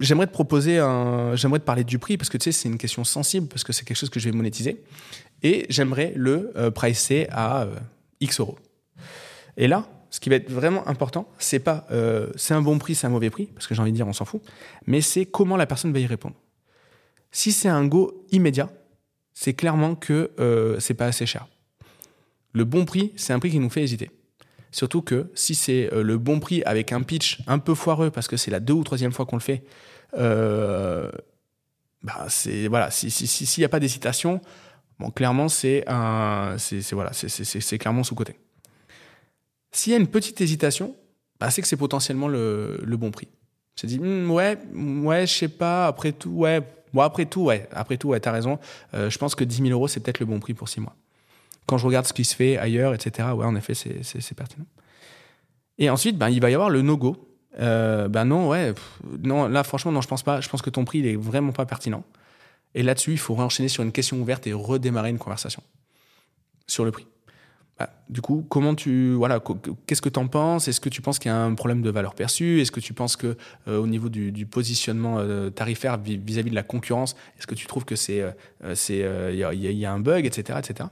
j'aimerais 0.00 0.26
te 0.26 0.32
proposer 0.32 0.78
un, 0.78 1.34
j'aimerais 1.36 1.58
te 1.58 1.64
parler 1.64 1.84
du 1.84 1.98
prix 1.98 2.16
parce 2.16 2.28
que 2.28 2.38
tu 2.38 2.44
sais, 2.44 2.52
c'est 2.52 2.68
une 2.68 2.78
question 2.78 3.04
sensible 3.04 3.48
parce 3.48 3.64
que 3.64 3.72
c'est 3.72 3.84
quelque 3.84 3.96
chose 3.96 4.10
que 4.10 4.20
je 4.20 4.28
vais 4.28 4.36
monétiser 4.36 4.82
et 5.42 5.66
j'aimerais 5.68 6.12
le 6.16 6.52
euh, 6.56 6.70
pricer 6.70 7.26
à 7.30 7.62
euh, 7.62 7.74
X 8.20 8.40
euros. 8.40 8.58
Et 9.56 9.68
là, 9.68 9.86
ce 10.10 10.20
qui 10.20 10.28
va 10.28 10.36
être 10.36 10.50
vraiment 10.50 10.86
important, 10.86 11.28
c'est 11.38 11.58
pas 11.58 11.86
euh, 11.90 12.30
c'est 12.36 12.54
un 12.54 12.62
bon 12.62 12.78
prix, 12.78 12.94
c'est 12.94 13.06
un 13.06 13.10
mauvais 13.10 13.30
prix 13.30 13.46
parce 13.46 13.66
que 13.66 13.74
j'ai 13.74 13.80
envie 13.80 13.92
de 13.92 13.96
dire 13.96 14.06
on 14.06 14.12
s'en 14.12 14.24
fout, 14.24 14.42
mais 14.86 15.00
c'est 15.00 15.26
comment 15.26 15.56
la 15.56 15.66
personne 15.66 15.92
va 15.92 15.98
y 15.98 16.06
répondre. 16.06 16.36
Si 17.30 17.52
c'est 17.52 17.68
un 17.68 17.86
go 17.86 18.26
immédiat, 18.30 18.70
c'est 19.32 19.54
clairement 19.54 19.94
que 19.94 20.30
c'est 20.80 20.92
pas 20.92 21.06
assez 21.06 21.24
cher. 21.24 21.46
Le 22.52 22.64
bon 22.64 22.84
prix, 22.84 23.12
c'est 23.16 23.32
un 23.32 23.38
prix 23.38 23.50
qui 23.50 23.58
nous 23.58 23.70
fait 23.70 23.82
hésiter. 23.82 24.10
Surtout 24.72 25.02
que 25.02 25.30
si 25.34 25.54
c'est 25.54 25.92
euh, 25.92 26.02
le 26.02 26.18
bon 26.18 26.40
prix 26.40 26.62
avec 26.64 26.92
un 26.92 27.02
pitch 27.02 27.40
un 27.46 27.58
peu 27.58 27.74
foireux, 27.74 28.10
parce 28.10 28.26
que 28.26 28.38
c'est 28.38 28.50
la 28.50 28.58
deux 28.58 28.72
ou 28.72 28.82
troisième 28.82 29.12
fois 29.12 29.26
qu'on 29.26 29.36
le 29.36 29.42
fait, 29.42 29.62
euh, 30.18 31.10
bah 32.02 32.26
c'est 32.28 32.68
voilà, 32.68 32.90
s'il 32.90 33.58
n'y 33.58 33.64
a 33.64 33.68
pas 33.68 33.80
d'hésitation, 33.80 34.40
bon, 34.98 35.10
clairement 35.10 35.48
c'est 35.48 35.84
un, 35.86 36.56
c'est 36.58 36.80
voilà, 36.92 37.12
c'est 37.12 37.78
clairement 37.78 38.02
sous 38.02 38.14
côté. 38.14 38.38
S'il 39.72 39.92
y 39.92 39.94
a 39.94 39.98
une 39.98 40.08
petite 40.08 40.40
hésitation, 40.40 40.96
bah, 41.38 41.50
c'est 41.50 41.60
que 41.60 41.68
c'est 41.68 41.76
potentiellement 41.76 42.28
le, 42.28 42.78
bon 42.86 43.10
prix. 43.10 43.28
C'est 43.76 43.86
dit 43.86 43.98
hmm, 43.98 44.30
ouais, 44.30 44.58
ouais, 44.74 45.26
je 45.26 45.32
sais 45.32 45.48
pas. 45.48 45.86
Après 45.86 46.12
tout, 46.12 46.30
ouais, 46.30 46.60
bon 46.94 47.02
après 47.02 47.26
tout, 47.26 47.44
ouais, 47.44 47.68
après 47.72 47.98
tout, 47.98 48.08
ouais, 48.08 48.20
t'as 48.20 48.32
raison. 48.32 48.58
Euh, 48.94 49.10
je 49.10 49.18
pense 49.18 49.34
que 49.34 49.44
10 49.44 49.64
000 49.64 49.68
euros 49.70 49.88
c'est 49.88 50.00
peut-être 50.00 50.20
le 50.20 50.26
bon 50.26 50.40
prix 50.40 50.54
pour 50.54 50.68
six 50.68 50.80
mois 50.80 50.96
quand 51.72 51.78
je 51.78 51.86
regarde 51.86 52.04
ce 52.04 52.12
qui 52.12 52.26
se 52.26 52.36
fait 52.36 52.58
ailleurs, 52.58 52.92
etc., 52.92 53.28
ouais, 53.34 53.46
en 53.46 53.56
effet, 53.56 53.72
c'est 53.72 54.34
pertinent. 54.34 54.66
Et 55.78 55.88
ensuite, 55.88 56.18
ben, 56.18 56.28
il 56.28 56.38
va 56.38 56.50
y 56.50 56.54
avoir 56.54 56.68
le 56.68 56.82
no-go. 56.82 57.16
Euh, 57.60 58.08
ben 58.08 58.26
non, 58.26 58.50
ouais, 58.50 58.74
non, 59.22 59.48
là, 59.48 59.64
franchement, 59.64 59.90
non, 59.90 60.02
je 60.02 60.08
pense 60.08 60.22
pas. 60.22 60.42
Je 60.42 60.50
pense 60.50 60.60
que 60.60 60.68
ton 60.68 60.84
prix, 60.84 60.98
il 60.98 61.06
est 61.06 61.16
vraiment 61.16 61.52
pas 61.52 61.64
pertinent. 61.64 62.04
Et 62.74 62.82
là-dessus, 62.82 63.12
il 63.12 63.18
faut 63.18 63.34
enchaîner 63.38 63.70
sur 63.70 63.82
une 63.82 63.90
question 63.90 64.20
ouverte 64.20 64.46
et 64.46 64.52
redémarrer 64.52 65.08
une 65.08 65.18
conversation 65.18 65.62
sur 66.66 66.84
le 66.84 66.90
prix. 66.90 67.06
Bah, 67.78 67.88
du 68.10 68.20
coup, 68.20 68.44
comment 68.50 68.74
tu, 68.74 69.14
voilà, 69.14 69.40
qu'est-ce 69.86 70.02
que 70.02 70.10
tu 70.10 70.18
en 70.18 70.28
penses? 70.28 70.68
Est-ce 70.68 70.78
que 70.78 70.90
tu 70.90 71.00
penses 71.00 71.18
qu'il 71.18 71.30
y 71.30 71.34
a 71.34 71.42
un 71.42 71.54
problème 71.54 71.80
de 71.80 71.88
valeur 71.88 72.14
perçue? 72.14 72.60
Est-ce 72.60 72.70
que 72.70 72.80
tu 72.80 72.92
penses 72.92 73.16
que 73.16 73.38
euh, 73.66 73.78
au 73.78 73.86
niveau 73.86 74.10
du, 74.10 74.44
positionnement 74.44 75.20
euh, 75.20 75.48
tarifaire 75.48 75.96
vis-à-vis 75.96 76.50
de 76.50 76.54
la 76.54 76.64
concurrence, 76.64 77.16
est-ce 77.38 77.46
que 77.46 77.54
tu 77.54 77.66
trouves 77.66 77.86
que 77.86 77.96
c'est, 77.96 78.22
il 78.62 79.34
y, 79.34 79.72
y, 79.72 79.86
a 79.86 79.92
un 79.92 80.00
bug, 80.00 80.26
etc., 80.26 80.58
etc. 80.58 80.90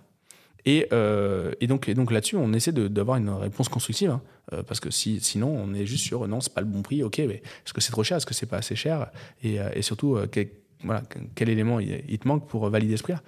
Euh, 0.69 1.53
et, 1.61 1.67
donc, 1.67 1.87
là-dessus, 1.87 2.37
on 2.37 2.53
essaie 2.53 2.73
d'avoir 2.73 3.17
une 3.17 3.31
réponse 3.31 3.69
constructive, 3.69 4.11
hein. 4.11 4.23
euh, 4.53 4.63
parce 4.63 4.81
que 4.81 4.91
si, 4.91 5.21
sinon, 5.21 5.49
on 5.49 5.75
est 5.75 5.87
juste 5.87 6.05
sur 6.05 6.27
non, 6.29 6.41
c'est 6.41 6.53
pas 6.53 6.61
le 6.61 6.67
bon 6.67 6.83
prix, 6.83 7.03
ok, 7.03 7.19
mais 7.19 7.43
est-ce 7.65 7.73
que 7.73 7.81
c'est 7.81 7.93
trop 7.93 8.05
cher, 8.05 8.17
est-ce 8.17 8.27
que 8.27 8.35
c'est 8.35 8.47
pas 8.47 8.59
assez 8.59 8.77
cher, 8.77 9.11
et, 9.43 9.61
euh, 9.61 9.83
surtout, 9.83 10.19
quel, 10.31 11.49
élément 11.49 11.81
il, 11.81 12.19
te 12.19 12.29
manque 12.29 12.47
pour 12.49 12.69
valider 12.69 12.97
ce 12.97 13.03
prix-là. 13.03 13.23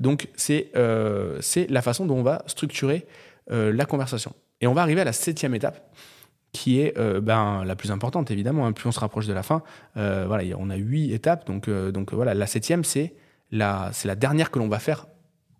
Donc, 0.00 0.28
c'est 0.36 0.70
la 0.74 1.82
façon 1.82 2.06
dont 2.06 2.16
on 2.16 2.22
va 2.22 2.42
structurer 2.46 3.06
la 3.48 3.84
conversation. 3.84 4.32
Et 4.60 4.66
on 4.66 4.72
va 4.72 4.82
arriver 4.82 5.02
à 5.02 5.04
la 5.04 5.12
septième 5.12 5.54
étape, 5.54 5.94
qui 6.52 6.80
est 6.80 6.96
ben, 7.20 7.64
la 7.64 7.76
plus 7.76 7.90
importante, 7.90 8.30
évidemment. 8.30 8.66
Hein. 8.66 8.72
plus 8.72 8.88
on 8.88 8.92
se 8.92 9.00
rapproche 9.00 9.26
de 9.26 9.32
la 9.32 9.42
fin, 9.42 9.62
on 9.94 10.70
a 10.70 10.76
huit 10.76 11.12
étapes, 11.12 11.46
donc, 11.46 11.68
la 11.68 12.46
septième, 12.46 12.82
c'est 12.84 13.14
la 13.52 13.92
dernière 14.16 14.50
que 14.50 14.58
l'on 14.58 14.68
va 14.68 14.78
faire 14.78 15.06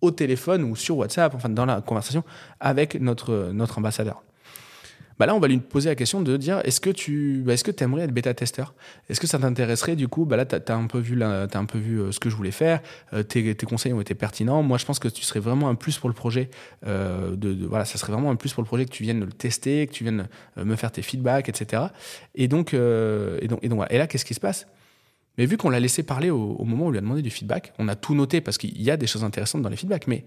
au 0.00 0.10
téléphone 0.10 0.64
ou 0.64 0.76
sur 0.76 0.98
WhatsApp, 0.98 1.34
enfin 1.34 1.48
dans 1.48 1.66
la 1.66 1.80
conversation 1.80 2.24
avec 2.60 3.00
notre, 3.00 3.50
notre 3.52 3.78
ambassadeur. 3.78 4.22
Bah 5.18 5.24
là, 5.24 5.34
on 5.34 5.40
va 5.40 5.48
lui 5.48 5.58
poser 5.58 5.88
la 5.88 5.94
question 5.94 6.20
de 6.20 6.36
dire 6.36 6.60
est-ce 6.64 6.80
que 6.80 6.90
tu 6.90 7.42
bah, 7.44 7.54
est-ce 7.54 7.64
que 7.64 7.70
aimerais 7.82 8.02
être 8.02 8.12
bêta-testeur? 8.12 8.74
Est-ce 9.08 9.18
que 9.18 9.26
ça 9.26 9.38
t'intéresserait 9.38 9.96
Du 9.96 10.08
coup, 10.08 10.26
bah 10.26 10.36
là, 10.36 10.44
tu 10.44 10.54
as, 10.54 10.76
un 10.76 10.86
peu 10.86 10.98
vu, 10.98 11.22
as 11.22 11.48
un 11.54 11.64
peu 11.64 11.78
vu 11.78 12.00
euh, 12.00 12.12
ce 12.12 12.20
que 12.20 12.28
je 12.28 12.36
voulais 12.36 12.50
faire. 12.50 12.80
Euh, 13.14 13.22
tes, 13.22 13.54
tes, 13.54 13.66
conseils 13.66 13.94
ont 13.94 14.00
été 14.00 14.14
pertinents. 14.14 14.62
Moi, 14.62 14.76
je 14.76 14.84
pense 14.84 14.98
que 14.98 15.08
tu 15.08 15.22
serais 15.22 15.40
vraiment 15.40 15.70
un 15.70 15.74
plus 15.74 15.98
pour 15.98 16.10
le 16.10 16.14
projet. 16.14 16.50
Euh, 16.86 17.34
de, 17.34 17.66
voilà, 17.66 17.86
ça 17.86 17.96
serait 17.96 18.12
vraiment 18.12 18.30
un 18.30 18.36
plus 18.36 18.52
pour 18.52 18.62
le 18.62 18.66
projet 18.66 18.84
que 18.84 18.90
tu 18.90 19.04
viennes 19.04 19.20
le 19.20 19.32
tester, 19.32 19.86
que 19.86 19.92
tu 19.92 20.04
viennes 20.04 20.28
me 20.56 20.76
faire 20.76 20.92
tes 20.92 21.02
feedbacks, 21.02 21.48
etc. 21.48 21.84
Et 22.34 22.48
donc, 22.48 22.74
et 22.74 23.48
donc, 23.48 23.60
et 23.62 23.68
donc, 23.68 23.86
Et 23.90 23.98
là, 23.98 24.06
qu'est-ce 24.06 24.24
qui 24.24 24.34
se 24.34 24.40
passe? 24.40 24.66
Mais 25.38 25.46
vu 25.46 25.56
qu'on 25.56 25.70
l'a 25.70 25.80
laissé 25.80 26.02
parler 26.02 26.30
au, 26.30 26.64
moment 26.64 26.84
où 26.84 26.88
on 26.88 26.90
lui 26.90 26.98
a 26.98 27.02
demandé 27.02 27.22
du 27.22 27.30
feedback, 27.30 27.72
on 27.78 27.88
a 27.88 27.94
tout 27.94 28.14
noté 28.14 28.40
parce 28.40 28.58
qu'il 28.58 28.80
y 28.80 28.90
a 28.90 28.96
des 28.96 29.06
choses 29.06 29.24
intéressantes 29.24 29.62
dans 29.62 29.68
les 29.68 29.76
feedbacks, 29.76 30.06
mais 30.06 30.24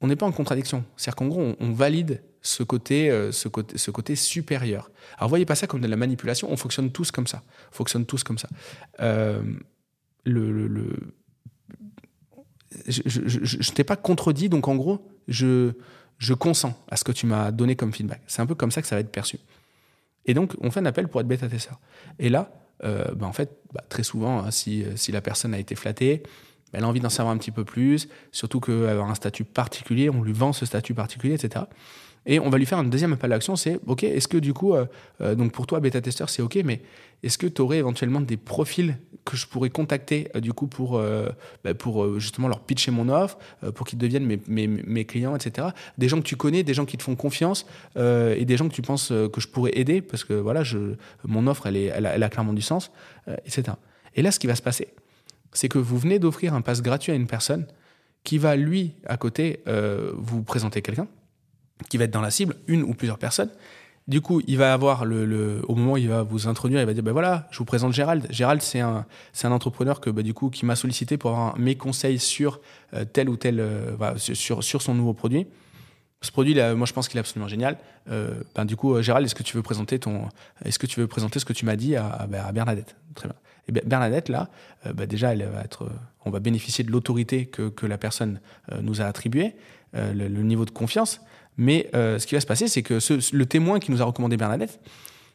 on 0.00 0.08
n'est 0.08 0.16
pas 0.16 0.26
en 0.26 0.32
contradiction. 0.32 0.84
C'est-à-dire 0.96 1.16
qu'en 1.16 1.28
gros, 1.28 1.54
on, 1.58 1.72
valide 1.72 2.22
ce 2.40 2.62
côté, 2.62 3.10
euh, 3.10 3.32
ce, 3.32 3.48
côté, 3.48 3.78
ce 3.78 3.90
côté 3.90 4.16
supérieur. 4.16 4.90
Alors, 5.16 5.28
voyez 5.28 5.46
pas 5.46 5.54
ça 5.54 5.66
comme 5.66 5.80
de 5.80 5.86
la 5.86 5.96
manipulation, 5.96 6.50
on 6.50 6.56
fonctionne 6.56 6.90
tous 6.90 7.10
comme 7.10 7.26
ça. 7.26 7.42
On 7.72 7.74
fonctionne 7.74 8.04
tous 8.04 8.24
comme 8.24 8.38
ça. 8.38 8.48
Euh, 9.00 9.42
Je, 10.24 13.06
je, 13.06 13.72
t'ai 13.72 13.84
pas 13.84 13.96
contredit, 13.96 14.48
donc 14.48 14.66
en 14.66 14.76
gros, 14.76 15.06
je, 15.28 15.72
consens 16.38 16.74
à 16.88 16.96
ce 16.96 17.04
que 17.04 17.12
tu 17.12 17.26
m'as 17.26 17.50
donné 17.50 17.76
comme 17.76 17.92
feedback. 17.92 18.22
C'est 18.26 18.42
un 18.42 18.46
peu 18.46 18.54
comme 18.54 18.70
ça 18.70 18.82
que 18.82 18.88
ça 18.88 18.96
va 18.96 19.00
être 19.00 19.12
perçu. 19.12 19.38
Et 20.26 20.34
donc, 20.34 20.54
on 20.60 20.70
fait 20.70 20.80
un 20.80 20.86
appel 20.86 21.08
pour 21.08 21.20
être 21.20 21.26
bêta-testeur. 21.26 21.80
Et 22.18 22.28
là, 22.28 22.52
euh, 22.84 23.12
bah, 23.14 23.26
en 23.26 23.32
fait, 23.32 23.50
bah, 23.72 23.82
très 23.88 24.02
souvent, 24.02 24.40
hein, 24.40 24.50
si, 24.50 24.84
la 25.08 25.20
personne 25.20 25.54
a 25.54 25.58
été 25.58 25.74
flattée, 25.74 26.22
bah, 26.72 26.78
elle 26.78 26.84
a 26.84 26.88
envie 26.88 27.00
d'en 27.00 27.10
savoir 27.10 27.34
un 27.34 27.38
petit 27.38 27.50
peu 27.50 27.64
plus, 27.64 28.08
surtout 28.30 28.60
qu'avoir 28.60 29.10
un 29.10 29.14
statut 29.14 29.44
particulier, 29.44 30.10
on 30.10 30.22
lui 30.22 30.32
vend 30.32 30.52
ce 30.52 30.66
statut 30.66 30.94
particulier, 30.94 31.34
etc. 31.34 31.66
Et 32.24 32.38
on 32.38 32.50
va 32.50 32.58
lui 32.58 32.66
faire 32.66 32.78
un 32.78 32.84
deuxième 32.84 33.12
appel 33.12 33.32
à 33.32 33.36
l'action, 33.36 33.56
c'est 33.56 33.80
OK, 33.86 34.04
est-ce 34.04 34.28
que 34.28 34.36
du 34.36 34.54
coup, 34.54 34.74
euh, 34.74 34.86
euh, 35.20 35.34
donc 35.34 35.52
pour 35.52 35.66
toi, 35.66 35.80
bêta-testeur, 35.80 36.30
c'est 36.30 36.42
OK, 36.42 36.56
mais 36.64 36.82
est-ce 37.22 37.36
que 37.36 37.46
tu 37.46 37.60
aurais 37.60 37.78
éventuellement 37.78 38.20
des 38.20 38.36
profils 38.36 38.96
que 39.24 39.36
je 39.36 39.46
pourrais 39.46 39.70
contacter 39.70 40.28
euh, 40.34 40.40
du 40.40 40.52
coup 40.52 40.66
pour, 40.68 41.00
bah, 41.64 41.74
pour 41.74 42.20
justement 42.20 42.48
leur 42.48 42.60
pitcher 42.60 42.90
mon 42.90 43.08
offre, 43.08 43.38
pour 43.74 43.86
qu'ils 43.86 43.98
deviennent 43.98 44.26
mes, 44.46 45.04
clients, 45.04 45.34
etc. 45.34 45.68
Des 45.98 46.08
gens 46.08 46.18
que 46.18 46.26
tu 46.26 46.36
connais, 46.36 46.62
des 46.62 46.74
gens 46.74 46.84
qui 46.84 46.96
te 46.96 47.02
font 47.02 47.16
confiance 47.16 47.66
et 47.96 48.44
des 48.44 48.56
gens 48.56 48.68
que 48.68 48.74
tu 48.74 48.82
penses 48.82 49.08
que 49.08 49.40
je 49.40 49.48
pourrais 49.48 49.72
aider 49.74 50.00
parce 50.00 50.24
que 50.24 50.34
voilà, 50.34 50.62
mon 51.24 51.46
offre, 51.46 51.66
elle, 51.66 52.06
a, 52.06 52.14
elle 52.14 52.22
a 52.22 52.28
clairement 52.28 52.52
du 52.52 52.62
sens, 52.62 52.90
etc. 53.44 53.76
Et 54.14 54.22
là, 54.22 54.30
ce 54.30 54.38
qui 54.38 54.46
va 54.46 54.54
se 54.54 54.62
passer, 54.62 54.88
c'est 55.52 55.68
que 55.68 55.78
vous 55.78 55.98
venez 55.98 56.18
d'offrir 56.18 56.54
un 56.54 56.60
pass 56.60 56.82
gratuit 56.82 57.12
à 57.12 57.14
une 57.14 57.26
personne 57.26 57.66
qui 58.24 58.38
va, 58.38 58.56
lui, 58.56 58.94
à 59.06 59.16
côté, 59.16 59.62
vous 60.16 60.42
présenter 60.42 60.82
quelqu'un 60.82 61.06
qui 61.88 61.98
va 61.98 62.04
être 62.04 62.10
dans 62.10 62.20
la 62.20 62.30
cible, 62.30 62.56
une 62.66 62.82
ou 62.82 62.94
plusieurs 62.94 63.18
personnes. 63.18 63.50
Du 64.08 64.20
coup, 64.20 64.42
il 64.48 64.58
va 64.58 64.72
avoir 64.72 65.04
le, 65.04 65.62
au 65.68 65.76
moment 65.76 65.92
où 65.92 65.96
il 65.96 66.08
va 66.08 66.22
vous 66.22 66.48
introduire, 66.48 66.80
il 66.80 66.86
va 66.86 66.92
dire 66.92 67.04
ben 67.04 67.12
voilà, 67.12 67.46
je 67.52 67.58
vous 67.58 67.64
présente 67.64 67.92
Gérald. 67.92 68.26
Gérald, 68.30 68.60
c'est 68.60 68.80
un, 68.80 69.06
c'est 69.32 69.46
un 69.46 69.52
entrepreneur 69.52 70.00
que 70.00 70.10
bah, 70.10 70.22
du 70.22 70.34
coup 70.34 70.50
qui 70.50 70.66
m'a 70.66 70.74
sollicité 70.74 71.16
pour 71.16 71.30
avoir 71.30 71.58
mes 71.58 71.76
conseils 71.76 72.18
sur 72.18 72.60
euh, 72.94 73.04
tel 73.04 73.28
ou 73.28 73.36
tel, 73.36 73.60
euh, 73.60 74.16
sur, 74.16 74.64
sur 74.64 74.82
son 74.82 74.94
nouveau 74.94 75.14
produit. 75.14 75.46
Ce 76.20 76.32
produit, 76.32 76.54
moi, 76.54 76.86
je 76.86 76.92
pense 76.92 77.08
qu'il 77.08 77.16
est 77.16 77.20
absolument 77.20 77.48
génial. 77.48 77.78
Euh, 78.08 78.42
ben, 78.54 78.64
du 78.64 78.76
coup, 78.76 79.00
Gérald, 79.02 79.24
est-ce 79.26 79.34
que 79.34 79.42
tu 79.42 79.56
veux 79.56 79.62
présenter 79.62 79.98
ton, 79.98 80.28
est-ce 80.64 80.78
que 80.78 80.86
tu 80.86 81.00
veux 81.00 81.08
présenter 81.08 81.40
ce 81.40 81.44
que 81.44 81.52
tu 81.52 81.64
m'as 81.64 81.74
dit 81.74 81.96
à, 81.96 82.26
ben, 82.28 82.52
Bernadette? 82.52 82.96
Très 83.14 83.28
bien. 83.28 83.36
Et 83.68 83.72
Bernadette, 83.72 84.28
là, 84.28 84.48
ben, 84.94 85.06
déjà, 85.06 85.32
elle 85.32 85.44
va 85.44 85.62
être, 85.62 85.90
on 86.24 86.30
va 86.30 86.38
bénéficier 86.38 86.84
de 86.84 86.92
l'autorité 86.92 87.46
que, 87.46 87.68
que 87.68 87.86
la 87.86 87.98
personne 87.98 88.40
nous 88.82 89.00
a 89.00 89.04
attribuée, 89.04 89.56
le, 89.94 90.28
le, 90.28 90.42
niveau 90.42 90.64
de 90.64 90.70
confiance. 90.70 91.20
Mais 91.56 91.90
euh, 91.94 92.18
ce 92.18 92.26
qui 92.26 92.34
va 92.34 92.40
se 92.40 92.46
passer, 92.46 92.68
c'est 92.68 92.82
que 92.82 92.98
le 93.34 93.46
témoin 93.46 93.78
qui 93.78 93.90
nous 93.90 94.02
a 94.02 94.04
recommandé 94.04 94.36
Bernadette, 94.36 94.80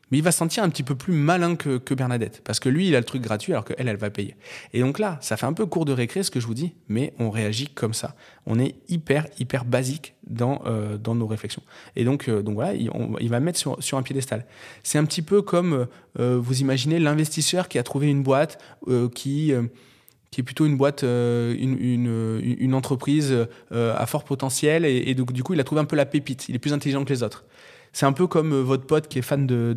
Mais 0.10 0.18
il 0.18 0.24
va 0.24 0.32
se 0.32 0.38
sentir 0.38 0.64
un 0.64 0.70
petit 0.70 0.84
peu 0.84 0.96
plus 0.96 1.14
malin 1.14 1.56
que, 1.56 1.94
Bernadette, 1.94 2.42
parce 2.44 2.60
que 2.60 2.70
lui, 2.70 2.88
il 2.88 2.96
a 2.96 3.00
le 3.00 3.06
truc 3.06 3.22
gratuit 3.22 3.52
alors 3.52 3.66
qu'elle, 3.66 3.88
elle 3.88 3.98
va 3.98 4.10
payer. 4.10 4.36
Et 4.74 4.80
donc 4.80 5.00
là, 5.00 5.18
ça 5.22 5.38
fait 5.38 5.46
un 5.46 5.54
peu 5.54 5.66
court 5.66 5.86
de 5.86 5.92
récré 5.92 6.24
ce 6.24 6.32
que 6.32 6.40
je 6.40 6.48
vous 6.48 6.54
dis, 6.54 6.74
mais 6.88 7.14
on 7.20 7.30
réagit 7.30 7.68
comme 7.68 7.94
ça. 7.94 8.16
On 8.46 8.58
est 8.58 8.76
hyper, 8.88 9.28
hyper 9.38 9.66
basique 9.66 10.16
dans, 10.26 10.62
euh, 10.66 10.98
dans 10.98 11.14
nos 11.14 11.28
réflexions. 11.28 11.64
Et 11.96 12.06
donc, 12.06 12.30
euh, 12.30 12.42
donc 12.42 12.56
voilà, 12.56 12.74
il, 12.74 13.30
va 13.30 13.40
mettre 13.40 13.60
sur, 13.60 13.98
un 13.98 14.04
piédestal. 14.04 14.46
C'est 14.82 14.98
un 14.98 15.06
petit 15.06 15.22
peu 15.22 15.42
comme, 15.42 15.88
vous 16.18 16.62
imaginez, 16.62 17.00
l'investisseur 17.00 17.68
qui 17.68 17.78
a 17.78 17.84
trouvé 17.84 18.08
une 18.08 18.24
boîte 18.24 18.60
qui 19.14 19.54
qui 20.32 20.42
est 20.42 20.44
plutôt 20.44 20.66
une 20.66 20.78
boîte, 20.78 21.04
euh, 21.04 21.56
une, 21.58 22.74
entreprise 22.74 23.48
euh, 23.72 23.96
à 23.98 24.06
fort 24.06 24.24
potentiel, 24.24 24.86
et, 24.86 25.14
donc, 25.16 25.32
du 25.32 25.44
coup, 25.44 25.54
il 25.54 25.60
a 25.60 25.64
trouvé 25.64 25.82
un 25.82 25.86
peu 25.86 25.96
la 25.96 26.06
pépite. 26.06 26.50
Il 26.50 26.56
est 26.56 26.60
plus 26.60 26.74
intelligent 26.74 27.04
que 27.04 27.14
les 27.14 27.24
autres. 27.24 27.46
C'est 27.94 28.06
un 28.06 28.12
peu 28.12 28.28
comme 28.28 28.54
euh, 28.54 28.62
votre 28.62 28.86
pote 28.86 29.08
qui 29.08 29.20
est 29.20 29.24
fan 29.24 29.48
de, 29.48 29.74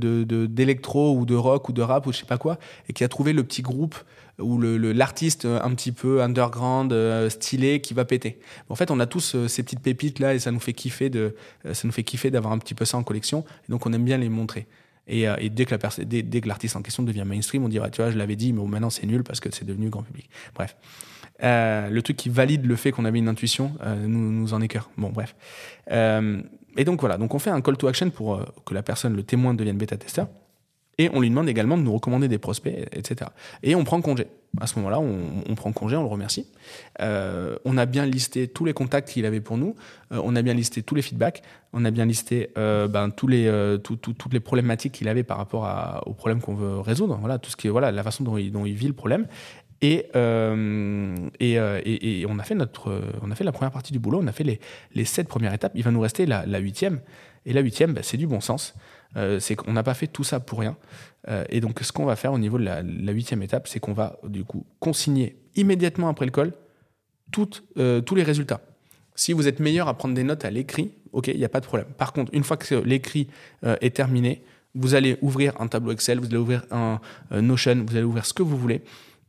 d'électro 0.47 1.17
ou 1.17 1.25
de 1.25 1.35
rock 1.35 1.69
ou 1.69 1.73
de 1.73 1.81
rap 1.81 2.07
ou 2.07 2.13
je 2.13 2.19
sais 2.19 2.27
pas 2.27 2.39
quoi, 2.39 2.59
et 2.89 2.93
qui 2.93 3.05
a 3.05 3.09
trouvé 3.09 3.33
le 3.33 3.45
petit 3.45 3.63
groupe 3.63 3.95
ou 4.39 4.59
l'artiste 4.59 5.45
un 5.45 5.75
petit 5.75 5.93
peu 5.93 6.23
underground, 6.23 6.95
stylé, 7.29 7.83
qui 7.83 7.93
va 7.93 8.07
péter. 8.07 8.39
En 8.71 8.75
fait, 8.75 8.91
on 8.91 8.99
a 8.99 9.05
tous 9.05 9.37
ces 9.49 9.63
petites 9.63 9.81
pépites 9.81 10.19
là, 10.19 10.35
et 10.35 10.39
ça 10.39 10.51
nous 10.51 10.61
fait 10.61 10.73
kiffer 10.73 11.11
de, 11.11 11.35
ça 11.73 11.83
nous 11.85 11.93
fait 11.93 12.05
kiffer 12.05 12.31
d'avoir 12.31 12.55
un 12.55 12.59
petit 12.59 12.75
peu 12.75 12.87
ça 12.87 12.97
en 12.97 13.03
collection. 13.03 13.45
Et 13.69 13.73
donc, 13.73 13.85
on 13.85 13.93
aime 13.93 14.05
bien 14.05 14.17
les 14.17 14.31
montrer. 14.31 14.67
Et, 15.07 15.29
euh, 15.29 15.37
et 15.39 15.51
dès 15.51 15.65
que 15.65 15.75
la 15.75 16.05
dès, 16.05 16.41
l'artiste 16.45 16.77
en 16.77 16.83
question 16.83 17.03
devient 17.03 17.25
mainstream, 17.27 17.65
on 17.65 17.69
dirait, 17.69 17.91
tu 17.91 18.03
vois, 18.03 18.11
je 18.11 18.19
l'avais 18.19 18.37
dit, 18.37 18.53
mais 18.53 18.63
maintenant 18.63 18.91
c'est 18.91 19.07
nul 19.07 19.23
parce 19.23 19.41
que 19.41 19.53
c'est 19.53 19.65
devenu 19.65 19.89
grand 19.89 20.03
public. 20.03 20.29
Bref. 20.55 20.77
Euh, 21.43 21.89
le 21.89 22.03
truc 22.03 22.17
qui 22.17 22.29
valide 22.29 22.67
le 22.67 22.77
fait 22.77 22.93
qu'on 22.93 23.07
avait 23.07 23.19
une 23.19 23.29
intuition 23.29 23.73
euh, 23.83 24.07
nous, 24.07 24.31
nous 24.31 24.53
en 24.53 24.61
écœure. 24.61 24.91
Bon, 24.99 25.11
bref. 25.11 25.35
Et 26.77 26.85
donc 26.85 27.01
voilà, 27.01 27.17
donc 27.17 27.35
on 27.35 27.39
fait 27.39 27.51
un 27.51 27.61
call 27.61 27.77
to 27.77 27.89
action 27.89 28.11
pour 28.11 28.45
que 28.65 28.75
la 28.75 28.83
personne, 28.83 29.17
le 29.17 29.25
témoin, 29.25 29.55
devienne 29.55 29.77
bêta-testeur. 29.77 30.29
Et 30.99 31.09
on 31.13 31.21
lui 31.21 31.31
demande 31.31 31.49
également 31.49 31.79
de 31.79 31.83
nous 31.83 31.93
recommander 31.93 32.29
des 32.29 32.39
prospects, 32.39 32.75
etc. 32.93 33.31
Et 33.63 33.75
on 33.75 33.85
prend 33.85 34.01
congé. 34.01 34.27
À 34.61 34.67
ce 34.67 34.77
moment-là, 34.81 34.99
on, 34.99 35.55
prend 35.55 35.71
congé, 35.71 35.97
on 35.97 36.03
le 36.03 36.09
remercie. 36.09 36.49
Euh, 37.01 37.57
on 37.65 37.79
a 37.79 37.87
bien 37.87 38.05
listé 38.05 38.49
tous 38.49 38.65
les 38.65 38.73
contacts 38.73 39.09
qu'il 39.09 39.25
avait 39.25 39.41
pour 39.41 39.57
nous. 39.57 39.77
Euh, 40.13 40.21
on 40.25 40.35
a 40.35 40.43
bien 40.43 40.55
listé 40.55 40.83
tous 40.83 40.97
les 40.97 41.03
feedbacks. 41.03 41.43
On 41.73 41.85
a 41.85 41.93
bien 41.93 42.05
listé 42.05 42.51
euh, 42.59 42.89
ben, 42.89 43.11
toutes 43.11 43.33
les 43.33 44.41
problématiques 44.41 44.93
qu'il 44.93 45.09
avait 45.09 45.23
par 45.23 45.37
rapport 45.37 45.67
à, 45.67 46.03
aux 46.07 46.15
problèmes 46.15 46.41
qu'on 46.41 46.55
veut 46.55 46.81
résoudre. 46.81 47.17
Voilà, 47.21 47.39
tout 47.39 47.49
ce 47.49 47.57
qui 47.57 47.69
voilà, 47.69 47.93
la 47.93 48.03
façon 48.03 48.25
dont 48.25 48.37
il, 48.37 48.75
vit 48.75 48.89
le 48.89 48.93
problème. 48.93 49.29
Et, 49.83 50.09
et, 50.15 52.21
et, 52.21 52.27
on 52.29 52.39
a 52.39 52.43
fait 52.43 52.57
notre, 52.57 53.03
on 53.23 53.31
a 53.31 53.35
fait 53.37 53.45
la 53.45 53.53
première 53.53 53.73
partie 53.73 53.93
du 53.93 54.01
boulot. 54.01 54.19
On 54.21 54.27
a 54.27 54.33
fait 54.33 54.45
les, 54.45 54.61
les 54.95 55.05
sept 55.05 55.29
premières 55.29 55.55
étapes. 55.55 55.73
Il 55.77 55.85
va 55.85 55.93
nous 55.93 56.01
rester 56.01 56.27
la, 56.27 56.45
la 56.45 56.59
huitième. 56.59 57.01
Et 57.47 57.53
la 57.53 57.61
huitième, 57.61 57.95
ben, 57.95 58.03
c'est 58.03 58.17
du 58.17 58.27
bon 58.27 58.41
sens. 58.41 58.75
Euh, 59.17 59.41
c'est 59.41 59.57
qu'on 59.57 59.73
n'a 59.73 59.83
pas 59.83 59.95
fait 59.95 60.07
tout 60.07 60.25
ça 60.25 60.41
pour 60.41 60.61
rien. 60.61 60.77
Euh, 61.29 61.45
et 61.49 61.61
donc, 61.61 61.81
ce 61.81 61.93
qu'on 61.93 62.05
va 62.05 62.17
faire 62.17 62.33
au 62.33 62.39
niveau 62.39 62.59
de 62.59 62.65
la, 62.65 62.83
huitième 63.13 63.43
étape, 63.43 63.69
c'est 63.69 63.81
qu'on 63.81 63.93
va 63.93 64.19
du 64.25 64.45
coup 64.45 64.65
consigner 64.79 65.37
immédiatement 65.57 66.09
après 66.09 66.27
le 66.27 66.31
call 66.31 66.53
toutes, 67.33 67.65
euh, 67.79 68.01
tous 68.01 68.15
les 68.15 68.23
résultats. 68.23 68.61
Si 69.15 69.33
vous 69.33 69.49
êtes 69.49 69.61
meilleur 69.61 69.89
à 69.89 69.95
prendre 69.95 70.15
des 70.15 70.23
notes 70.23 70.45
à 70.45 70.51
l'écrit, 70.51 70.93
ok, 71.13 71.29
il 71.29 71.37
n'y 71.37 71.45
a 71.45 71.49
pas 71.49 71.61
de 71.61 71.67
problème. 71.67 71.89
Par 71.99 72.13
contre, 72.13 72.33
une 72.35 72.45
fois 72.45 72.57
que 72.57 72.75
l'écrit 72.77 73.29
est 73.63 73.95
terminé, 73.95 74.43
vous 74.75 74.95
allez 74.95 75.19
ouvrir 75.21 75.61
un 75.61 75.67
tableau 75.67 75.93
Excel, 75.93 76.21
vous 76.21 76.27
allez 76.27 76.39
ouvrir 76.39 76.65
un 76.71 77.01
Notion, 77.31 77.85
vous 77.87 77.97
allez 77.97 78.05
ouvrir 78.05 78.25
ce 78.25 78.33
que 78.33 78.43
vous 78.43 78.57
voulez, 78.57 78.83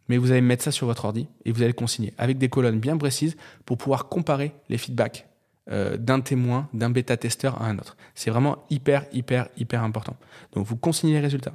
mais 0.07 0.17
vous 0.17 0.31
allez 0.31 0.39
mettre 0.39 0.63
ça 0.63 0.71
sur 0.71 0.87
votre 0.87 1.03
ordi 1.03 1.27
et 1.43 1.51
vous 1.51 1.61
allez 1.61 1.73
consigner 1.73 2.13
avec 2.17 2.37
des 2.37 2.47
colonnes 2.47 2.79
bien 2.79 2.95
précises 2.95 3.35
pour 3.65 3.77
pouvoir 3.77 4.07
comparer 4.07 4.53
les 4.69 4.77
feedbacks 4.77 5.27
euh, 5.69 5.95
d'un 5.95 6.21
témoin, 6.21 6.67
d'un 6.73 6.89
bêta-testeur 6.89 7.61
à 7.61 7.67
un 7.67 7.77
autre. 7.77 7.95
C'est 8.15 8.31
vraiment 8.31 8.65
hyper, 8.71 9.05
hyper, 9.13 9.47
hyper 9.57 9.83
important. 9.83 10.17
Donc 10.53 10.65
vous 10.65 10.75
consignez 10.75 11.13
les 11.13 11.19
résultats. 11.19 11.53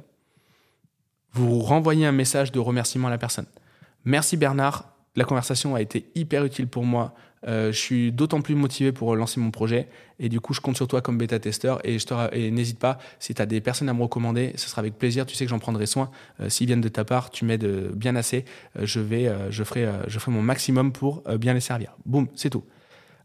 Vous 1.33 1.59
renvoyez 1.59 2.05
un 2.05 2.13
message 2.13 2.53
de 2.53 2.59
remerciement 2.59 3.09
à 3.09 3.11
la 3.11 3.17
personne. 3.17 3.47
Merci 4.05 4.37
Bernard, 4.37 4.93
la 5.17 5.25
conversation 5.25 5.75
a 5.75 5.81
été 5.81 6.09
hyper 6.15 6.45
utile 6.45 6.67
pour 6.67 6.85
moi. 6.85 7.15
Euh, 7.47 7.73
je 7.73 7.77
suis 7.77 8.11
d'autant 8.13 8.39
plus 8.39 8.55
motivé 8.55 8.93
pour 8.93 9.13
lancer 9.15 9.39
mon 9.41 9.51
projet 9.51 9.89
et 10.19 10.29
du 10.29 10.39
coup 10.39 10.53
je 10.53 10.61
compte 10.61 10.75
sur 10.77 10.87
toi 10.87 11.01
comme 11.01 11.17
bêta-testeur 11.17 11.79
et, 11.85 11.97
et 12.31 12.51
n'hésite 12.51 12.79
pas, 12.79 12.97
si 13.19 13.35
tu 13.35 13.41
as 13.41 13.45
des 13.45 13.59
personnes 13.59 13.89
à 13.89 13.93
me 13.93 14.01
recommander, 14.01 14.53
ce 14.55 14.69
sera 14.69 14.79
avec 14.79 14.97
plaisir, 14.97 15.25
tu 15.25 15.35
sais 15.35 15.43
que 15.43 15.49
j'en 15.49 15.59
prendrai 15.59 15.85
soin. 15.85 16.11
Euh, 16.39 16.47
S'ils 16.47 16.67
viennent 16.67 16.81
de 16.81 16.87
ta 16.87 17.03
part, 17.03 17.29
tu 17.29 17.43
m'aides 17.43 17.91
bien 17.93 18.15
assez, 18.15 18.45
je, 18.81 19.01
vais, 19.01 19.29
je, 19.49 19.63
ferai, 19.65 19.85
je 20.07 20.17
ferai 20.17 20.31
mon 20.31 20.41
maximum 20.41 20.93
pour 20.93 21.23
bien 21.37 21.53
les 21.53 21.59
servir. 21.59 21.97
Boum, 22.05 22.27
c'est 22.33 22.49
tout. 22.49 22.63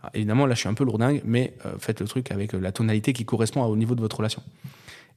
Alors, 0.03 0.11
évidemment, 0.15 0.47
là 0.47 0.55
je 0.55 0.61
suis 0.61 0.69
un 0.69 0.75
peu 0.75 0.85
lourdingue, 0.85 1.23
mais 1.25 1.55
euh, 1.65 1.73
faites 1.79 2.01
le 2.01 2.07
truc 2.07 2.31
avec 2.31 2.53
la 2.53 2.73
tonalité 2.73 3.13
qui 3.13 3.25
correspond 3.25 3.63
au 3.65 3.77
niveau 3.77 3.95
de 3.95 4.01
votre 4.01 4.17
relation. 4.17 4.43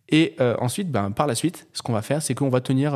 Et 0.10 0.36
ensuite, 0.60 0.92
ben, 0.92 1.10
par 1.10 1.26
la 1.26 1.34
suite, 1.34 1.68
ce 1.74 1.82
qu'on 1.82 1.92
va 1.92 2.04
faire, 2.04 2.22
c'est 2.22 2.36
qu'on 2.36 2.50
va 2.50 2.62
tenir 2.62 2.94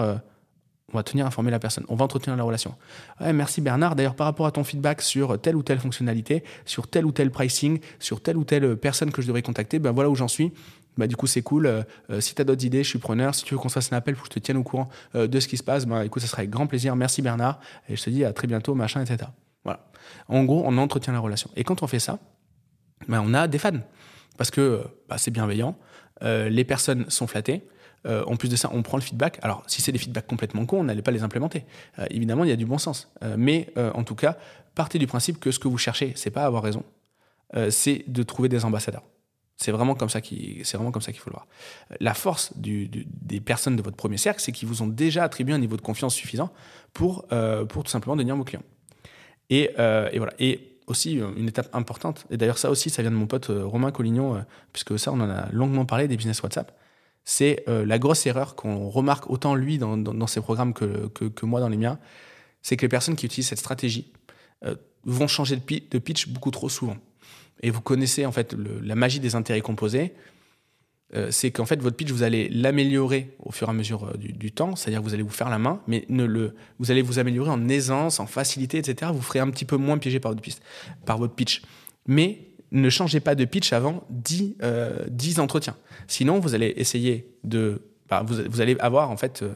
on 0.94 0.98
va 0.98 1.02
tenir 1.02 1.26
informer 1.26 1.50
la 1.50 1.58
personne, 1.58 1.84
on 1.88 1.96
va 1.96 2.06
entretenir 2.06 2.38
la 2.38 2.44
relation. 2.44 2.76
Merci 3.20 3.62
Bernard. 3.62 3.96
D'ailleurs, 3.96 4.14
par 4.14 4.26
rapport 4.26 4.46
à 4.46 4.52
ton 4.52 4.64
feedback 4.64 5.02
sur 5.02 5.42
telle 5.42 5.56
ou 5.56 5.64
telle 5.64 5.80
fonctionnalité, 5.80 6.44
sur 6.66 6.88
tel 6.88 7.08
ou 7.08 7.12
tel 7.12 7.32
pricing, 7.32 7.80
sur 7.98 8.22
telle 8.22 8.38
ou 8.38 8.44
telle 8.44 8.78
personne 8.78 9.12
que 9.12 9.24
je 9.24 9.28
devrais 9.28 9.42
contacter, 9.42 9.80
ben 9.80 9.92
voilà 9.92 10.08
où 10.12 10.16
j'en 10.16 10.28
suis. 10.28 10.52
Bah, 11.00 11.08
du 11.08 11.16
coup, 11.16 11.28
c'est 11.28 11.42
cool. 11.42 11.66
Euh, 11.66 11.84
si 12.20 12.36
tu 12.36 12.42
as 12.42 12.46
d'autres 12.46 12.66
idées, 12.66 12.84
je 12.84 12.90
suis 12.90 13.00
preneur. 13.00 13.34
Si 13.34 13.46
tu 13.46 13.54
veux 13.54 13.60
qu'on 13.60 13.70
se 13.70 13.76
fasse 13.76 13.94
un 13.94 13.96
appel 13.96 14.16
pour 14.16 14.24
que 14.28 14.34
je 14.34 14.40
te 14.40 14.44
tienne 14.44 14.58
au 14.58 14.64
courant 14.64 14.90
euh, 15.16 15.28
de 15.28 15.40
ce 15.40 15.48
qui 15.48 15.56
se 15.56 15.64
passe, 15.64 15.86
ben, 15.86 16.02
écoute, 16.02 16.22
ça 16.22 16.28
sera 16.28 16.40
avec 16.40 16.50
grand 16.50 16.68
plaisir. 16.68 16.96
Merci 16.98 17.22
Bernard. 17.22 17.60
Et 17.88 17.96
je 17.96 18.04
te 18.04 18.10
dis 18.10 18.26
à 18.26 18.34
très 18.34 18.48
bientôt, 18.48 18.76
machin, 18.76 19.02
etc. 19.02 19.30
Voilà. 19.64 19.86
En 20.28 20.44
gros, 20.44 20.64
on 20.66 20.78
entretient 20.78 21.14
la 21.14 21.20
relation. 21.20 21.50
Et 21.56 21.64
quand 21.64 21.84
on 21.84 21.88
fait 21.88 22.00
ça, 22.00 22.20
ben, 23.08 23.22
on 23.26 23.34
a 23.34 23.48
des 23.48 23.58
fans. 23.58 23.80
Parce 24.38 24.52
que 24.52 24.84
bah, 25.10 25.18
c'est 25.18 25.32
bienveillant, 25.32 25.76
euh, 26.24 26.50
les 26.50 26.64
personnes 26.64 27.10
sont 27.10 27.28
flattées. 27.28 27.68
Euh, 28.08 28.24
en 28.26 28.38
plus 28.38 28.48
de 28.48 28.56
ça, 28.56 28.70
on 28.72 28.82
prend 28.82 28.96
le 28.96 29.04
feedback. 29.04 29.38
Alors, 29.42 29.64
si 29.68 29.82
c'est 29.82 29.92
des 29.92 29.98
feedbacks 29.98 30.28
complètement 30.28 30.66
cons, 30.66 30.80
on 30.80 30.84
n'allait 30.86 31.02
pas 31.02 31.12
les 31.12 31.24
implémenter. 31.24 31.66
Euh, 32.00 32.06
évidemment, 32.10 32.46
il 32.46 32.50
y 32.50 32.54
a 32.54 32.56
du 32.56 32.66
bon 32.66 32.78
sens. 32.78 33.12
Mais 33.38 33.74
en 33.76 34.04
tout 34.04 34.16
cas, 34.16 34.38
partez 34.76 34.98
du 35.00 35.08
principe 35.08 35.40
que 35.40 35.52
ce 35.52 35.60
que 35.60 35.68
vous 35.68 35.78
cherchez, 35.78 36.14
c'est 36.16 36.32
pas 36.32 36.46
avoir 36.46 36.64
raison, 36.64 36.84
c'est 37.70 38.06
de 38.08 38.24
trouver 38.24 38.48
des 38.48 38.64
ambassadeurs. 38.64 39.04
C'est 39.58 39.74
vraiment 39.74 39.94
comme 39.94 40.08
ça 40.08 40.22
qu'il, 40.22 40.64
faut 40.64 40.80
le 40.80 41.32
voir. 41.32 41.48
La 42.00 42.14
force 42.14 42.54
des 42.56 43.42
personnes 43.44 43.76
de 43.76 43.82
votre 43.82 43.98
premier 43.98 44.18
cercle, 44.18 44.42
c'est 44.42 44.54
qu'ils 44.54 44.70
vous 44.70 44.82
ont 44.82 44.88
déjà 44.88 45.26
attribué 45.26 45.54
un 45.54 45.58
niveau 45.58 45.76
de 45.76 45.82
confiance 45.82 46.16
suffisant 46.16 46.54
pour, 46.94 47.28
pour 47.68 47.84
tout 47.84 47.92
simplement 47.92 48.16
devenir 48.16 48.38
vos 48.38 48.46
clients. 48.46 48.64
Et, 49.50 49.72
et 49.78 50.18
voilà. 50.18 50.34
Et 50.40 50.66
aussi 50.88 51.14
une 51.14 51.48
étape 51.48 51.70
importante. 51.74 52.26
Et 52.32 52.38
d'ailleurs, 52.38 52.58
ça 52.58 52.72
aussi, 52.72 52.90
ça 52.90 53.04
vient 53.04 53.12
de 53.12 53.16
mon 53.16 53.28
pote 53.28 53.48
Romain 53.50 53.92
Collignon, 53.92 54.44
puisque 54.74 54.98
ça, 54.98 55.12
on 55.12 55.20
en 55.20 55.30
a 55.30 55.48
longuement 55.52 55.86
parlé 55.86 56.08
des 56.08 56.18
business 56.18 56.42
WhatsApp 56.42 56.72
c'est 57.30 57.64
euh, 57.68 57.86
la 57.86 58.00
grosse 58.00 58.26
erreur 58.26 58.56
qu'on 58.56 58.90
remarque 58.90 59.30
autant 59.30 59.54
lui 59.54 59.78
dans, 59.78 60.28
ses 60.28 60.42
programmes 60.42 60.74
que, 60.74 61.46
moi 61.46 61.60
dans 61.60 61.70
les 61.70 61.78
miens, 61.78 62.00
c'est 62.64 62.76
que 62.76 62.82
les 62.82 62.90
personnes 62.90 63.16
qui 63.16 63.28
utilisent 63.28 63.50
cette 63.50 63.60
stratégie 63.60 64.12
euh, 64.66 64.76
vont 65.06 65.28
changer 65.28 65.56
de, 65.56 65.62
pi 65.62 65.84
de, 65.92 66.00
pitch 66.00 66.28
beaucoup 66.28 66.50
trop 66.50 66.70
souvent. 66.70 66.98
Et 67.62 67.70
vous 67.70 67.82
connaissez 67.82 68.26
en 68.26 68.32
fait 68.32 68.56
la 68.82 68.96
magie 68.96 69.20
des 69.20 69.36
intérêts 69.36 69.62
composés, 69.62 70.14
euh, 70.16 70.16
c'est 71.32 71.52
qu'en 71.52 71.66
fait 71.66 71.82
votre 71.82 71.96
pitch 71.96 72.12
vous 72.12 72.24
allez 72.24 72.50
l'améliorer 72.50 73.36
au 73.40 73.52
fur 73.52 73.68
et 73.68 73.72
à 73.72 73.74
mesure 73.74 74.06
euh, 74.06 74.18
du, 74.18 74.52
temps, 74.52 74.76
c'est-à-dire 74.76 75.00
que 75.00 75.06
vous 75.06 75.14
allez 75.14 75.24
vous 75.24 75.30
faire 75.30 75.50
la 75.50 75.58
main, 75.58 75.82
mais 75.88 76.06
ne 76.10 76.24
le, 76.24 76.56
vous 76.80 76.92
allez 76.92 77.02
vous 77.02 77.20
améliorer 77.20 77.50
en 77.50 77.68
aisance, 77.68 78.20
en 78.20 78.28
facilité, 78.28 78.78
etc. 78.78 79.12
Vous 79.14 79.22
ferez 79.22 79.40
un 79.40 79.50
petit 79.50 79.66
peu 79.66 79.78
moins 79.78 79.98
piégé 79.98 80.20
par 80.20 80.32
votre, 80.32 80.42
piste, 80.42 80.62
par 81.06 81.18
votre 81.18 81.34
pitch. 81.34 81.62
Mais 82.08 82.50
ne 82.72 82.90
changez 82.90 83.20
pas 83.20 83.36
de 83.36 83.46
pitch 83.46 83.74
avant 83.74 84.04
10, 84.10 84.58
euh, 84.62 85.06
10 85.10 85.40
entretiens. 85.40 85.76
Sinon, 86.08 86.40
vous 86.40 86.56
allez 86.56 86.74
essayer 86.78 87.34
de. 87.44 87.82
Bah, 88.10 88.24
vous, 88.26 88.38
vous, 88.50 88.62
allez 88.62 88.76
avoir, 88.80 89.12
en 89.12 89.18
fait, 89.18 89.44
euh, 89.44 89.54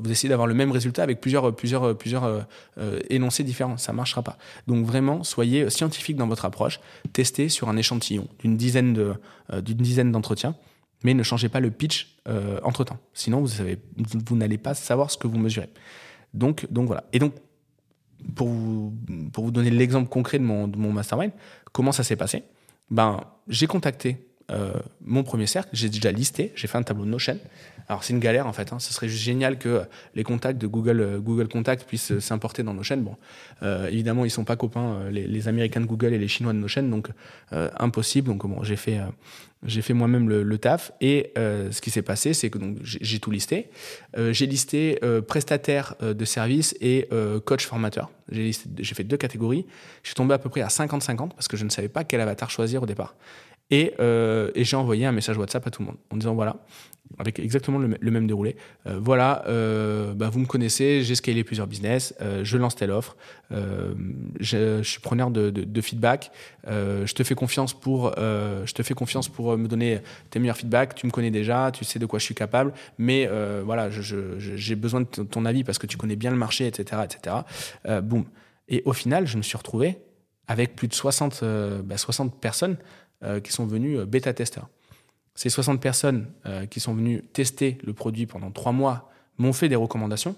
vous 0.00 0.10
essayez 0.10 0.28
d'avoir 0.28 0.48
le 0.48 0.54
même 0.54 0.72
résultat 0.72 1.04
avec 1.04 1.20
plusieurs, 1.20 1.54
plusieurs, 1.54 1.96
plusieurs 1.96 2.44
euh, 2.78 2.98
énoncés 3.10 3.44
différents. 3.44 3.76
Ça 3.76 3.92
ne 3.92 3.96
marchera 3.96 4.22
pas. 4.22 4.38
Donc, 4.66 4.84
vraiment, 4.84 5.22
soyez 5.22 5.70
scientifique 5.70 6.16
dans 6.16 6.26
votre 6.26 6.44
approche. 6.44 6.80
Testez 7.12 7.48
sur 7.48 7.68
un 7.68 7.76
échantillon 7.76 8.26
d'une 8.40 8.56
dizaine, 8.56 8.92
de, 8.92 9.14
euh, 9.52 9.60
d'une 9.60 9.78
dizaine 9.78 10.10
d'entretiens, 10.10 10.56
mais 11.04 11.14
ne 11.14 11.22
changez 11.22 11.48
pas 11.48 11.60
le 11.60 11.70
pitch 11.70 12.16
euh, 12.28 12.60
entre 12.62 12.84
temps. 12.84 12.98
Sinon, 13.14 13.44
vous, 13.44 14.36
n'allez 14.36 14.58
pas 14.58 14.74
savoir 14.74 15.10
ce 15.10 15.16
que 15.16 15.26
vous 15.26 15.38
mesurez. 15.38 15.68
Donc, 16.34 16.70
donc 16.70 16.86
voilà. 16.86 17.04
Et 17.12 17.18
donc, 17.18 17.34
pour 18.34 18.48
vous, 18.48 18.94
pour 19.32 19.44
vous 19.44 19.50
donner 19.50 19.70
l'exemple 19.70 20.08
concret 20.08 20.38
de 20.38 20.44
mon, 20.44 20.68
de 20.68 20.76
mon 20.76 20.92
mastermind, 20.92 21.32
comment 21.72 21.92
ça 21.92 22.04
s'est 22.04 22.16
passé? 22.16 22.44
Ben, 22.90 23.20
J'ai 23.48 23.66
contacté 23.66 24.28
euh, 24.50 24.72
mon 25.04 25.22
premier 25.22 25.46
cercle, 25.46 25.70
j'ai 25.72 25.88
déjà 25.88 26.12
listé, 26.12 26.52
j'ai 26.54 26.66
fait 26.66 26.78
un 26.78 26.82
tableau 26.82 27.04
de 27.04 27.10
Notion. 27.10 27.38
Alors 27.88 28.04
c'est 28.04 28.12
une 28.12 28.20
galère 28.20 28.46
en 28.46 28.52
fait, 28.52 28.72
hein. 28.72 28.78
ce 28.78 28.92
serait 28.92 29.08
juste 29.08 29.22
génial 29.22 29.58
que 29.58 29.82
les 30.14 30.22
contacts 30.22 30.60
de 30.60 30.66
Google, 30.66 31.00
euh, 31.00 31.18
Google 31.18 31.48
Contact 31.48 31.84
puissent 31.84 32.18
s'importer 32.20 32.62
dans 32.62 32.74
Notion. 32.74 32.96
Bon, 32.98 33.16
euh, 33.62 33.88
évidemment 33.88 34.24
ils 34.24 34.30
sont 34.30 34.44
pas 34.44 34.56
copains, 34.56 34.94
euh, 34.94 35.10
les, 35.10 35.48
Américains 35.48 35.80
de 35.80 35.86
Google 35.86 36.14
et 36.14 36.18
les 36.18 36.28
Chinois 36.28 36.52
de 36.52 36.58
Notion, 36.58 36.82
donc 36.84 37.08
euh, 37.52 37.68
impossible. 37.78 38.28
Donc 38.28 38.46
bon, 38.46 38.62
j'ai 38.62 38.76
fait, 38.76 39.00
fait 39.66 39.92
moi-même 39.92 40.28
le, 40.28 40.42
le, 40.42 40.58
taf 40.58 40.92
et 41.00 41.32
ce 41.36 41.80
qui 41.80 41.90
s'est 41.90 42.02
passé, 42.02 42.32
c'est 42.32 42.48
que 42.48 42.58
j'ai 42.82 43.18
tout 43.18 43.30
listé. 43.30 43.70
j'ai 44.16 44.46
listé 44.46 45.00
prestataire 45.26 45.96
de 46.00 46.24
services 46.24 46.76
et 46.80 47.08
coach 47.44 47.66
formateur. 47.66 48.10
J'ai 48.30 48.52
fait 48.94 49.04
deux 49.04 49.16
catégories. 49.16 49.66
Je 50.02 50.08
suis 50.08 50.14
tombé 50.14 50.34
à 50.34 50.38
peu 50.38 50.48
près 50.48 50.62
à 50.62 50.68
50-50 50.68 51.30
parce 51.30 51.48
que 51.48 51.56
je 51.56 51.64
ne 51.64 51.70
savais 51.70 51.88
pas 51.88 52.04
quel 52.04 52.20
avatar 52.20 52.50
choisir 52.50 52.84
au 52.84 52.86
départ. 52.86 53.16
Et, 53.72 53.94
et 53.98 54.64
j'ai 54.64 54.76
envoyé 54.76 55.06
un 55.06 55.12
message 55.12 55.36
WhatsApp 55.36 55.66
à 55.66 55.70
tout 55.70 55.82
le 55.82 55.86
monde 55.86 55.96
en 56.12 56.16
disant 56.16 56.34
voilà, 56.34 56.56
avec 57.18 57.38
exactement 57.38 57.78
le, 57.78 58.10
même 58.10 58.26
déroulé. 58.26 58.56
Euh, 58.86 58.98
voilà, 59.00 59.44
euh, 59.46 60.14
bah, 60.14 60.28
vous 60.30 60.38
me 60.38 60.46
connaissez, 60.46 61.02
j'ai 61.02 61.14
scalé 61.14 61.44
plusieurs 61.44 61.66
business, 61.66 62.14
euh, 62.20 62.44
je 62.44 62.56
lance 62.58 62.76
telle 62.76 62.90
offre, 62.90 63.16
je, 64.40 64.82
suis 64.82 65.00
preneur 65.00 65.30
de, 65.30 65.80
feedback, 65.80 66.30
je 66.66 67.12
te 67.12 67.22
fais 67.22 67.34
confiance 67.34 67.74
pour, 67.74 68.14
je 68.16 68.72
te 68.72 68.82
fais 68.82 68.94
confiance 68.94 69.28
pour 69.28 69.56
me 69.58 69.68
donner 69.68 70.00
tes 70.30 70.38
meilleurs 70.38 70.56
feedbacks. 70.56 70.94
Tu 70.94 71.06
me 71.06 71.12
connais 71.12 71.30
déjà, 71.30 71.70
tu 71.70 71.84
sais 71.84 71.98
de 71.98 72.06
quoi 72.06 72.18
je 72.18 72.24
suis 72.24 72.34
capable, 72.34 72.72
mais 72.98 73.28
voilà, 73.64 73.90
j'ai 73.90 74.74
besoin 74.74 75.02
de 75.02 75.06
ton 75.06 75.44
avis 75.44 75.64
parce 75.64 75.78
que 75.78 75.86
tu 75.86 75.96
connais 75.96 76.16
bien 76.16 76.30
le 76.30 76.36
marché, 76.36 76.66
etc., 76.66 77.02
etc. 77.04 77.36
boum. 78.02 78.24
Et 78.68 78.82
au 78.86 78.92
final, 78.92 79.26
je 79.26 79.36
me 79.36 79.42
suis 79.42 79.58
retrouvé 79.58 79.98
avec 80.48 80.74
plus 80.74 80.88
de 80.88 80.94
60, 80.94 81.44
60 81.96 82.30
bah, 82.30 82.36
personnes 82.40 82.76
qui 83.44 83.52
sont 83.52 83.66
venues 83.66 84.04
bêta-testeurs. 84.04 84.68
Ces 85.34 85.48
60 85.48 85.80
personnes 85.80 86.30
euh, 86.46 86.66
qui 86.66 86.80
sont 86.80 86.94
venues 86.94 87.22
tester 87.32 87.78
le 87.84 87.92
produit 87.94 88.26
pendant 88.26 88.50
trois 88.50 88.72
mois 88.72 89.10
m'ont 89.38 89.52
fait 89.52 89.68
des 89.68 89.76
recommandations. 89.76 90.36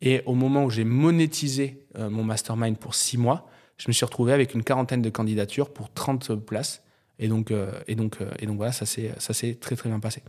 Et 0.00 0.22
au 0.26 0.34
moment 0.34 0.64
où 0.64 0.70
j'ai 0.70 0.84
monétisé 0.84 1.86
euh, 1.96 2.08
mon 2.08 2.24
mastermind 2.24 2.76
pour 2.76 2.94
six 2.94 3.18
mois, 3.18 3.48
je 3.78 3.88
me 3.88 3.92
suis 3.92 4.04
retrouvé 4.04 4.32
avec 4.32 4.54
une 4.54 4.62
quarantaine 4.62 5.02
de 5.02 5.10
candidatures 5.10 5.72
pour 5.72 5.92
30 5.92 6.36
places. 6.36 6.82
Et 7.18 7.28
donc, 7.28 7.50
euh, 7.50 7.72
et 7.88 7.94
donc, 7.94 8.18
et 8.38 8.46
donc 8.46 8.56
voilà, 8.56 8.72
ça 8.72 8.86
s'est, 8.86 9.12
ça 9.18 9.32
s'est 9.32 9.54
très 9.54 9.76
très 9.76 9.88
bien 9.88 10.00
passé. 10.00 10.22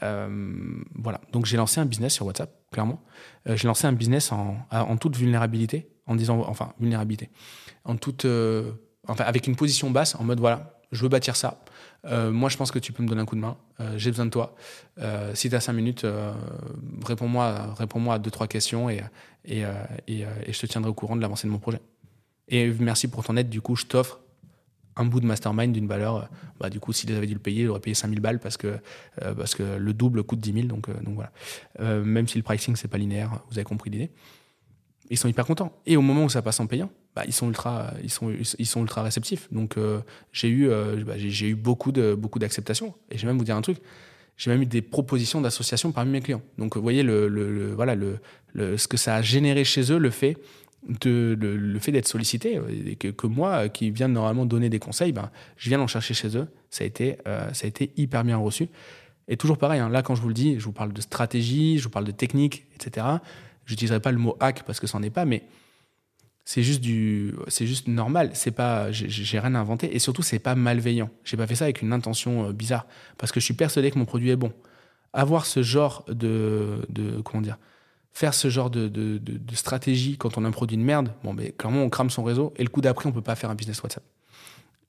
voilà. 0.00 1.20
Donc 1.32 1.46
j'ai 1.46 1.56
lancé 1.56 1.80
un 1.80 1.86
business 1.86 2.14
sur 2.14 2.26
WhatsApp, 2.26 2.50
clairement. 2.70 3.02
j'ai 3.46 3.66
lancé 3.66 3.86
un 3.86 3.92
business 3.92 4.32
en, 4.32 4.56
en, 4.70 4.96
toute 4.96 5.16
vulnérabilité, 5.16 5.90
en 6.06 6.14
disant, 6.14 6.42
enfin, 6.46 6.72
vulnérabilité, 6.80 7.30
en 7.84 7.96
toute, 7.96 8.26
enfin, 9.08 9.24
avec 9.24 9.46
une 9.46 9.56
position 9.56 9.90
basse, 9.90 10.14
en 10.14 10.24
mode 10.24 10.40
voilà, 10.40 10.81
je 10.92 11.02
veux 11.02 11.08
bâtir 11.08 11.36
ça. 11.36 11.58
Euh, 12.04 12.30
moi, 12.30 12.48
je 12.48 12.56
pense 12.56 12.70
que 12.70 12.78
tu 12.78 12.92
peux 12.92 13.02
me 13.02 13.08
donner 13.08 13.22
un 13.22 13.24
coup 13.24 13.34
de 13.34 13.40
main. 13.40 13.56
Euh, 13.80 13.94
j'ai 13.96 14.10
besoin 14.10 14.26
de 14.26 14.30
toi. 14.30 14.54
Euh, 14.98 15.34
si 15.34 15.48
tu 15.48 15.56
as 15.56 15.60
cinq 15.60 15.72
minutes, 15.72 16.06
réponds-moi 17.04 17.74
réponds 17.74 18.10
à 18.10 18.18
deux, 18.18 18.30
trois 18.30 18.46
questions 18.46 18.90
et, 18.90 19.00
et, 19.44 19.62
et, 20.06 20.24
je 20.48 20.60
te 20.60 20.66
tiendrai 20.66 20.90
au 20.90 20.94
courant 20.94 21.16
de 21.16 21.22
l'avancée 21.22 21.46
de 21.46 21.52
mon 21.52 21.58
projet. 21.58 21.80
Et 22.48 22.70
merci 22.78 23.08
pour 23.08 23.24
ton 23.24 23.36
aide. 23.36 23.48
Du 23.48 23.60
coup, 23.60 23.74
je 23.74 23.86
t'offre 23.86 24.20
un 24.96 25.06
bout 25.06 25.20
de 25.20 25.26
mastermind 25.26 25.72
d'une 25.72 25.86
valeur. 25.86 26.28
Bah, 26.60 26.68
du 26.68 26.78
coup, 26.78 26.92
s'ils 26.92 27.14
avaient 27.14 27.26
dû 27.26 27.34
le 27.34 27.40
payer, 27.40 27.64
j'aurais 27.64 27.80
payé 27.80 27.94
5000 27.94 28.20
balles 28.20 28.38
parce 28.38 28.58
que, 28.58 28.78
parce 29.36 29.54
que 29.54 29.62
le 29.62 29.94
double 29.94 30.22
coûte 30.24 30.40
10 30.40 30.52
000. 30.52 30.66
Donc, 30.66 30.90
donc 31.02 31.14
voilà. 31.14 31.32
même 32.02 32.28
si 32.28 32.36
le 32.36 32.44
pricing, 32.44 32.76
c'est 32.76 32.88
pas 32.88 32.98
linéaire, 32.98 33.30
vous 33.48 33.58
avez 33.58 33.64
compris 33.64 33.88
l'idée. 33.88 34.10
Ils 35.08 35.16
sont 35.16 35.28
hyper 35.28 35.46
contents. 35.46 35.72
Et 35.86 35.96
au 35.96 36.02
moment 36.02 36.24
où 36.24 36.28
ça 36.28 36.42
passe 36.42 36.60
en 36.60 36.66
payant, 36.66 36.90
bah, 37.14 37.24
ils 37.26 37.32
sont 37.32 37.48
ultra, 37.48 37.92
ils 38.02 38.10
sont, 38.10 38.80
ultra 38.80 39.02
réceptifs. 39.02 39.48
Donc 39.52 39.76
euh, 39.76 40.00
j'ai 40.32 40.48
eu, 40.48 40.68
euh, 40.70 41.02
bah, 41.04 41.14
j'ai 41.16 41.48
eu 41.48 41.54
beaucoup 41.54 41.92
de, 41.92 42.14
beaucoup 42.14 42.38
d'acceptation. 42.38 42.94
Et 43.10 43.18
je 43.18 43.26
même 43.26 43.36
vous 43.36 43.44
dire 43.44 43.56
un 43.56 43.62
truc. 43.62 43.78
J'ai 44.38 44.50
même 44.50 44.62
eu 44.62 44.66
des 44.66 44.82
propositions 44.82 45.40
d'association 45.40 45.92
parmi 45.92 46.10
mes 46.10 46.20
clients. 46.20 46.42
Donc 46.58 46.76
vous 46.76 46.82
voyez 46.82 47.02
le, 47.02 47.72
voilà 47.74 47.94
le, 47.94 48.18
ce 48.54 48.88
que 48.88 48.96
ça 48.96 49.16
a 49.16 49.22
généré 49.22 49.64
chez 49.64 49.92
eux, 49.92 49.98
le 49.98 50.10
fait 50.10 50.36
de 50.88 51.36
le, 51.38 51.78
fait 51.78 51.92
d'être 51.92 52.08
sollicité 52.08 52.60
et 52.86 52.96
que, 52.96 53.26
moi 53.26 53.68
qui 53.68 53.90
viens 53.90 54.08
normalement 54.08 54.46
donner 54.46 54.68
des 54.68 54.78
conseils, 54.80 55.12
ben, 55.12 55.30
je 55.56 55.68
viens 55.68 55.78
d'en 55.78 55.86
chercher 55.86 56.14
chez 56.14 56.36
eux. 56.36 56.48
Ça 56.70 56.82
a 56.82 56.86
été, 56.86 57.18
euh, 57.28 57.52
ça 57.52 57.66
a 57.66 57.68
été 57.68 57.92
hyper 57.96 58.24
bien 58.24 58.38
reçu. 58.38 58.68
Et 59.28 59.36
toujours 59.36 59.58
pareil. 59.58 59.80
Hein, 59.80 59.90
là, 59.90 60.02
quand 60.02 60.14
je 60.14 60.22
vous 60.22 60.28
le 60.28 60.34
dis, 60.34 60.58
je 60.58 60.64
vous 60.64 60.72
parle 60.72 60.92
de 60.92 61.00
stratégie, 61.00 61.78
je 61.78 61.84
vous 61.84 61.90
parle 61.90 62.06
de 62.06 62.10
technique, 62.10 62.66
etc. 62.74 63.06
J'utiliserai 63.66 64.00
pas 64.00 64.10
le 64.10 64.18
mot 64.18 64.36
hack 64.40 64.64
parce 64.64 64.80
que 64.80 64.86
c'en 64.86 65.02
est 65.02 65.10
pas, 65.10 65.24
mais 65.24 65.44
c'est 66.44 66.62
juste 66.62 66.80
du 66.80 67.34
c'est 67.48 67.66
juste 67.66 67.88
normal. 67.88 68.30
C'est 68.34 68.50
pas 68.50 68.90
j'ai 68.90 69.38
rien 69.38 69.54
inventé. 69.54 69.94
Et 69.94 69.98
surtout 69.98 70.22
c'est 70.22 70.38
pas 70.38 70.54
malveillant. 70.54 71.10
J'ai 71.24 71.36
pas 71.36 71.46
fait 71.46 71.54
ça 71.54 71.64
avec 71.64 71.82
une 71.82 71.92
intention 71.92 72.48
euh, 72.48 72.52
bizarre. 72.52 72.86
Parce 73.18 73.32
que 73.32 73.40
je 73.40 73.44
suis 73.44 73.54
persuadé 73.54 73.90
que 73.90 73.98
mon 73.98 74.04
produit 74.04 74.30
est 74.30 74.36
bon. 74.36 74.52
Avoir 75.12 75.46
ce 75.46 75.62
genre 75.62 76.04
de, 76.08 76.78
de 76.88 77.20
comment 77.20 77.42
dire 77.42 77.58
faire 78.14 78.34
ce 78.34 78.50
genre 78.50 78.68
de, 78.68 78.88
de, 78.88 79.54
stratégie 79.54 80.18
quand 80.18 80.36
on 80.36 80.44
a 80.44 80.48
un 80.48 80.50
produit 80.50 80.76
de 80.76 80.82
merde 80.82 81.14
bon 81.24 81.32
mais 81.32 81.52
clairement 81.52 81.82
on 81.82 81.90
crame 81.90 82.10
son 82.10 82.24
réseau. 82.24 82.52
Et 82.56 82.62
le 82.62 82.68
coup 82.68 82.80
d'après 82.80 83.08
on 83.08 83.12
peut 83.12 83.22
pas 83.22 83.36
faire 83.36 83.50
un 83.50 83.54
business 83.54 83.82
WhatsApp. 83.82 84.04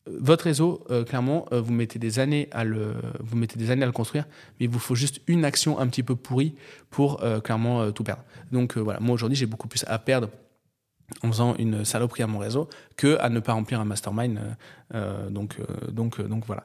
Votre 0.05 0.43
réseau, 0.43 0.83
euh, 0.89 1.05
clairement, 1.05 1.45
euh, 1.53 1.61
vous 1.61 1.71
mettez 1.71 1.97
des 1.97 2.19
années 2.19 2.49
à 2.51 2.65
le, 2.65 2.95
vous 3.21 3.37
mettez 3.37 3.57
des 3.57 3.71
années 3.71 3.83
à 3.83 3.85
le 3.85 3.93
construire, 3.93 4.25
mais 4.59 4.65
il 4.65 4.69
vous 4.69 4.79
faut 4.79 4.95
juste 4.95 5.21
une 5.27 5.45
action 5.45 5.79
un 5.79 5.87
petit 5.87 6.03
peu 6.03 6.17
pourrie 6.17 6.55
pour 6.89 7.23
clairement 7.43 7.91
tout 7.91 8.03
perdre. 8.03 8.23
Donc 8.51 8.77
voilà, 8.77 8.99
moi 8.99 9.13
aujourd'hui 9.13 9.37
j'ai 9.37 9.45
beaucoup 9.45 9.69
plus 9.69 9.85
à 9.87 9.99
perdre 9.99 10.29
en 11.21 11.27
faisant 11.27 11.55
une 11.57 11.85
saloperie 11.85 12.23
à 12.23 12.27
mon 12.27 12.39
réseau 12.39 12.69
que 12.97 13.17
à 13.19 13.29
ne 13.29 13.39
pas 13.39 13.53
remplir 13.53 13.79
un 13.79 13.85
mastermind. 13.85 14.37
Euh, 14.37 14.53
euh, 14.95 15.29
donc, 15.29 15.55
euh, 15.59 15.91
donc, 15.91 16.21
donc 16.21 16.45
voilà. 16.45 16.63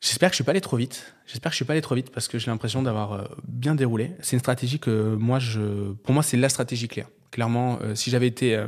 J'espère 0.00 0.30
que 0.30 0.32
je 0.32 0.36
suis 0.36 0.44
pas 0.44 0.52
allé 0.52 0.60
trop 0.60 0.76
vite. 0.76 1.14
J'espère 1.26 1.50
que 1.50 1.54
je 1.54 1.56
suis 1.56 1.64
pas 1.64 1.74
allé 1.74 1.82
trop 1.82 1.94
vite 1.94 2.10
parce 2.10 2.26
que 2.26 2.38
j'ai 2.38 2.50
l'impression 2.50 2.82
d'avoir 2.82 3.28
bien 3.46 3.74
déroulé. 3.74 4.12
C'est 4.20 4.34
une 4.34 4.40
stratégie 4.40 4.78
que 4.78 5.14
moi, 5.14 5.38
je, 5.38 5.92
pour 5.92 6.14
moi, 6.14 6.22
c'est 6.22 6.38
la 6.38 6.48
stratégie 6.48 6.88
claire. 6.88 7.08
Clairement, 7.30 7.78
si 7.94 8.10
j'avais 8.10 8.26
été 8.26 8.64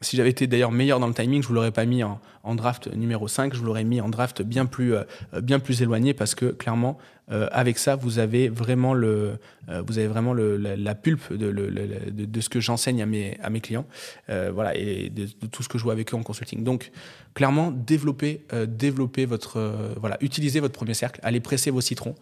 si 0.00 0.16
j'avais 0.16 0.30
été 0.30 0.46
d'ailleurs 0.46 0.72
meilleur 0.72 0.98
dans 0.98 1.06
le 1.06 1.14
timing, 1.14 1.42
je 1.42 1.48
vous 1.48 1.54
l'aurais 1.54 1.72
pas 1.72 1.84
mis 1.84 2.02
en, 2.02 2.20
draft 2.54 2.92
numéro 2.94 3.28
5, 3.28 3.54
je 3.54 3.58
vous 3.58 3.66
l'aurais 3.66 3.84
mis 3.84 4.00
en 4.00 4.08
draft 4.08 4.42
bien 4.42 4.66
plus, 4.66 4.94
euh, 4.94 5.04
bien 5.42 5.58
plus 5.58 5.82
éloigné 5.82 6.14
parce 6.14 6.34
que 6.34 6.46
clairement, 6.46 6.98
euh, 7.30 7.48
avec 7.52 7.78
ça, 7.78 7.94
vous 7.96 8.18
avez 8.18 8.48
vraiment, 8.48 8.92
le, 8.92 9.38
euh, 9.68 9.82
vous 9.86 9.98
avez 9.98 10.08
vraiment 10.08 10.32
le, 10.32 10.56
la, 10.56 10.94
pulpe 10.94 11.32
de, 11.32 11.52
de, 11.52 12.24
de, 12.24 12.40
ce 12.40 12.48
que 12.48 12.58
j'enseigne 12.58 13.02
à 13.02 13.06
mes, 13.06 13.38
à 13.42 13.50
mes 13.50 13.60
clients 13.60 13.86
voilà, 14.28 14.76
et 14.76 15.10
de, 15.10 15.26
tout 15.46 15.62
ce 15.62 15.68
que 15.68 15.78
je 15.78 15.84
vois 15.84 15.92
avec 15.92 16.12
eux 16.12 16.16
en 16.16 16.22
consulting. 16.22 16.64
Donc, 16.64 16.90
clairement, 17.34 17.70
développez, 17.70 18.44
développez 18.66 19.26
votre, 19.26 19.94
voilà, 20.00 20.16
utilisez 20.20 20.60
votre 20.60 20.74
premier 20.74 20.94
cercle, 20.94 21.20
allez 21.22 21.40
presser 21.40 21.70
vos 21.70 21.80
citrons. 21.80 22.16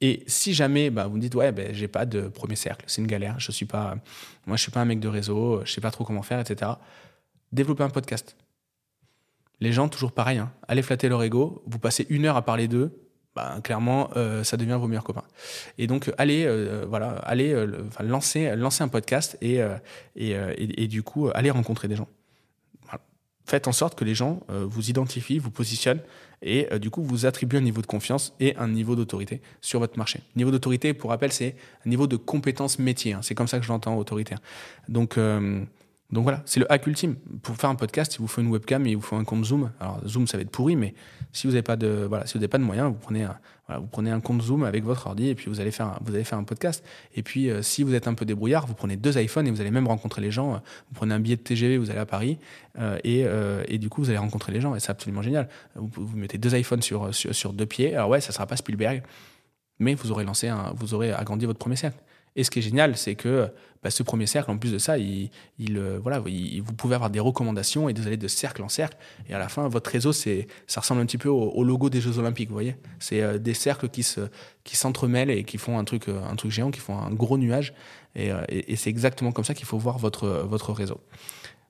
et 0.00 0.22
si 0.26 0.54
jamais 0.54 0.90
bah, 0.90 1.06
vous 1.06 1.16
me 1.16 1.20
dites, 1.20 1.34
ouais, 1.34 1.52
ben, 1.52 1.72
j'ai 1.72 1.88
pas 1.88 2.04
de 2.04 2.22
premier 2.22 2.56
cercle, 2.56 2.84
c'est 2.88 3.00
une 3.00 3.06
galère, 3.06 3.38
je 3.38 3.52
suis 3.52 3.66
pas, 3.66 3.96
moi, 4.46 4.56
je 4.56 4.62
suis 4.62 4.72
pas 4.72 4.80
un 4.80 4.86
mec 4.86 4.98
de 4.98 5.08
réseau, 5.08 5.62
je 5.64 5.72
sais 5.72 5.80
pas 5.80 5.90
trop 5.90 6.04
comment 6.04 6.22
faire, 6.22 6.40
etc. 6.40 6.72
Développez 7.52 7.84
un 7.84 7.90
podcast. 7.90 8.34
Les 9.60 9.72
gens, 9.72 9.88
toujours 9.88 10.12
pareil, 10.12 10.38
hein, 10.38 10.52
allez 10.66 10.82
flatter 10.82 11.08
leur 11.08 11.22
ego, 11.22 11.62
vous 11.66 11.78
passez 11.78 12.06
une 12.10 12.24
heure 12.24 12.36
à 12.36 12.42
parler 12.42 12.68
d'eux, 12.68 13.02
bah, 13.34 13.60
clairement, 13.64 14.10
euh, 14.16 14.44
ça 14.44 14.58
devient 14.58 14.76
vos 14.78 14.88
meilleurs 14.88 15.04
copains. 15.04 15.24
Et 15.78 15.86
donc, 15.86 16.12
allez, 16.18 16.44
euh, 16.44 16.84
voilà, 16.86 17.12
allez 17.24 17.52
euh, 17.52 17.66
lancer, 18.00 18.54
lancer 18.56 18.82
un 18.82 18.88
podcast 18.88 19.38
et, 19.40 19.60
et, 20.16 20.36
et, 20.56 20.86
du 20.86 21.02
coup, 21.02 21.30
allez 21.34 21.50
rencontrer 21.50 21.88
des 21.88 21.96
gens. 21.96 22.08
Faites 23.44 23.66
en 23.66 23.72
sorte 23.72 23.98
que 23.98 24.04
les 24.04 24.14
gens 24.14 24.40
vous 24.48 24.88
identifient, 24.88 25.38
vous 25.38 25.50
positionnent 25.50 26.00
et 26.42 26.68
du 26.78 26.90
coup, 26.90 27.02
vous 27.02 27.26
attribuez 27.26 27.58
un 27.58 27.62
niveau 27.62 27.82
de 27.82 27.86
confiance 27.86 28.34
et 28.38 28.56
un 28.56 28.68
niveau 28.68 28.94
d'autorité 28.94 29.42
sur 29.60 29.80
votre 29.80 29.98
marché. 29.98 30.20
Niveau 30.36 30.52
d'autorité, 30.52 30.94
pour 30.94 31.10
rappel, 31.10 31.32
c'est 31.32 31.56
un 31.84 31.90
niveau 31.90 32.06
de 32.06 32.16
compétence 32.16 32.78
métier. 32.78 33.14
Hein. 33.14 33.20
C'est 33.22 33.34
comme 33.34 33.48
ça 33.48 33.58
que 33.58 33.64
je 33.64 33.68
l'entends, 33.68 33.96
autoritaire. 33.96 34.38
Donc, 34.88 35.18
donc 36.12 36.24
voilà, 36.24 36.42
c'est 36.44 36.60
le 36.60 36.70
hack 36.70 36.86
ultime. 36.86 37.16
Pour 37.42 37.56
faire 37.56 37.70
un 37.70 37.74
podcast, 37.74 38.14
il 38.16 38.18
vous 38.18 38.26
faut 38.26 38.42
une 38.42 38.50
webcam 38.50 38.86
et 38.86 38.90
il 38.90 38.96
vous 38.96 39.02
faut 39.02 39.16
un 39.16 39.24
compte 39.24 39.46
Zoom. 39.46 39.70
Alors 39.80 40.00
Zoom, 40.06 40.26
ça 40.26 40.36
va 40.36 40.42
être 40.42 40.50
pourri, 40.50 40.76
mais 40.76 40.94
si 41.32 41.46
vous 41.46 41.54
n'avez 41.54 41.62
pas 41.62 41.76
de 41.76 42.04
voilà, 42.06 42.26
si 42.26 42.36
vous 42.36 42.46
pas 42.48 42.58
de 42.58 42.62
moyens, 42.62 42.88
vous 42.88 42.98
prenez 42.98 43.22
un, 43.22 43.38
voilà, 43.66 43.80
vous 43.80 43.86
prenez 43.86 44.10
un 44.10 44.20
compte 44.20 44.42
Zoom 44.42 44.62
avec 44.62 44.84
votre 44.84 45.06
ordi 45.06 45.28
et 45.28 45.34
puis 45.34 45.48
vous 45.48 45.60
allez 45.60 45.70
faire 45.70 45.86
un, 45.86 45.98
vous 46.02 46.14
allez 46.14 46.24
faire 46.24 46.38
un 46.38 46.44
podcast. 46.44 46.84
Et 47.14 47.22
puis 47.22 47.48
euh, 47.48 47.62
si 47.62 47.82
vous 47.82 47.94
êtes 47.94 48.08
un 48.08 48.14
peu 48.14 48.26
débrouillard, 48.26 48.66
vous 48.66 48.74
prenez 48.74 48.96
deux 48.96 49.18
iPhones 49.18 49.46
et 49.46 49.50
vous 49.50 49.62
allez 49.62 49.70
même 49.70 49.86
rencontrer 49.86 50.20
les 50.20 50.30
gens. 50.30 50.52
Vous 50.52 50.94
prenez 50.94 51.14
un 51.14 51.20
billet 51.20 51.36
de 51.36 51.40
TGV, 51.40 51.78
vous 51.78 51.90
allez 51.90 52.00
à 52.00 52.06
Paris 52.06 52.38
euh, 52.78 52.98
et, 53.04 53.24
euh, 53.24 53.64
et, 53.68 53.78
du 53.78 53.88
coup 53.88 54.02
vous 54.02 54.10
allez 54.10 54.18
rencontrer 54.18 54.52
les 54.52 54.60
gens 54.60 54.74
et 54.74 54.80
c'est 54.80 54.90
absolument 54.90 55.22
génial. 55.22 55.48
Vous, 55.76 56.14
mettez 56.14 56.36
deux 56.36 56.54
iPhones 56.54 56.82
sur, 56.82 57.14
sur, 57.14 57.54
deux 57.54 57.66
pieds. 57.66 57.94
Alors 57.94 58.10
ouais, 58.10 58.20
ça 58.20 58.32
sera 58.32 58.46
pas 58.46 58.56
Spielberg, 58.56 59.02
mais 59.78 59.94
vous 59.94 60.12
aurez 60.12 60.24
lancé 60.24 60.52
vous 60.74 60.92
aurez 60.92 61.10
agrandi 61.10 61.46
votre 61.46 61.58
premier 61.58 61.76
cercle. 61.76 61.98
Et 62.36 62.44
ce 62.44 62.50
qui 62.50 62.60
est 62.60 62.62
génial, 62.62 62.96
c'est 62.96 63.14
que 63.14 63.50
bah, 63.82 63.90
ce 63.90 64.02
premier 64.02 64.26
cercle, 64.26 64.50
en 64.50 64.58
plus 64.58 64.72
de 64.72 64.78
ça, 64.78 64.96
il, 64.96 65.30
il 65.58 65.76
euh, 65.76 65.98
voilà, 66.00 66.20
vous 66.20 66.72
pouvez 66.76 66.94
avoir 66.94 67.10
des 67.10 67.20
recommandations 67.20 67.88
et 67.88 67.92
vous 67.92 68.06
allez 68.06 68.16
de 68.16 68.28
cercle 68.28 68.62
en 68.62 68.68
cercle. 68.68 68.96
Et 69.28 69.34
à 69.34 69.38
la 69.38 69.48
fin, 69.48 69.68
votre 69.68 69.90
réseau, 69.90 70.12
c'est, 70.12 70.46
ça 70.66 70.80
ressemble 70.80 71.00
un 71.00 71.06
petit 71.06 71.18
peu 71.18 71.28
au, 71.28 71.64
logo 71.64 71.90
des 71.90 72.00
Jeux 72.00 72.18
Olympiques, 72.18 72.48
vous 72.48 72.54
voyez. 72.54 72.76
C'est 73.00 73.22
euh, 73.22 73.38
des 73.38 73.54
cercles 73.54 73.88
qui, 73.88 74.02
se, 74.02 74.20
qui 74.64 74.76
s'entremêlent 74.76 75.30
et 75.30 75.44
qui 75.44 75.58
font 75.58 75.78
un 75.78 75.84
truc, 75.84 76.08
euh, 76.08 76.22
un 76.24 76.36
truc 76.36 76.52
géant, 76.52 76.70
qui 76.70 76.80
font 76.80 76.96
un 76.96 77.10
gros 77.10 77.38
nuage. 77.38 77.74
Et, 78.14 78.28
et, 78.48 78.72
et 78.72 78.76
c'est 78.76 78.90
exactement 78.90 79.32
comme 79.32 79.44
ça 79.44 79.54
qu'il 79.54 79.66
faut 79.66 79.78
voir 79.78 79.98
votre, 79.98 80.28
votre 80.28 80.72
réseau. 80.72 81.00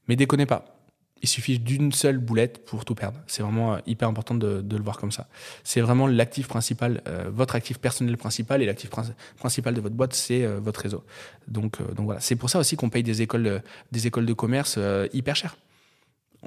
Mais 0.08 0.16
déconnez 0.16 0.46
pas 0.46 0.81
il 1.22 1.28
suffit 1.28 1.58
d'une 1.58 1.92
seule 1.92 2.18
boulette 2.18 2.64
pour 2.64 2.84
tout 2.84 2.96
perdre. 2.96 3.18
C'est 3.28 3.42
vraiment 3.42 3.74
euh, 3.74 3.78
hyper 3.86 4.08
important 4.08 4.34
de, 4.34 4.62
le 4.68 4.82
voir 4.82 4.98
comme 4.98 5.12
ça. 5.12 5.28
C'est 5.62 5.80
vraiment 5.80 6.08
l'actif 6.08 6.48
principal, 6.48 7.00
euh, 7.06 7.30
votre 7.32 7.54
actif 7.54 7.78
personnel 7.78 8.16
principal 8.16 8.60
et 8.60 8.66
l'actif 8.66 8.90
principal 9.36 9.74
de 9.74 9.80
votre 9.80 9.94
boîte, 9.94 10.14
c'est 10.14 10.44
euh, 10.44 10.58
votre 10.58 10.80
réseau. 10.80 11.04
Donc, 11.46 11.78
donc 11.94 12.06
voilà. 12.06 12.20
C'est 12.20 12.36
pour 12.36 12.50
ça 12.50 12.58
aussi 12.58 12.76
qu'on 12.76 12.90
paye 12.90 13.04
des 13.04 13.22
écoles, 13.22 13.62
des 13.92 14.06
écoles 14.06 14.26
de 14.26 14.32
commerce 14.32 14.78
hyper 15.12 15.36
chères. 15.36 15.56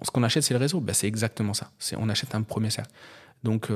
Ce 0.02 0.12
qu'on 0.12 0.24
achète, 0.24 0.44
c'est 0.44 0.54
le 0.54 0.60
réseau. 0.60 0.82
Ben, 0.82 0.94
c'est 0.94 1.08
exactement 1.08 1.54
ça. 1.54 1.72
On 1.98 2.10
achète 2.10 2.36
un 2.36 2.42
premier 2.42 2.70
cercle. 2.70 2.92
Donc, 3.44 3.70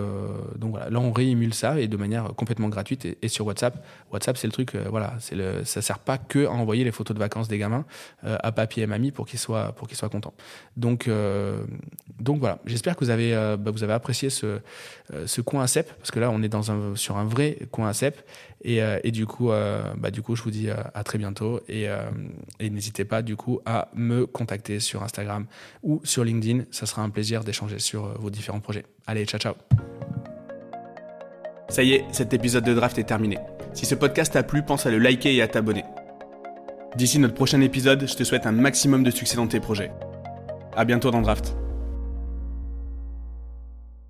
donc 0.56 0.72
voilà, 0.72 0.90
là 0.90 1.00
on 1.00 1.12
réémule 1.12 1.54
ça 1.54 1.80
et 1.80 1.88
de 1.88 1.96
manière 1.96 2.34
complètement 2.36 2.70
gratuite 2.70 3.06
et, 3.22 3.28
sur 3.28 3.46
WhatsApp. 3.46 3.86
WhatsApp 4.12 4.36
c'est 4.36 4.48
le 4.48 4.52
truc, 4.52 4.76
voilà, 4.76 5.14
c'est 5.20 5.36
le, 5.36 5.64
ça 5.64 5.84
sert 5.84 6.00
pas 6.00 6.18
que 6.18 6.48
à 6.48 6.50
envoyer 6.50 6.84
les 6.84 6.92
photos 6.92 7.14
de 7.14 7.20
vacances 7.20 7.48
des 7.48 7.60
gamins 7.60 7.86
à 8.24 8.52
papy 8.52 8.82
et 8.82 8.88
mamie 8.88 9.12
pour 9.12 9.28
qu'ils 9.28 9.38
soient 9.38 9.74
pour 9.74 9.88
soient 9.92 10.10
contents. 10.10 10.34
Donc 10.76 11.08
voilà, 11.08 12.58
j'espère 12.66 12.96
que 12.96 13.06
vous 13.06 13.12
avez 13.12 13.34
bah, 13.60 13.70
vous 13.70 13.84
apprécié 13.84 14.32
ce 14.32 15.42
coin 15.42 15.64
à 15.64 15.68
parce 15.68 16.10
que 16.10 16.20
là 16.20 16.32
on 16.32 16.42
est 16.42 16.50
dans 16.50 16.72
un 16.72 16.96
sur 16.96 17.18
un 17.18 17.26
vrai 17.26 17.60
coin 17.72 17.90
à 17.90 17.94
cep 17.94 18.20
et, 18.64 18.80
et 19.04 19.12
du 19.12 19.28
coup 19.28 19.50
bah, 19.50 20.10
du 20.12 20.24
coup 20.24 20.36
je 20.36 20.42
vous 20.42 20.52
dis 20.52 20.70
à 20.72 21.04
très 21.04 21.20
bientôt 21.20 21.60
et, 21.70 21.86
et 22.60 22.70
n'hésitez 22.72 23.06
pas 23.06 23.22
du 23.22 23.36
coup 23.36 23.62
à 23.66 23.90
me 23.94 24.26
contacter 24.26 24.80
sur 24.80 25.04
Instagram 25.04 25.46
ou 25.84 26.02
sur 26.04 26.24
LinkedIn. 26.24 26.66
Ça 26.72 26.86
sera 26.86 27.02
un 27.02 27.10
plaisir 27.10 27.44
d'échanger 27.44 27.80
sur 27.80 28.06
euh, 28.06 28.14
vos 28.20 28.30
différents 28.30 28.60
projets. 28.60 28.86
Allez, 29.10 29.26
ciao 29.26 29.40
ciao. 29.40 29.56
Ça 31.68 31.82
y 31.82 31.94
est, 31.94 32.06
cet 32.12 32.32
épisode 32.32 32.64
de 32.64 32.76
draft 32.76 33.00
est 33.00 33.06
terminé. 33.06 33.40
Si 33.74 33.88
ce 33.88 33.96
podcast 33.96 34.34
t'a 34.34 34.44
plu, 34.44 34.62
pense 34.62 34.86
à 34.86 34.92
le 34.92 35.00
liker 35.00 35.34
et 35.34 35.42
à 35.42 35.48
t'abonner. 35.48 35.84
D'ici 36.96 37.18
notre 37.18 37.34
prochain 37.34 37.60
épisode, 37.62 38.08
je 38.08 38.16
te 38.16 38.24
souhaite 38.24 38.46
un 38.46 38.52
maximum 38.52 39.02
de 39.02 39.10
succès 39.10 39.36
dans 39.36 39.48
tes 39.48 39.60
projets. 39.60 39.92
À 40.78 40.86
bientôt 40.86 41.10
dans 41.10 41.22
Draft. 41.22 41.56